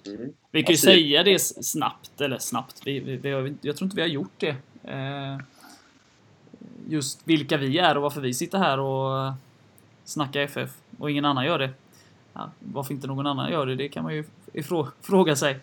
Mm. 0.05 0.33
Vi 0.51 0.63
kan 0.63 0.73
ju 0.73 0.77
säga 0.77 1.23
det 1.23 1.39
snabbt, 1.39 2.21
eller 2.21 2.37
snabbt, 2.37 2.81
vi, 2.85 2.99
vi, 2.99 3.17
vi 3.17 3.31
har, 3.31 3.53
jag 3.61 3.77
tror 3.77 3.85
inte 3.85 3.95
vi 3.95 4.01
har 4.01 4.09
gjort 4.09 4.33
det. 4.37 4.55
Eh, 4.83 5.37
just 6.89 7.21
vilka 7.23 7.57
vi 7.57 7.77
är 7.77 7.95
och 7.97 8.03
varför 8.03 8.21
vi 8.21 8.33
sitter 8.33 8.57
här 8.57 8.79
och 8.79 9.25
eh, 9.25 9.33
snackar 10.03 10.41
FF 10.41 10.69
och 10.97 11.11
ingen 11.11 11.25
annan 11.25 11.45
gör 11.45 11.59
det. 11.59 11.69
Ja, 12.33 12.51
varför 12.59 12.93
inte 12.93 13.07
någon 13.07 13.27
annan 13.27 13.51
gör 13.51 13.65
det, 13.65 13.75
det 13.75 13.89
kan 13.89 14.03
man 14.03 14.15
ju 14.15 14.23
ifrå, 14.53 14.87
fråga 15.01 15.35
sig. 15.35 15.59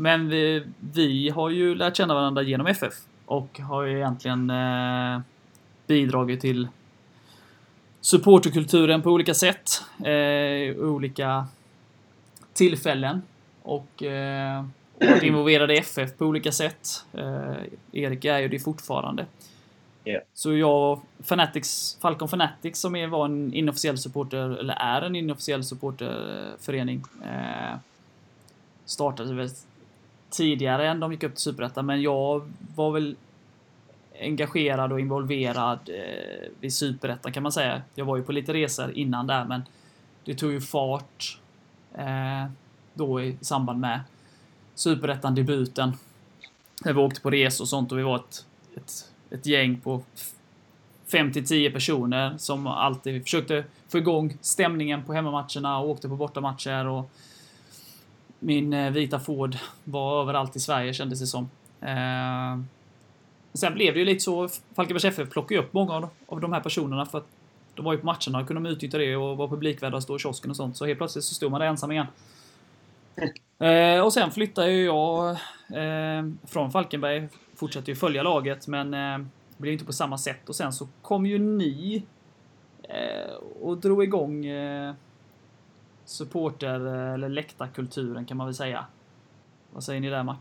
Men 0.00 0.28
vi, 0.28 0.64
vi 0.92 1.30
har 1.30 1.50
ju 1.50 1.74
lärt 1.74 1.96
känna 1.96 2.14
varandra 2.14 2.42
genom 2.42 2.66
FF 2.66 2.94
och 3.26 3.60
har 3.60 3.82
ju 3.82 3.96
egentligen 3.96 4.50
eh, 4.50 5.20
bidragit 5.86 6.40
till 6.40 6.68
supporterkulturen 8.00 9.02
på 9.02 9.10
olika 9.10 9.34
sätt. 9.34 9.82
Eh, 10.04 10.76
olika 10.76 11.46
tillfällen. 12.52 13.22
Och, 13.62 14.02
eh, 14.02 14.64
varit 15.00 15.22
involverad 15.22 15.70
i 15.70 15.76
FF 15.76 16.16
på 16.16 16.26
olika 16.26 16.52
sätt. 16.52 17.04
Eh, 17.12 17.56
Erik 17.92 18.24
är 18.24 18.38
ju 18.38 18.48
det 18.48 18.58
fortfarande. 18.58 19.26
Ja. 20.04 20.20
Så 20.34 20.56
jag 20.56 21.00
Fanatics, 21.22 21.98
Falcon 22.00 22.28
Fanatics 22.28 22.80
som 22.80 22.96
är, 22.96 23.06
var 23.06 23.24
en 23.24 23.54
inofficiell 23.54 23.98
supporter, 23.98 24.58
eller 24.58 24.74
är 24.74 25.02
en 25.02 25.16
inofficiell 25.16 25.64
supporterförening. 25.64 27.02
Eh, 27.24 27.78
startade 28.84 29.34
tidigare 30.30 30.88
än 30.88 31.00
de 31.00 31.12
gick 31.12 31.22
upp 31.22 31.34
till 31.34 31.42
Superettan, 31.42 31.86
men 31.86 32.02
jag 32.02 32.50
var 32.74 32.90
väl 32.90 33.16
engagerad 34.20 34.92
och 34.92 35.00
involverad 35.00 35.78
eh, 35.88 36.48
vid 36.60 36.74
Superettan 36.74 37.32
kan 37.32 37.42
man 37.42 37.52
säga. 37.52 37.82
Jag 37.94 38.04
var 38.04 38.16
ju 38.16 38.22
på 38.22 38.32
lite 38.32 38.54
resor 38.54 38.90
innan 38.92 39.26
där, 39.26 39.44
men 39.44 39.62
det 40.24 40.34
tog 40.34 40.52
ju 40.52 40.60
fart 40.60 41.38
eh, 41.94 42.46
då 42.94 43.20
i 43.22 43.36
samband 43.40 43.80
med 43.80 44.00
Superettan-debuten. 44.74 45.92
När 46.84 46.92
vi 46.92 47.00
åkte 47.00 47.20
på 47.20 47.30
resor 47.30 47.64
och 47.64 47.68
sånt 47.68 47.92
och 47.92 47.98
vi 47.98 48.02
var 48.02 48.16
ett, 48.16 48.46
ett, 48.76 49.12
ett 49.30 49.46
gäng 49.46 49.80
på 49.80 50.02
5-10 51.10 51.72
personer 51.72 52.38
som 52.38 52.66
alltid 52.66 53.22
försökte 53.22 53.64
få 53.88 53.98
igång 53.98 54.38
stämningen 54.40 55.04
på 55.04 55.12
hemmamatcherna 55.12 55.78
och 55.78 55.90
åkte 55.90 56.08
på 56.08 56.16
bortamatcher 56.16 56.86
och 56.86 57.10
min 58.40 58.72
eh, 58.72 58.90
vita 58.90 59.20
Ford 59.20 59.56
var 59.84 60.22
överallt 60.22 60.56
i 60.56 60.60
Sverige 60.60 60.94
kändes 60.94 61.20
det 61.20 61.26
som. 61.26 61.50
Eh, 61.80 62.60
sen 63.52 63.74
blev 63.74 63.94
det 63.94 63.98
ju 63.98 64.04
lite 64.04 64.20
så, 64.20 64.48
Falkenbergs 64.76 65.04
FF 65.04 65.30
plockade 65.30 65.54
ju 65.54 65.60
upp 65.60 65.72
många 65.72 66.10
av, 66.26 66.40
de 66.40 66.52
här 66.52 66.60
personerna 66.60 67.06
för 67.06 67.18
att 67.18 67.26
de 67.74 67.84
var 67.84 67.92
ju 67.92 67.98
på 67.98 68.06
matcherna 68.06 68.40
och 68.40 68.46
kunde 68.46 68.62
de 68.62 68.66
utnyttja 68.66 68.98
det 68.98 69.16
och 69.16 69.36
var 69.36 69.48
publikvärdar 69.48 69.96
och 69.96 70.02
stå 70.02 70.16
i 70.16 70.18
kiosken 70.18 70.50
och 70.50 70.56
sånt. 70.56 70.76
Så 70.76 70.86
helt 70.86 70.98
plötsligt 70.98 71.24
så 71.24 71.34
stod 71.34 71.50
man 71.50 71.60
där 71.60 71.68
ensam 71.68 71.92
igen. 71.92 72.06
Eh, 73.58 74.04
och 74.04 74.12
sen 74.12 74.30
flyttade 74.30 74.70
ju 74.70 74.84
jag 74.84 75.30
eh, 75.74 76.30
från 76.46 76.70
Falkenberg. 76.70 77.28
Fortsatte 77.54 77.90
ju 77.90 77.94
följa 77.94 78.22
laget 78.22 78.66
men 78.66 78.94
eh, 78.94 79.26
blev 79.56 79.72
inte 79.72 79.84
på 79.84 79.92
samma 79.92 80.18
sätt. 80.18 80.48
Och 80.48 80.56
sen 80.56 80.72
så 80.72 80.88
kom 81.02 81.26
ju 81.26 81.38
ni 81.38 82.02
eh, 82.82 83.34
och 83.60 83.78
drog 83.78 84.04
igång 84.04 84.46
eh, 84.46 84.94
supporter 86.10 86.86
eh, 86.86 87.14
eller 87.14 87.28
läktarkulturen 87.28 88.24
kan 88.24 88.36
man 88.36 88.46
väl 88.46 88.54
säga. 88.54 88.84
Vad 89.72 89.84
säger 89.84 90.00
ni 90.00 90.10
där 90.10 90.22
Mac? 90.22 90.36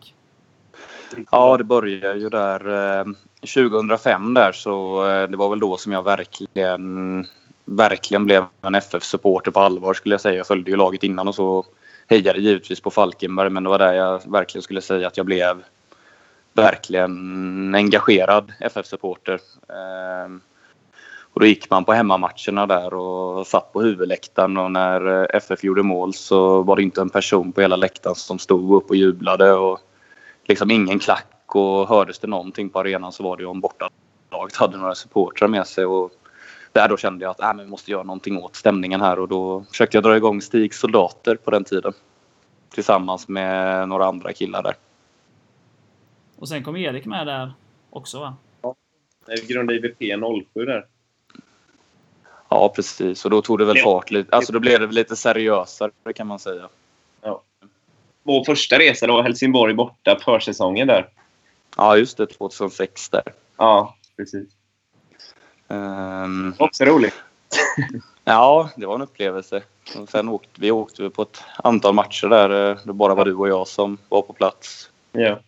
Ja, 1.31 1.57
det 1.57 1.63
började 1.63 2.19
ju 2.19 2.29
där 2.29 2.99
eh, 2.99 3.05
2005 3.41 4.33
där 4.33 4.51
så 4.51 5.07
eh, 5.07 5.29
det 5.29 5.37
var 5.37 5.49
väl 5.49 5.59
då 5.59 5.77
som 5.77 5.91
jag 5.91 6.03
verkligen 6.03 7.25
verkligen 7.65 8.25
blev 8.25 8.45
en 8.61 8.75
FF-supporter 8.75 9.51
på 9.51 9.59
allvar 9.59 9.93
skulle 9.93 10.13
jag 10.13 10.21
säga. 10.21 10.37
Jag 10.37 10.47
följde 10.47 10.71
ju 10.71 10.77
laget 10.77 11.03
innan 11.03 11.27
och 11.27 11.35
så 11.35 11.65
hejade 12.07 12.39
givetvis 12.39 12.81
på 12.81 12.91
Falkenberg 12.91 13.49
men 13.49 13.63
det 13.63 13.69
var 13.69 13.79
där 13.79 13.93
jag 13.93 14.31
verkligen 14.31 14.63
skulle 14.63 14.81
säga 14.81 15.07
att 15.07 15.17
jag 15.17 15.25
blev 15.25 15.63
verkligen 16.53 17.75
engagerad 17.75 18.53
FF-supporter. 18.59 19.39
Eh, 21.39 21.41
och 21.41 21.45
då 21.45 21.45
gick 21.45 21.69
man 21.69 21.85
på 21.85 21.93
hemmamatcherna 21.93 22.67
där 22.67 22.93
och 22.93 23.47
satt 23.47 23.73
på 23.73 23.81
huvudläktaren 23.81 24.57
och 24.57 24.71
när 24.71 25.27
FF 25.35 25.63
gjorde 25.63 25.83
mål 25.83 26.13
så 26.13 26.63
var 26.63 26.75
det 26.75 26.83
inte 26.83 27.01
en 27.01 27.09
person 27.09 27.53
på 27.53 27.61
hela 27.61 27.75
läktaren 27.75 28.15
som 28.15 28.39
stod 28.39 28.73
upp 28.73 28.89
och 28.89 28.95
jublade 28.95 29.53
och 29.53 29.79
liksom 30.47 30.71
ingen 30.71 30.99
klack 30.99 31.55
och 31.55 31.87
hördes 31.87 32.19
det 32.19 32.27
någonting 32.27 32.69
på 32.69 32.79
arenan 32.79 33.11
så 33.11 33.23
var 33.23 33.37
det 33.37 33.45
om 33.45 33.61
bortalaget 33.61 34.55
hade 34.55 34.77
några 34.77 34.95
supportrar 34.95 35.47
med 35.47 35.67
sig 35.67 35.85
och 35.85 36.11
där 36.73 36.89
då 36.89 36.97
kände 36.97 37.25
jag 37.25 37.31
att 37.31 37.39
äh, 37.39 37.53
men 37.53 37.65
vi 37.65 37.71
måste 37.71 37.91
göra 37.91 38.03
någonting 38.03 38.37
åt 38.37 38.55
stämningen 38.55 39.01
här 39.01 39.19
och 39.19 39.27
då 39.27 39.63
försökte 39.69 39.97
jag 39.97 40.03
dra 40.03 40.15
igång 40.17 40.41
Stigs 40.41 40.79
soldater 40.79 41.35
på 41.35 41.51
den 41.51 41.63
tiden. 41.63 41.93
Tillsammans 42.73 43.27
med 43.27 43.87
några 43.89 44.05
andra 44.05 44.33
killar 44.33 44.63
där. 44.63 44.75
Och 46.39 46.49
sen 46.49 46.63
kom 46.63 46.75
Erik 46.75 47.05
med 47.05 47.27
där 47.27 47.53
också 47.89 48.19
va? 48.19 48.35
Ja, 48.61 48.75
vi 49.27 49.53
grundade 49.53 49.77
IVP 49.77 49.99
07 50.53 50.65
där. 50.65 50.85
Ja, 52.49 52.69
precis. 52.75 53.25
Och 53.25 53.31
då 53.31 53.41
tog 53.41 53.59
det 53.59 53.65
väl 53.65 53.77
fart 53.77 54.11
lite. 54.11 54.35
Alltså 54.35 54.53
då 54.53 54.59
blev 54.59 54.79
det 54.79 54.87
lite 54.87 55.15
seriösare 55.15 55.91
kan 56.15 56.27
man 56.27 56.39
säga. 56.39 56.69
Ja. 57.21 57.41
Vår 58.23 58.43
första 58.43 58.79
resa 58.79 59.07
då, 59.07 59.21
Helsingborg 59.21 59.73
borta, 59.73 60.19
försäsongen 60.25 60.87
där. 60.87 61.09
Ja, 61.77 61.97
just 61.97 62.17
det. 62.17 62.25
2006 62.25 63.09
där. 63.09 63.23
Ja, 63.57 63.95
precis. 64.17 64.49
Um, 65.67 66.55
Också 66.59 66.85
roligt. 66.85 67.13
ja, 68.23 68.69
det 68.75 68.85
var 68.85 68.95
en 68.95 69.01
upplevelse. 69.01 69.63
Och 69.97 70.09
sen 70.09 70.29
åkte 70.29 70.61
vi 70.61 70.71
åkte 70.71 71.09
på 71.09 71.21
ett 71.21 71.43
antal 71.63 71.93
matcher 71.93 72.27
där. 72.27 72.79
Det 72.83 72.93
bara 72.93 73.15
var 73.15 73.25
du 73.25 73.35
och 73.35 73.49
jag 73.49 73.67
som 73.67 73.97
var 74.09 74.21
på 74.21 74.33
plats. 74.33 74.89
Ja. 75.11 75.39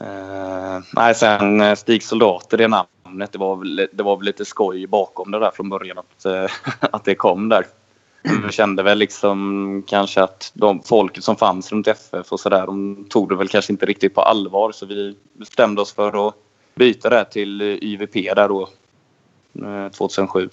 Uh, 0.00 0.82
nej, 0.92 1.14
sen 1.14 1.76
Stig 1.76 2.02
Soldater, 2.02 2.58
det 2.58 2.68
namnet, 2.68 2.90
det 3.18 3.38
var, 3.38 3.56
väl, 3.56 3.88
det 3.92 4.02
var 4.02 4.16
väl 4.16 4.26
lite 4.26 4.44
skoj 4.44 4.86
bakom 4.86 5.30
det 5.30 5.38
där 5.38 5.50
från 5.50 5.68
början 5.68 5.98
att, 5.98 6.26
uh, 6.26 6.50
att 6.80 7.04
det 7.04 7.14
kom 7.14 7.48
där. 7.48 7.66
Jag 8.22 8.52
kände 8.52 8.82
väl 8.82 8.98
liksom 8.98 9.82
kanske 9.86 10.22
att 10.22 10.52
de 10.54 10.82
folket 10.82 11.24
som 11.24 11.36
fanns 11.36 11.72
runt 11.72 11.88
FF 11.88 12.32
och 12.32 12.40
sådär, 12.40 12.66
de 12.66 13.04
tog 13.08 13.28
det 13.28 13.36
väl 13.36 13.48
kanske 13.48 13.72
inte 13.72 13.86
riktigt 13.86 14.14
på 14.14 14.20
allvar 14.20 14.72
så 14.72 14.86
vi 14.86 15.16
bestämde 15.32 15.82
oss 15.82 15.92
för 15.92 16.28
att 16.28 16.34
byta 16.74 17.08
det 17.08 17.24
till 17.24 17.62
IVP 17.62 18.12
där 18.12 18.48
då 18.48 18.68
2007. 19.92 20.48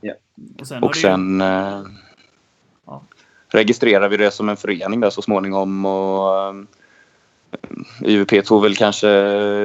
Ja. 0.00 0.14
Och 0.60 0.66
sen, 0.66 0.82
och 0.82 0.96
sen 0.96 1.40
eh, 1.40 1.82
ja. 2.86 3.02
registrerade 3.48 4.08
vi 4.08 4.16
det 4.16 4.30
som 4.30 4.48
en 4.48 4.56
förening 4.56 5.00
där 5.00 5.10
så 5.10 5.22
småningom. 5.22 5.86
Och, 5.86 6.54
IVP 8.00 8.46
tog 8.46 8.62
väl 8.62 8.76
kanske 8.76 9.08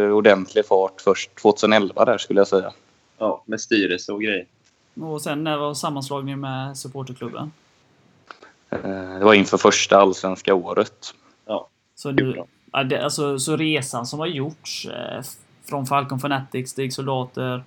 ordentlig 0.09 0.65
fart 0.65 1.01
först 1.01 1.35
2011 1.35 2.05
där 2.05 2.17
skulle 2.17 2.39
jag 2.39 2.47
säga. 2.47 2.73
Ja, 3.17 3.43
med 3.45 3.61
styrelse 3.61 4.11
och 4.11 4.21
grejer. 4.21 4.45
Och 5.01 5.21
sen 5.21 5.43
när 5.43 5.57
var 5.57 5.73
sammanslagningen 5.73 6.39
med 6.39 6.77
supporterklubben? 6.77 7.51
Eh, 8.69 8.79
det 9.19 9.25
var 9.25 9.33
inför 9.33 9.57
första 9.57 9.97
allsvenska 9.97 10.53
året. 10.53 11.13
Ja. 11.45 11.69
Så, 11.95 12.11
nu, 12.11 12.43
alltså, 12.71 13.39
så 13.39 13.55
resan 13.55 14.05
som 14.05 14.19
har 14.19 14.27
gjorts 14.27 14.85
eh, 14.85 15.21
från 15.69 15.85
Falcon 15.85 16.19
Fanatics, 16.19 16.71
Stig 16.71 16.93
Soldater, 16.93 17.63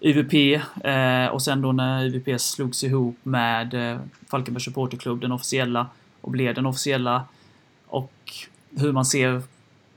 IVP 0.00 0.62
eh, 0.84 1.26
och 1.26 1.42
sen 1.42 1.62
då 1.62 1.72
när 1.72 2.04
IVP 2.04 2.40
slogs 2.40 2.84
ihop 2.84 3.16
med 3.22 3.74
eh, 3.74 3.98
Falkenberg 4.30 4.62
Supporterklubb, 4.62 5.20
den 5.20 5.32
officiella, 5.32 5.86
och 6.20 6.30
blev 6.30 6.54
den 6.54 6.66
officiella. 6.66 7.24
Och 7.86 8.32
hur 8.76 8.92
man 8.92 9.04
ser 9.04 9.42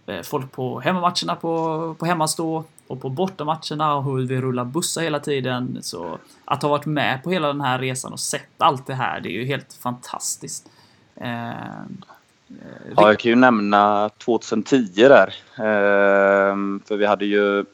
eh, 0.05 0.21
folk 0.21 0.51
på 0.51 0.79
hemmamatcherna 0.79 1.35
på, 1.35 1.95
på 1.99 2.05
hemmastå 2.05 2.63
och 2.87 3.01
på 3.01 3.09
bortamatcherna 3.09 3.95
och 3.95 4.03
hur 4.03 4.27
vi 4.27 4.41
rullar 4.41 4.65
bussar 4.65 5.01
hela 5.01 5.19
tiden. 5.19 5.77
Så 5.81 6.17
att 6.45 6.61
ha 6.61 6.69
varit 6.69 6.85
med 6.85 7.23
på 7.23 7.31
hela 7.31 7.47
den 7.47 7.61
här 7.61 7.79
resan 7.79 8.13
och 8.13 8.19
sett 8.19 8.51
allt 8.57 8.87
det 8.87 8.93
här, 8.93 9.19
det 9.19 9.29
är 9.29 9.33
ju 9.33 9.45
helt 9.45 9.73
fantastiskt. 9.73 10.69
Eh, 11.15 11.49
eh 11.49 11.55
ja, 12.95 13.07
jag 13.07 13.19
kan 13.19 13.29
ju 13.29 13.35
nämna 13.35 14.09
2010 14.09 14.87
där. 14.95 15.33
Eh, 15.55 16.55
för 16.85 16.97
vi 16.97 17.05
hade 17.05 17.25
ju 17.25 17.65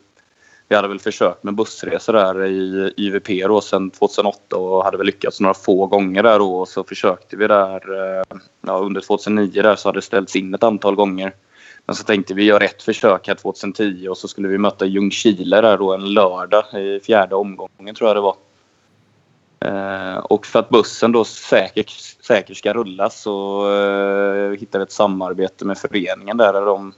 vi 0.68 0.76
hade 0.76 0.88
väl 0.88 1.00
försökt 1.00 1.44
med 1.44 1.56
bussresor 1.56 2.14
där 2.14 2.46
i 2.46 2.94
IVP 2.98 3.28
då 3.48 3.62
sen 3.62 3.92
2008 3.92 4.56
och 4.56 4.84
hade 4.84 4.98
väl 4.98 5.06
lyckats 5.06 5.40
några 5.40 5.54
få 5.54 5.86
gånger 5.86 6.24
där 6.24 6.40
då. 6.40 6.56
Och 6.56 6.68
så 6.68 6.84
försökte 6.84 7.38
vi 7.38 7.48
där 7.48 7.94
eh, 7.94 8.24
ja, 8.62 8.74
under 8.74 9.02
2009 9.02 9.62
där 9.62 9.76
så 9.76 9.90
hade 9.90 9.98
det 9.98 10.02
ställts 10.02 10.36
in 10.36 10.54
ett 10.54 10.64
antal 10.64 10.96
gånger. 10.96 11.34
Men 11.86 11.96
så 11.96 12.04
tänkte 12.04 12.34
vi 12.34 12.44
göra 12.44 12.64
ett 12.64 12.84
försök 12.84 13.28
här 13.28 13.36
2010 13.36 14.08
och 14.10 14.18
så 14.18 14.28
skulle 14.28 14.48
vi 14.48 14.58
möta 14.58 14.86
Ljungskile 14.86 15.62
där 15.62 15.78
då 15.78 15.94
en 15.94 16.14
lördag 16.14 16.64
i 16.74 17.00
fjärde 17.00 17.36
omgången 17.36 17.96
tror 17.96 18.10
jag 18.10 18.18
det 18.18 18.22
var. 18.22 18.36
Eh, 19.60 20.18
och 20.18 20.46
för 20.46 20.60
att 20.60 20.70
bussen 20.70 21.12
då 21.12 21.24
säkert, 21.24 21.90
säkert 22.22 22.58
ska 22.58 22.74
rulla 22.74 23.10
så 23.10 23.66
eh, 23.74 24.60
hittade 24.60 24.78
vi 24.78 24.84
ett 24.84 24.92
samarbete 24.92 25.66
med 25.66 25.78
föreningen 25.78 26.38
där, 26.38 26.54
där 26.54 26.66
de 26.66 26.94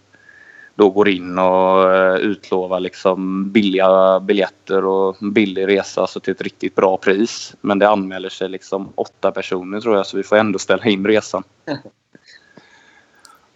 då 0.79 0.89
går 0.89 1.09
in 1.09 1.39
och 1.39 1.93
eh, 1.93 2.15
utlovar 2.15 2.79
liksom 2.79 3.51
billiga 3.51 4.19
biljetter 4.19 4.85
och 4.85 5.15
billig 5.21 5.67
resa 5.67 6.01
alltså 6.01 6.19
till 6.19 6.31
ett 6.31 6.41
riktigt 6.41 6.75
bra 6.75 6.97
pris. 6.97 7.55
Men 7.61 7.79
det 7.79 7.89
anmäler 7.89 8.29
sig 8.29 8.49
liksom 8.49 8.89
åtta 8.95 9.31
personer 9.31 9.81
tror 9.81 9.95
jag 9.95 10.05
så 10.05 10.17
vi 10.17 10.23
får 10.23 10.35
ändå 10.35 10.59
ställa 10.59 10.85
in 10.85 11.07
resan. 11.07 11.43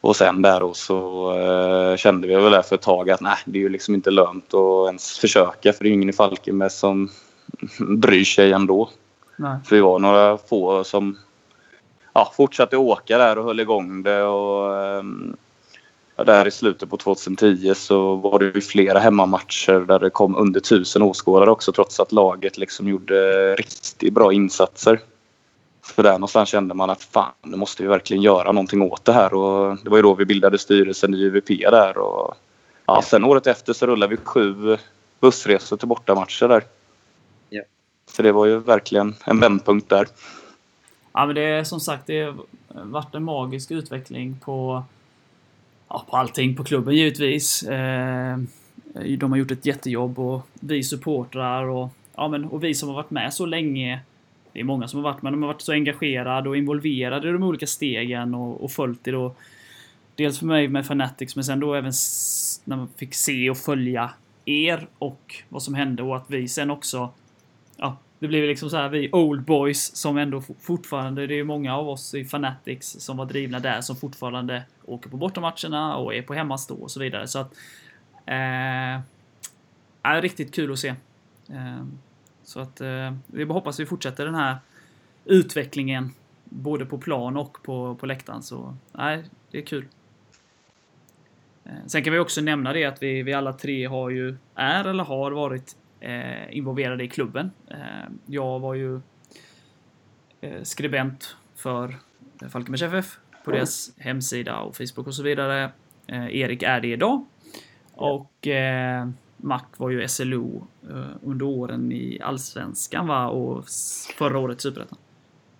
Och 0.01 0.15
sen 0.15 0.41
där 0.41 0.59
då 0.59 0.73
så 0.73 1.31
uh, 1.37 1.95
kände 1.95 2.27
vi 2.27 2.35
väl 2.35 2.53
efter 2.53 2.75
ett 2.75 2.81
tag 2.81 3.09
att 3.09 3.21
nej, 3.21 3.37
det 3.45 3.57
är 3.57 3.61
ju 3.61 3.69
liksom 3.69 3.95
inte 3.95 4.11
lönt 4.11 4.53
att 4.53 4.87
ens 4.87 5.19
försöka 5.19 5.73
för 5.73 5.83
det 5.83 5.89
är 5.89 5.93
ingen 5.93 6.09
i 6.09 6.13
Falkenberg 6.13 6.69
som 6.69 7.09
bryr 7.79 8.25
sig 8.25 8.51
ändå. 8.51 8.89
Nej. 9.35 9.57
För 9.65 9.75
vi 9.75 9.81
var 9.81 9.99
några 9.99 10.37
få 10.37 10.83
som 10.83 11.17
ja, 12.13 12.31
fortsatte 12.37 12.77
åka 12.77 13.17
där 13.17 13.37
och 13.37 13.45
höll 13.45 13.59
igång 13.59 14.03
det 14.03 14.23
och 14.23 14.71
um, 14.99 15.37
där 16.15 16.47
i 16.47 16.51
slutet 16.51 16.89
på 16.89 16.97
2010 16.97 17.73
så 17.75 18.15
var 18.15 18.39
det 18.39 18.45
ju 18.45 18.61
flera 18.61 18.99
hemmamatcher 18.99 19.85
där 19.87 19.99
det 19.99 20.09
kom 20.09 20.35
under 20.35 20.59
tusen 20.59 21.01
åskådare 21.01 21.51
också 21.51 21.71
trots 21.71 21.99
att 21.99 22.11
laget 22.11 22.57
liksom 22.57 22.87
gjorde 22.87 23.55
riktigt 23.55 24.13
bra 24.13 24.33
insatser. 24.33 24.99
För 25.83 26.03
där 26.03 26.13
någonstans 26.13 26.49
kände 26.49 26.73
man 26.73 26.89
att 26.89 27.03
fan, 27.03 27.31
nu 27.41 27.57
måste 27.57 27.83
vi 27.83 27.89
verkligen 27.89 28.23
göra 28.23 28.51
någonting 28.51 28.81
åt 28.81 29.05
det 29.05 29.13
här 29.13 29.33
och 29.33 29.77
det 29.83 29.89
var 29.89 29.97
ju 29.97 30.03
då 30.03 30.13
vi 30.13 30.25
bildade 30.25 30.57
styrelsen 30.57 31.13
i 31.13 31.21
UVP 31.21 31.47
där 31.47 31.97
och 31.97 32.35
ja, 32.85 33.01
sen 33.01 33.23
året 33.23 33.47
efter 33.47 33.73
så 33.73 33.85
rullade 33.85 34.15
vi 34.15 34.17
sju 34.23 34.77
bussresor 35.19 35.77
till 35.77 35.87
bortamatcher 35.87 36.47
där. 36.47 36.63
Ja. 37.49 37.61
Så 38.11 38.21
det 38.21 38.31
var 38.31 38.45
ju 38.45 38.59
verkligen 38.59 39.15
en 39.25 39.39
vändpunkt 39.39 39.89
där. 39.89 40.07
Ja 41.13 41.25
men 41.25 41.35
det 41.35 41.41
är 41.41 41.63
som 41.63 41.79
sagt, 41.79 42.07
det 42.07 42.21
har 42.21 42.35
varit 42.67 43.15
en 43.15 43.23
magisk 43.23 43.71
utveckling 43.71 44.39
på 44.45 44.83
ja, 45.93 46.05
på 46.09 46.17
allting 46.17 46.55
på 46.55 46.63
klubben 46.63 46.95
givetvis. 46.95 47.63
Eh, 47.63 48.37
de 49.17 49.31
har 49.31 49.37
gjort 49.37 49.51
ett 49.51 49.65
jättejobb 49.65 50.19
och 50.19 50.47
vi 50.53 50.83
supportrar 50.83 51.63
och, 51.63 51.89
ja, 52.15 52.27
men, 52.27 52.45
och 52.45 52.63
vi 52.63 52.73
som 52.73 52.89
har 52.89 52.95
varit 52.95 53.11
med 53.11 53.33
så 53.33 53.45
länge. 53.45 53.99
Det 54.53 54.59
är 54.59 54.63
många 54.63 54.87
som 54.87 55.03
har 55.03 55.11
varit 55.11 55.21
med, 55.21 55.33
de 55.33 55.41
har 55.43 55.47
varit 55.47 55.61
så 55.61 55.71
engagerade 55.71 56.49
och 56.49 56.57
involverade 56.57 57.29
i 57.29 57.31
de 57.31 57.43
olika 57.43 57.67
stegen 57.67 58.35
och, 58.35 58.63
och 58.63 58.71
följt 58.71 59.03
det 59.03 59.11
då. 59.11 59.35
Dels 60.15 60.39
för 60.39 60.45
mig 60.45 60.67
med 60.67 60.85
Fanatics 60.85 61.35
men 61.35 61.43
sen 61.43 61.59
då 61.59 61.73
även 61.73 61.93
när 62.63 62.77
man 62.77 62.89
fick 62.95 63.13
se 63.13 63.49
och 63.49 63.57
följa 63.57 64.09
er 64.45 64.87
och 64.97 65.35
vad 65.49 65.63
som 65.63 65.73
hände 65.73 66.03
och 66.03 66.17
att 66.17 66.25
vi 66.27 66.47
sen 66.47 66.71
också 66.71 67.09
ja, 67.77 67.97
det 68.23 68.27
blir 68.27 68.47
liksom 68.47 68.69
så 68.69 68.77
här 68.77 68.89
vi 68.89 69.09
old 69.11 69.43
boys 69.43 69.95
som 69.95 70.17
ändå 70.17 70.41
fortfarande, 70.59 71.27
det 71.27 71.39
är 71.39 71.43
många 71.43 71.77
av 71.77 71.89
oss 71.89 72.13
i 72.13 72.25
Fanatics 72.25 72.87
som 72.99 73.17
var 73.17 73.25
drivna 73.25 73.59
där 73.59 73.81
som 73.81 73.95
fortfarande 73.95 74.63
åker 74.85 75.09
på 75.09 75.17
bortamatcherna 75.17 75.95
och 75.95 76.15
är 76.15 76.21
på 76.21 76.33
hemmastå 76.33 76.75
och 76.75 76.91
så 76.91 76.99
vidare. 76.99 77.27
Så 77.27 77.39
att... 77.39 77.53
Eh, 78.25 79.01
är 80.03 80.21
riktigt 80.21 80.55
kul 80.55 80.71
att 80.71 80.79
se. 80.79 80.95
Eh, 81.49 81.83
så 82.43 82.59
att 82.59 82.81
eh, 82.81 83.13
vi 83.27 83.43
hoppas 83.43 83.79
vi 83.79 83.85
fortsätter 83.85 84.25
den 84.25 84.35
här 84.35 84.57
utvecklingen 85.25 86.11
både 86.43 86.85
på 86.85 86.97
plan 86.97 87.37
och 87.37 87.57
på, 87.63 87.95
på 87.95 88.05
läktaren. 88.05 88.43
Så 88.43 88.75
nej, 88.91 89.23
det 89.51 89.57
är 89.57 89.65
kul. 89.65 89.85
Eh, 91.63 91.71
sen 91.87 92.03
kan 92.03 92.13
vi 92.13 92.19
också 92.19 92.41
nämna 92.41 92.73
det 92.73 92.85
att 92.85 93.03
vi, 93.03 93.23
vi 93.23 93.33
alla 93.33 93.53
tre 93.53 93.85
har 93.85 94.09
ju, 94.09 94.37
är 94.55 94.85
eller 94.85 95.03
har 95.03 95.31
varit 95.31 95.75
involverade 96.51 97.03
i 97.03 97.07
klubben. 97.07 97.51
Eh, 97.67 97.77
jag 98.25 98.59
var 98.59 98.73
ju 98.73 99.01
eh, 100.41 100.63
skribent 100.63 101.35
för 101.55 101.95
Falkenbergs 102.49 102.81
FF 102.81 103.17
på 103.43 103.51
deras 103.51 103.91
hemsida 103.97 104.59
och 104.59 104.77
Facebook 104.77 105.07
och 105.07 105.15
så 105.15 105.23
vidare. 105.23 105.71
Eh, 106.07 106.35
Erik 106.35 106.63
är 106.63 106.81
det 106.81 106.87
idag. 106.87 107.25
Och 107.95 108.47
eh, 108.47 109.07
Mac 109.37 109.61
var 109.77 109.89
ju 109.89 110.07
SLO 110.07 110.67
eh, 110.89 111.05
under 111.23 111.45
åren 111.45 111.91
i 111.91 112.19
Allsvenskan 112.21 113.07
va? 113.07 113.27
Och 113.27 113.65
förra 114.17 114.39
året 114.39 114.61
Superettan. 114.61 114.97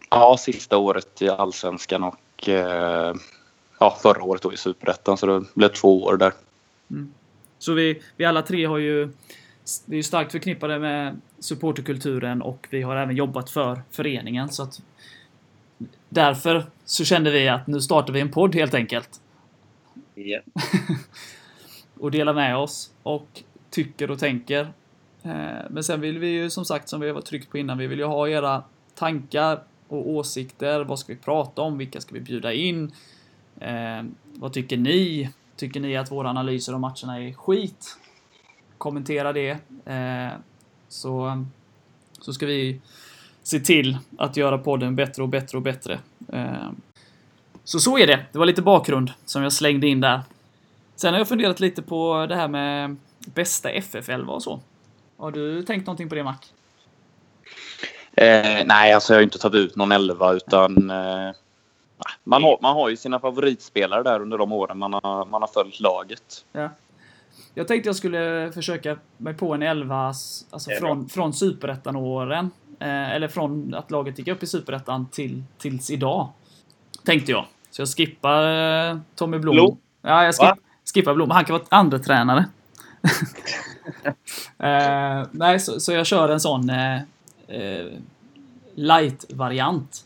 Ja, 0.10 0.38
sista 0.40 0.78
året 0.78 1.22
i 1.22 1.30
Allsvenskan 1.30 2.04
och 2.04 2.50
eh, 2.50 3.16
ja, 3.80 3.98
förra 4.02 4.24
året 4.24 4.42
då 4.42 4.54
i 4.54 4.58
Superettan. 4.58 5.18
Så 5.18 5.26
det 5.26 5.46
blev 5.56 5.70
två 5.70 6.04
år 6.04 6.18
där. 6.18 6.34
Så 7.60 7.74
vi, 7.74 8.02
vi 8.18 8.26
alla 8.26 8.42
tre 8.42 8.66
har 8.66 8.78
ju 8.78 9.10
vi 9.86 9.96
är 9.96 9.98
ju 9.98 10.04
starkt 10.04 10.32
förknippade 10.32 10.80
med 10.80 11.22
supporterkulturen 11.40 12.42
och 12.42 12.68
vi 12.70 12.82
har 12.82 12.96
även 12.96 13.16
jobbat 13.16 13.50
för 13.50 13.82
föreningen. 13.92 14.50
Så 14.50 14.64
att 14.64 14.82
därför 16.10 16.66
så 16.86 17.06
kände 17.06 17.32
vi 17.32 17.50
att 17.50 17.68
nu 17.68 17.82
startar 17.82 18.14
vi 18.14 18.20
en 18.20 18.32
podd 18.32 18.56
helt 18.56 18.74
enkelt. 18.74 19.22
Ja. 20.16 20.40
och 22.00 22.12
delar 22.12 22.34
med 22.34 22.58
oss 22.58 22.92
och 23.04 23.44
tycker 23.70 24.12
och 24.12 24.20
tänker. 24.20 24.74
Eh, 25.24 25.32
Men 25.70 25.84
sen 25.84 26.02
vill 26.02 26.20
vi 26.20 26.28
ju 26.28 26.50
som 26.50 26.66
sagt, 26.66 26.90
som 26.90 27.02
vi 27.02 27.10
har 27.10 27.22
tryckt 27.22 27.50
på 27.50 27.58
innan, 27.58 27.78
vi 27.78 27.88
vill 27.88 28.00
ju 28.00 28.06
ha 28.06 28.28
era 28.28 28.64
tankar 28.96 29.64
och 29.88 30.10
åsikter. 30.10 30.84
Vad 30.84 31.00
ska 31.00 31.14
vi 31.14 31.20
prata 31.20 31.62
om? 31.62 31.78
Vilka 31.78 32.02
ska 32.02 32.14
vi 32.14 32.22
bjuda 32.22 32.54
in? 32.54 32.92
Eh, 33.60 34.04
vad 34.34 34.54
tycker 34.54 34.78
ni? 34.78 35.30
Tycker 35.56 35.80
ni 35.80 35.98
att 35.98 36.12
våra 36.12 36.30
analyser 36.30 36.74
av 36.74 36.80
matcherna 36.80 37.20
är 37.20 37.34
skit? 37.34 37.98
Kommentera 38.84 39.34
det. 39.34 39.50
Eh, 39.86 40.34
så, 40.88 41.44
så 42.22 42.34
ska 42.34 42.46
vi 42.46 42.82
se 43.44 43.60
till 43.60 43.98
att 44.18 44.38
göra 44.38 44.58
podden 44.58 44.96
bättre 44.96 45.24
och 45.24 45.30
bättre 45.30 45.58
och 45.58 45.62
bättre. 45.62 46.00
Eh, 46.34 46.70
så 47.64 47.80
så 47.80 47.98
är 47.98 48.08
det. 48.08 48.26
Det 48.32 48.40
var 48.40 48.46
lite 48.46 48.62
bakgrund 48.62 49.12
som 49.26 49.44
jag 49.44 49.54
slängde 49.54 49.88
in 49.88 50.02
där. 50.02 50.22
Sen 50.96 51.14
har 51.14 51.20
jag 51.20 51.28
funderat 51.28 51.60
lite 51.60 51.82
på 51.82 52.26
det 52.30 52.36
här 52.36 52.48
med 52.48 52.96
bästa 53.20 53.70
FF11 53.70 54.26
och 54.26 54.44
så. 54.44 54.60
Har 55.18 55.32
du 55.32 55.64
tänkt 55.64 55.88
någonting 55.88 56.10
på 56.10 56.16
det, 56.16 56.24
Mac? 56.24 56.36
Eh, 58.14 58.66
nej, 58.66 58.94
alltså 58.94 59.14
jag 59.14 59.18
har 59.18 59.24
inte 59.24 59.40
tagit 59.40 59.56
ut 59.56 59.76
någon 59.76 59.92
elva 59.92 60.34
utan 60.34 60.90
eh, 60.90 61.32
man, 62.24 62.44
har, 62.44 62.58
man 62.62 62.74
har 62.76 62.90
ju 62.90 62.98
sina 62.98 63.20
favoritspelare 63.20 64.04
där 64.04 64.22
under 64.22 64.38
de 64.38 64.52
åren 64.52 64.78
man 64.78 64.94
har, 64.94 65.26
man 65.26 65.42
har 65.42 65.50
följt 65.54 65.80
laget. 65.80 66.46
Ja. 66.52 66.70
Jag 67.56 67.68
tänkte 67.68 67.90
jag 67.90 67.96
skulle 67.96 68.52
försöka 68.54 68.98
mig 69.18 69.34
på 69.34 69.54
en 69.54 69.62
11 69.62 70.10
s- 70.10 70.46
alltså 70.52 70.72
från, 70.80 71.10
från 71.10 71.34
superettan-åren. 71.34 72.52
Eh, 72.80 73.12
eller 73.12 73.28
från 73.28 73.74
att 73.74 73.92
laget 73.92 74.20
gick 74.20 74.28
upp 74.28 74.44
i 74.44 74.48
superettan 74.48 75.08
till, 75.12 75.44
tills 75.58 75.90
idag. 75.92 76.30
Tänkte 77.06 77.32
jag. 77.32 77.46
Så 77.72 77.82
jag 77.82 77.90
skippar 77.90 78.44
eh, 78.90 78.98
Tommy 79.16 79.38
Blom. 79.40 79.56
Blom? 79.56 79.78
Ja, 80.02 80.24
jag 80.26 80.34
Va? 80.40 80.56
skipp, 80.56 80.64
skippar 80.94 81.14
Blom. 81.14 81.32
Han 81.32 81.46
kan 81.46 81.54
vara 81.54 81.64
andra 81.70 82.00
tränare. 82.00 82.46
eh, 84.60 85.28
nej, 85.32 85.60
så, 85.60 85.80
så 85.80 85.92
jag 85.94 86.06
kör 86.06 86.30
en 86.30 86.40
sån 86.40 86.70
eh, 86.70 86.96
eh, 87.48 87.86
light-variant. 88.76 90.06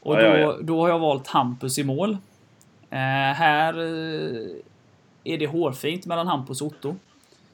Och 0.00 0.14
Ja, 0.16 0.20
ja, 0.22 0.32
då, 0.32 0.38
ja. 0.38 0.56
då 0.62 0.80
har 0.80 0.88
jag 0.88 0.98
valt 0.98 1.26
Hampus 1.26 1.78
i 1.78 1.84
mål. 1.84 2.10
Eh, 2.90 2.98
här 3.34 3.74
är 5.24 5.38
det 5.38 5.46
hårfint 5.46 6.06
mellan 6.06 6.26
Hampus 6.26 6.60
och 6.60 6.66
Otto. 6.66 6.96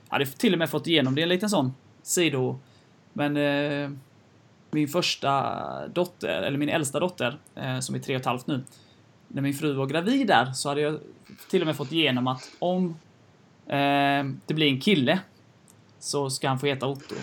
Jag 0.09 0.13
hade 0.13 0.27
till 0.27 0.53
och 0.53 0.59
med 0.59 0.71
fått 0.71 0.87
igenom 0.87 1.15
det 1.15 1.23
en 1.23 1.29
liten 1.29 1.51
sån 1.51 1.75
sido. 2.03 2.59
Men 3.13 3.37
eh, 3.37 3.91
min 4.71 4.89
första 4.89 5.89
dotter, 5.89 6.43
eller 6.43 6.59
min 6.59 6.69
äldsta 6.69 7.01
dotter, 7.01 7.39
eh, 7.55 7.79
som 7.79 7.95
är 7.95 7.99
tre 7.99 8.15
och 8.15 8.21
ett 8.21 8.27
halvt 8.27 8.47
nu. 8.47 8.65
När 9.29 9.43
min 9.43 9.55
fru 9.55 9.73
var 9.73 9.87
gravid 9.87 10.27
där 10.27 10.53
så 10.53 10.69
hade 10.69 10.81
jag 10.81 10.99
till 11.51 11.61
och 11.61 11.67
med 11.67 11.77
fått 11.77 11.93
igenom 11.93 12.27
att 12.27 12.51
om 12.59 12.97
eh, 13.67 14.25
det 14.47 14.55
blir 14.55 14.67
en 14.67 14.81
kille 14.81 15.21
så 15.99 16.31
ska 16.31 16.49
han 16.49 16.59
få 16.59 16.67
heta 16.67 16.87
Otto. 16.87 17.15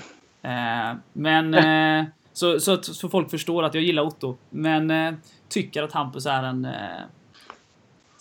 Eh, 0.41 0.93
men 1.13 1.53
eh, 1.53 2.05
så, 2.33 2.59
så 2.59 2.73
att 2.73 2.85
så 2.85 3.09
folk 3.09 3.29
förstår 3.29 3.63
att 3.63 3.73
jag 3.73 3.83
gillar 3.83 4.03
Otto. 4.03 4.37
Men 4.49 4.91
eh, 4.91 5.13
tycker 5.49 5.83
att 5.83 5.91
Hampus 5.91 6.25
är 6.25 6.43
en 6.43 6.67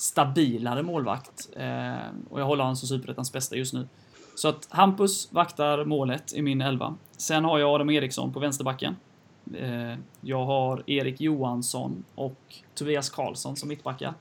stabilare 0.03 0.83
målvakt. 0.83 1.49
Eh, 1.57 1.95
och 2.31 2.41
jag 2.41 2.45
håller 2.45 2.63
honom 2.63 2.77
som 2.77 2.89
Superettans 2.89 3.33
bästa 3.33 3.57
just 3.57 3.75
nu. 3.75 3.89
Så 4.35 4.49
att 4.49 4.67
Hampus 4.71 5.33
vaktar 5.33 5.85
målet 5.85 6.33
i 6.33 6.43
min 6.43 6.61
elva. 6.61 6.95
Sen 7.17 7.45
har 7.45 7.59
jag 7.59 7.75
Adam 7.75 7.91
Eriksson 7.91 8.33
på 8.33 8.41
vänsterbacken. 8.41 8.97
Eh, 9.55 9.95
jag 10.21 10.45
har 10.45 10.83
Erik 10.87 11.21
Johansson 11.21 12.05
och 12.15 12.57
Tobias 12.75 13.11
Karlsson 13.11 13.57
som 13.57 13.69
mittbackar. 13.69 14.15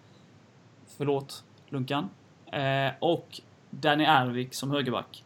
Förlåt, 0.98 1.44
Lunkan. 1.70 2.10
Eh, 2.52 2.92
och 3.00 3.42
Danny 3.70 4.04
Ervik 4.04 4.54
som 4.54 4.72
högerback. 4.72 5.24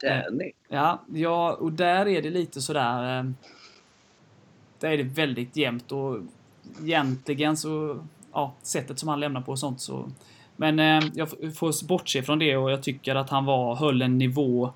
Danny. 0.00 0.52
Ja, 0.68 1.00
ja, 1.14 1.52
och 1.52 1.72
där 1.72 2.08
är 2.08 2.22
det 2.22 2.30
lite 2.30 2.60
sådär... 2.60 3.18
Eh, 3.18 3.30
där 4.78 4.90
är 4.90 4.96
det 4.96 5.02
väldigt 5.02 5.56
jämnt 5.56 5.92
och 5.92 6.18
egentligen 6.82 7.56
så... 7.56 8.04
Ja, 8.38 8.54
sättet 8.62 8.98
som 8.98 9.08
han 9.08 9.20
lämnar 9.20 9.40
på 9.40 9.52
och 9.52 9.58
sånt 9.58 9.80
så... 9.80 10.08
Men 10.56 10.78
eh, 10.78 11.10
jag 11.14 11.28
får 11.30 11.86
bortse 11.86 12.22
från 12.22 12.38
det 12.38 12.56
och 12.56 12.70
jag 12.70 12.82
tycker 12.82 13.14
att 13.14 13.30
han 13.30 13.44
var, 13.44 13.76
höll 13.76 14.02
en 14.02 14.18
nivå 14.18 14.72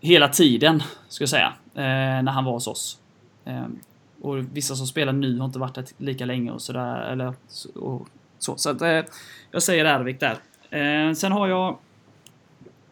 hela 0.00 0.28
tiden, 0.28 0.82
ska 1.08 1.22
jag 1.22 1.28
säga, 1.28 1.52
eh, 1.74 2.22
när 2.22 2.32
han 2.32 2.44
var 2.44 2.52
hos 2.52 2.66
oss. 2.66 3.00
Eh, 3.44 3.66
och 4.20 4.38
vissa 4.56 4.74
som 4.74 4.86
spelar 4.86 5.12
nu 5.12 5.38
har 5.38 5.44
inte 5.44 5.58
varit 5.58 5.74
där 5.74 5.84
lika 5.96 6.24
länge 6.24 6.50
och 6.50 6.62
sådär, 6.62 7.00
eller. 7.02 7.34
Och 7.74 8.08
så, 8.38 8.56
så 8.56 8.70
att, 8.70 8.82
eh, 8.82 9.02
jag 9.50 9.62
säger 9.62 9.84
Ervik 9.84 10.20
där. 10.20 10.36
Eh, 10.70 11.12
sen 11.12 11.32
har 11.32 11.48
jag 11.48 11.78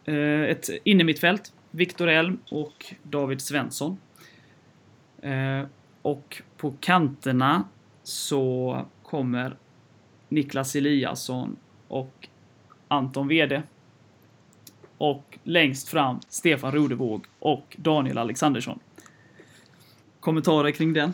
eh, 0.05 0.41
ett 0.41 0.69
innermittfält. 0.83 1.53
Viktor 1.71 2.07
Elm 2.07 2.39
och 2.51 2.93
David 3.03 3.41
Svensson. 3.41 3.97
Eh, 5.21 5.63
och 6.01 6.41
på 6.57 6.73
kanterna 6.79 7.63
så 8.03 8.77
kommer 9.03 9.55
Niklas 10.29 10.75
Eliasson 10.75 11.55
och 11.87 12.27
Anton 12.87 13.27
Wede. 13.27 13.63
Och 14.97 15.37
längst 15.43 15.89
fram 15.89 16.19
Stefan 16.29 16.71
Rodevåg 16.71 17.25
och 17.39 17.75
Daniel 17.77 18.17
Alexandersson. 18.17 18.79
Kommentarer 20.19 20.71
kring 20.71 20.93
den? 20.93 21.13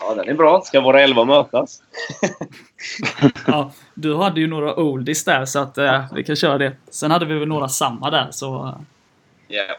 Ja, 0.00 0.14
den 0.14 0.28
är 0.28 0.34
bra. 0.34 0.60
Ska 0.60 0.80
våra 0.80 1.00
elva 1.00 1.24
mötas? 1.24 1.82
Ja, 3.46 3.72
du 3.94 4.16
hade 4.16 4.40
ju 4.40 4.46
några 4.46 4.76
oldies 4.76 5.24
där 5.24 5.44
så 5.44 5.58
att 5.58 5.78
eh, 5.78 6.04
vi 6.14 6.24
kan 6.24 6.36
köra 6.36 6.58
det. 6.58 6.76
Sen 6.90 7.10
hade 7.10 7.26
vi 7.26 7.38
väl 7.38 7.48
några 7.48 7.68
samma 7.68 8.10
där 8.10 8.28
så... 8.30 8.66
eh, 8.66 8.74
Ja. 9.48 9.76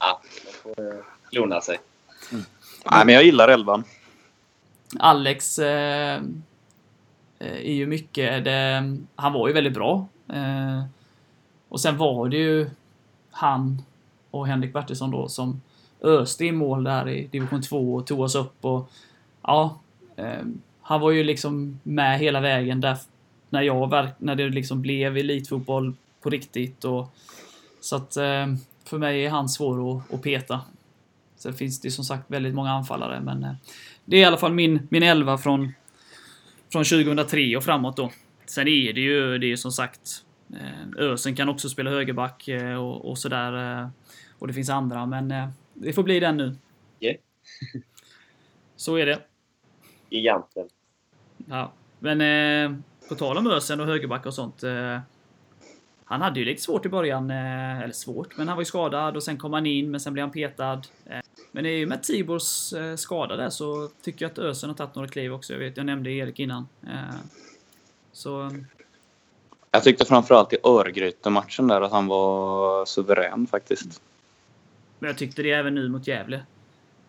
Ja, 0.00 0.20
man 0.44 0.74
får 0.76 0.84
eh, 0.86 1.00
klona 1.30 1.60
sig. 1.60 1.78
Nej, 2.90 3.06
men 3.06 3.14
jag 3.14 3.24
gillar 3.24 3.48
elvan. 3.48 3.84
Alex 4.98 5.58
eh, 5.58 6.14
eh, 6.16 6.22
Eh, 7.40 7.56
är 7.56 7.72
ju 7.72 7.86
mycket... 7.86 8.44
Det, 8.44 8.96
han 9.14 9.32
var 9.32 9.48
ju 9.48 9.54
väldigt 9.54 9.74
bra. 9.74 10.06
Eh, 10.28 10.84
och 11.68 11.80
sen 11.80 11.96
var 11.96 12.28
det 12.28 12.36
ju 12.36 12.70
han 13.30 13.82
och 14.30 14.46
Henrik 14.46 14.72
Bertilsson 14.72 15.10
då 15.10 15.28
som 15.28 15.60
öste 16.00 16.44
i 16.44 16.52
mål 16.52 16.84
där 16.84 17.08
i 17.08 17.26
division 17.26 17.62
2 17.62 17.94
och 17.94 18.06
tog 18.06 18.20
oss 18.20 18.34
upp 18.34 18.64
och 18.64 18.90
ja, 19.42 19.78
eh, 20.16 20.42
han 20.82 21.00
var 21.00 21.10
ju 21.10 21.24
liksom 21.24 21.80
med 21.82 22.18
hela 22.18 22.40
vägen 22.40 22.80
där 22.80 22.96
när 23.50 23.62
jag 23.62 24.08
när 24.18 24.34
det 24.34 24.48
liksom 24.48 24.82
blev 24.82 25.16
elitfotboll 25.16 25.94
på 26.22 26.30
riktigt 26.30 26.84
och 26.84 27.14
så 27.80 27.96
att 27.96 28.16
eh, 28.16 28.46
för 28.84 28.98
mig 28.98 29.24
är 29.24 29.30
han 29.30 29.48
svår 29.48 29.96
att, 29.96 30.14
att 30.14 30.22
peta. 30.22 30.60
Sen 31.36 31.54
finns 31.54 31.80
det 31.80 31.90
som 31.90 32.04
sagt 32.04 32.30
väldigt 32.30 32.54
många 32.54 32.70
anfallare 32.70 33.20
men 33.20 33.44
eh, 33.44 33.52
det 34.04 34.16
är 34.16 34.20
i 34.20 34.24
alla 34.24 34.36
fall 34.36 34.52
min, 34.52 34.86
min 34.90 35.02
elva 35.02 35.38
från, 35.38 35.72
från 36.72 36.84
2003 36.84 37.56
och 37.56 37.64
framåt 37.64 37.96
då. 37.96 38.10
Sen 38.46 38.68
är 38.68 38.92
det 38.92 39.00
ju, 39.00 39.38
det 39.38 39.52
är 39.52 39.56
som 39.56 39.72
sagt, 39.72 40.24
eh, 40.52 41.04
Ösen 41.04 41.36
kan 41.36 41.48
också 41.48 41.68
spela 41.68 41.90
högerback 41.90 42.48
eh, 42.48 42.74
och, 42.74 43.10
och 43.10 43.18
sådär. 43.18 43.80
Eh, 43.82 43.88
och 44.38 44.46
det 44.46 44.54
finns 44.54 44.70
andra, 44.70 45.06
men 45.06 45.34
det 45.74 45.92
får 45.92 46.02
bli 46.02 46.20
den 46.20 46.36
nu. 46.36 46.56
Yeah. 47.00 47.16
Så 48.76 48.96
är 48.96 49.06
det. 49.06 49.18
Giganten. 50.10 50.68
Ja. 51.46 51.72
Men 51.98 52.20
eh, 52.20 52.78
på 53.08 53.14
tal 53.14 53.38
om 53.38 53.46
Ösen 53.46 53.80
och 53.80 53.86
högerback 53.86 54.26
och 54.26 54.34
sånt. 54.34 54.62
Eh, 54.62 54.98
han 56.04 56.20
hade 56.20 56.40
ju 56.40 56.46
lite 56.46 56.62
svårt 56.62 56.86
i 56.86 56.88
början. 56.88 57.30
Eh, 57.30 57.80
eller 57.80 57.92
svårt, 57.92 58.36
men 58.36 58.48
han 58.48 58.56
var 58.56 58.62
ju 58.62 58.66
skadad 58.66 59.16
och 59.16 59.22
sen 59.22 59.38
kom 59.38 59.52
han 59.52 59.66
in, 59.66 59.90
men 59.90 60.00
sen 60.00 60.12
blev 60.12 60.22
han 60.22 60.32
petad. 60.32 60.82
Eh, 61.50 61.52
men 61.52 61.66
i 61.66 61.84
och 61.84 61.88
med 61.88 62.02
Tibors 62.02 62.72
eh, 62.72 62.96
skada 62.96 63.36
där 63.36 63.50
så 63.50 63.88
tycker 64.02 64.24
jag 64.24 64.32
att 64.32 64.38
Ösen 64.38 64.70
har 64.70 64.76
tagit 64.76 64.94
några 64.94 65.08
kliv 65.08 65.32
också. 65.32 65.52
Jag 65.52 65.60
vet, 65.60 65.76
jag 65.76 65.86
nämnde 65.86 66.10
Erik 66.10 66.38
innan. 66.38 66.68
Eh, 66.82 67.16
så 68.12 68.50
Jag 69.70 69.82
tyckte 69.82 70.04
framförallt 70.04 70.52
i 70.52 70.56
Örgryte-matchen 70.64 71.68
där 71.68 71.80
att 71.80 71.92
han 71.92 72.06
var 72.06 72.84
suverän 72.84 73.46
faktiskt. 73.46 74.02
Men 74.98 75.08
jag 75.08 75.18
tyckte 75.18 75.42
det 75.42 75.52
även 75.52 75.74
nu 75.74 75.88
mot 75.88 76.06
Gävle. 76.06 76.42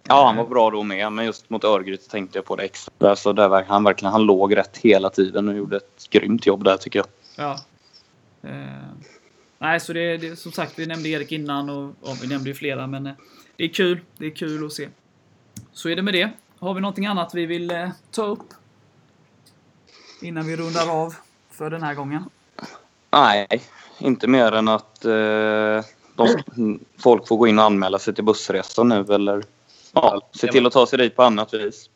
Ja, 0.04 0.26
han 0.26 0.36
var 0.36 0.46
bra 0.46 0.70
då 0.70 0.84
med, 0.84 1.12
men 1.12 1.26
just 1.26 1.50
mot 1.50 1.64
Örgryte 1.64 2.10
tänkte 2.10 2.38
jag 2.38 2.46
på 2.46 2.56
det 2.56 2.64
extra. 2.64 3.16
Så 3.16 3.34
där 3.34 3.64
han 3.64 3.84
verkligen 3.84 4.12
han 4.12 4.24
låg 4.24 4.58
rätt 4.58 4.78
hela 4.78 5.10
tiden 5.10 5.48
och 5.48 5.56
gjorde 5.56 5.78
ett 5.78 6.10
grymt 6.10 6.46
jobb 6.46 6.64
där 6.64 6.78
tycker 6.78 7.00
jag. 7.00 7.08
Ja. 7.36 7.60
Nej, 9.62 9.80
så 9.80 9.94
det, 9.94 10.18
det 10.18 10.36
som 10.36 10.52
sagt, 10.52 10.80
vi 10.80 10.86
nämnde 10.86 11.10
Erik 11.10 11.32
innan 11.32 11.70
och 11.70 11.94
ja, 12.04 12.16
vi 12.22 12.28
nämnde 12.28 12.50
ju 12.50 12.56
flera, 12.56 12.88
men 12.88 13.08
eh, 13.08 13.14
det 13.56 13.64
är 13.64 13.68
kul. 13.68 14.00
Det 14.18 14.26
är 14.26 14.30
kul 14.30 14.66
att 14.66 14.74
se. 14.74 14.90
Så 15.72 15.90
är 15.90 15.96
det 15.96 16.02
med 16.02 16.14
det. 16.14 16.32
Har 16.60 16.74
vi 16.74 16.82
någonting 16.82 17.06
annat 17.06 17.34
vi 17.34 17.46
vill 17.46 17.72
eh, 17.72 17.90
ta 18.12 18.24
upp? 18.24 18.48
Innan 20.22 20.48
vi 20.48 20.56
rundar 20.56 20.90
av 20.90 21.16
för 21.52 21.70
den 21.70 21.84
här 21.84 21.94
gången. 21.94 22.24
Nej, 23.12 23.48
inte 24.00 24.28
mer 24.28 24.52
än 24.52 24.68
att 24.68 25.06
eh, 25.06 25.86
de, 26.16 26.80
folk 26.98 27.28
får 27.28 27.38
gå 27.38 27.48
in 27.48 27.60
och 27.60 27.66
anmäla 27.66 28.00
sig 28.00 28.16
till 28.16 28.24
bussresan 28.24 28.90
nu 28.90 29.06
eller 29.10 29.44
ja, 29.94 30.22
se 30.32 30.48
till 30.48 30.66
att 30.66 30.74
ta 30.74 30.88
sig 30.88 31.00
dit 31.00 31.16
på 31.16 31.24
annat 31.24 31.54
vis. 31.54 31.90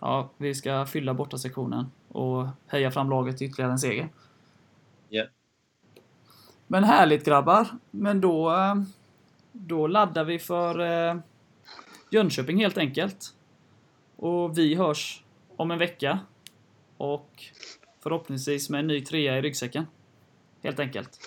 Ja, 0.00 0.30
vi 0.36 0.54
ska 0.54 0.86
fylla 0.86 1.14
borta 1.14 1.38
sektionen 1.38 1.86
och 2.08 2.46
heja 2.66 2.90
fram 2.90 3.10
laget 3.10 3.42
ytterligare 3.42 3.72
en 3.72 3.78
seger. 3.78 4.08
Men 6.66 6.84
härligt 6.84 7.24
grabbar. 7.24 7.66
Men 7.90 8.20
då, 8.20 8.54
då 9.52 9.86
laddar 9.86 10.24
vi 10.24 10.38
för 10.38 10.80
eh, 10.80 11.16
Jönköping 12.10 12.56
helt 12.56 12.78
enkelt. 12.78 13.34
Och 14.16 14.58
vi 14.58 14.74
hörs 14.74 15.22
om 15.56 15.70
en 15.70 15.78
vecka. 15.78 16.18
Och 16.96 17.44
förhoppningsvis 18.02 18.70
med 18.70 18.80
en 18.80 18.86
ny 18.86 19.00
trea 19.00 19.38
i 19.38 19.42
ryggsäcken. 19.42 19.86
Helt 20.62 20.80
enkelt. 20.80 21.20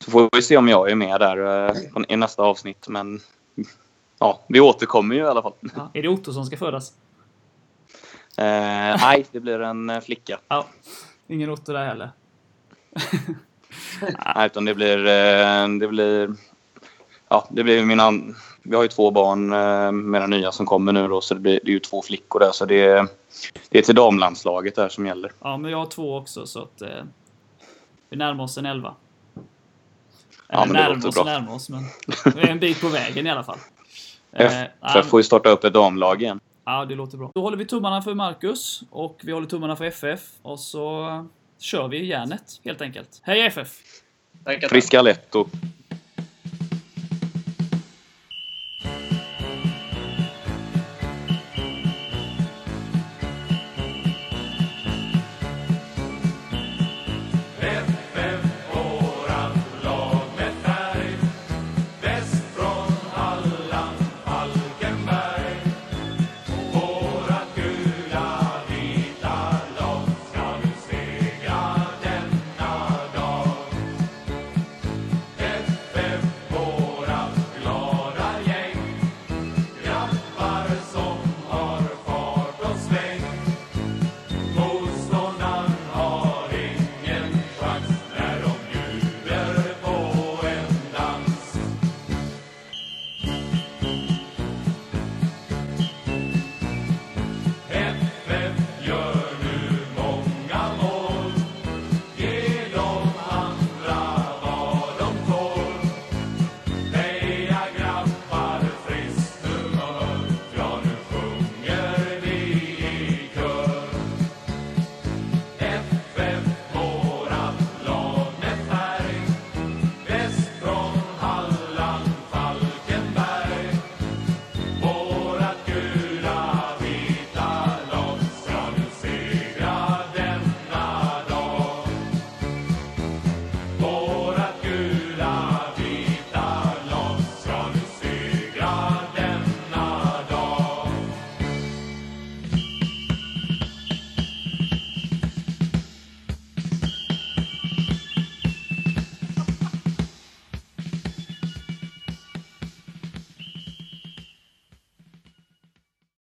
Så 0.00 0.10
får 0.10 0.28
vi 0.32 0.42
se 0.42 0.56
om 0.56 0.68
jag 0.68 0.90
är 0.90 0.94
med 0.94 1.20
där 1.20 1.68
eh, 1.68 2.04
i 2.08 2.16
nästa 2.16 2.42
avsnitt. 2.42 2.88
Men 2.88 3.20
ja, 4.18 4.40
vi 4.48 4.60
återkommer 4.60 5.14
ju 5.14 5.20
i 5.20 5.26
alla 5.26 5.42
fall. 5.42 5.54
Ja, 5.76 5.90
är 5.94 6.02
det 6.02 6.08
Otto 6.08 6.32
som 6.32 6.44
ska 6.44 6.56
födas? 6.56 6.92
Eh, 8.36 8.96
nej, 9.00 9.26
det 9.32 9.40
blir 9.40 9.60
en 9.60 9.90
eh, 9.90 10.00
flicka. 10.00 10.40
Ja, 10.48 10.66
ingen 11.26 11.50
Otto 11.50 11.72
där 11.72 11.86
heller. 11.86 12.10
Nej, 14.36 14.46
utan 14.46 14.64
det 14.64 14.74
blir... 14.74 15.06
eh, 15.06 15.68
Det 15.68 15.88
blir 15.88 16.34
ja, 17.28 17.48
det 17.50 17.64
blir 17.64 17.84
mina... 17.84 18.10
Vi 18.62 18.76
har 18.76 18.82
ju 18.82 18.88
två 18.88 19.10
barn 19.10 19.52
eh, 19.52 19.92
med 19.92 20.22
den 20.22 20.30
nya 20.30 20.52
som 20.52 20.66
kommer 20.66 20.92
nu 20.92 21.08
då, 21.08 21.20
så 21.20 21.34
det, 21.34 21.40
blir, 21.40 21.60
det 21.64 21.70
är 21.70 21.74
ju 21.74 21.80
två 21.80 22.02
flickor 22.02 22.40
där. 22.40 22.50
Så 22.52 22.64
det 22.64 22.84
är, 22.84 23.06
det 23.68 23.78
är 23.78 23.82
till 23.82 23.94
damlandslaget 23.94 24.74
där 24.74 24.88
som 24.88 25.06
gäller. 25.06 25.32
Ja, 25.40 25.56
men 25.56 25.70
jag 25.70 25.78
har 25.78 25.86
två 25.86 26.16
också 26.16 26.46
så 26.46 26.62
att 26.62 26.82
eh, 26.82 26.88
vi 28.10 28.16
närmar 28.16 28.44
oss 28.44 28.58
en 28.58 28.66
elva. 28.66 28.94
Ja, 30.48 30.58
men 30.64 30.68
det 30.68 30.74
närmar 30.74 30.94
låter 30.94 31.08
oss 31.08 31.14
bra. 31.14 31.24
närmar 31.24 31.54
oss, 31.54 31.70
men 31.70 31.84
vi 32.34 32.40
är 32.40 32.46
en 32.48 32.58
bit 32.58 32.80
på 32.80 32.88
vägen 32.88 33.26
i 33.26 33.30
alla 33.30 33.44
fall. 33.44 33.58
Eh, 34.36 34.46
FF 34.62 34.70
ja, 34.80 35.02
får 35.02 35.20
ju 35.20 35.24
starta 35.24 35.48
upp 35.48 35.64
ett 35.64 35.72
damlag 35.72 36.22
igen. 36.22 36.40
Ja, 36.64 36.84
det 36.84 36.94
låter 36.94 37.18
bra. 37.18 37.30
Då 37.34 37.40
håller 37.40 37.56
vi 37.56 37.64
tummarna 37.66 38.02
för 38.02 38.14
Marcus 38.14 38.82
och 38.90 39.20
vi 39.24 39.32
håller 39.32 39.46
tummarna 39.46 39.76
för 39.76 39.84
FF 39.84 40.20
och 40.42 40.60
så 40.60 41.08
kör 41.64 41.88
vi 41.88 42.04
järnet 42.04 42.60
helt 42.64 42.80
enkelt. 42.80 43.20
Hej 43.22 43.46
FF! 43.50 43.80
Friska 44.68 44.98
Aletto. 44.98 45.48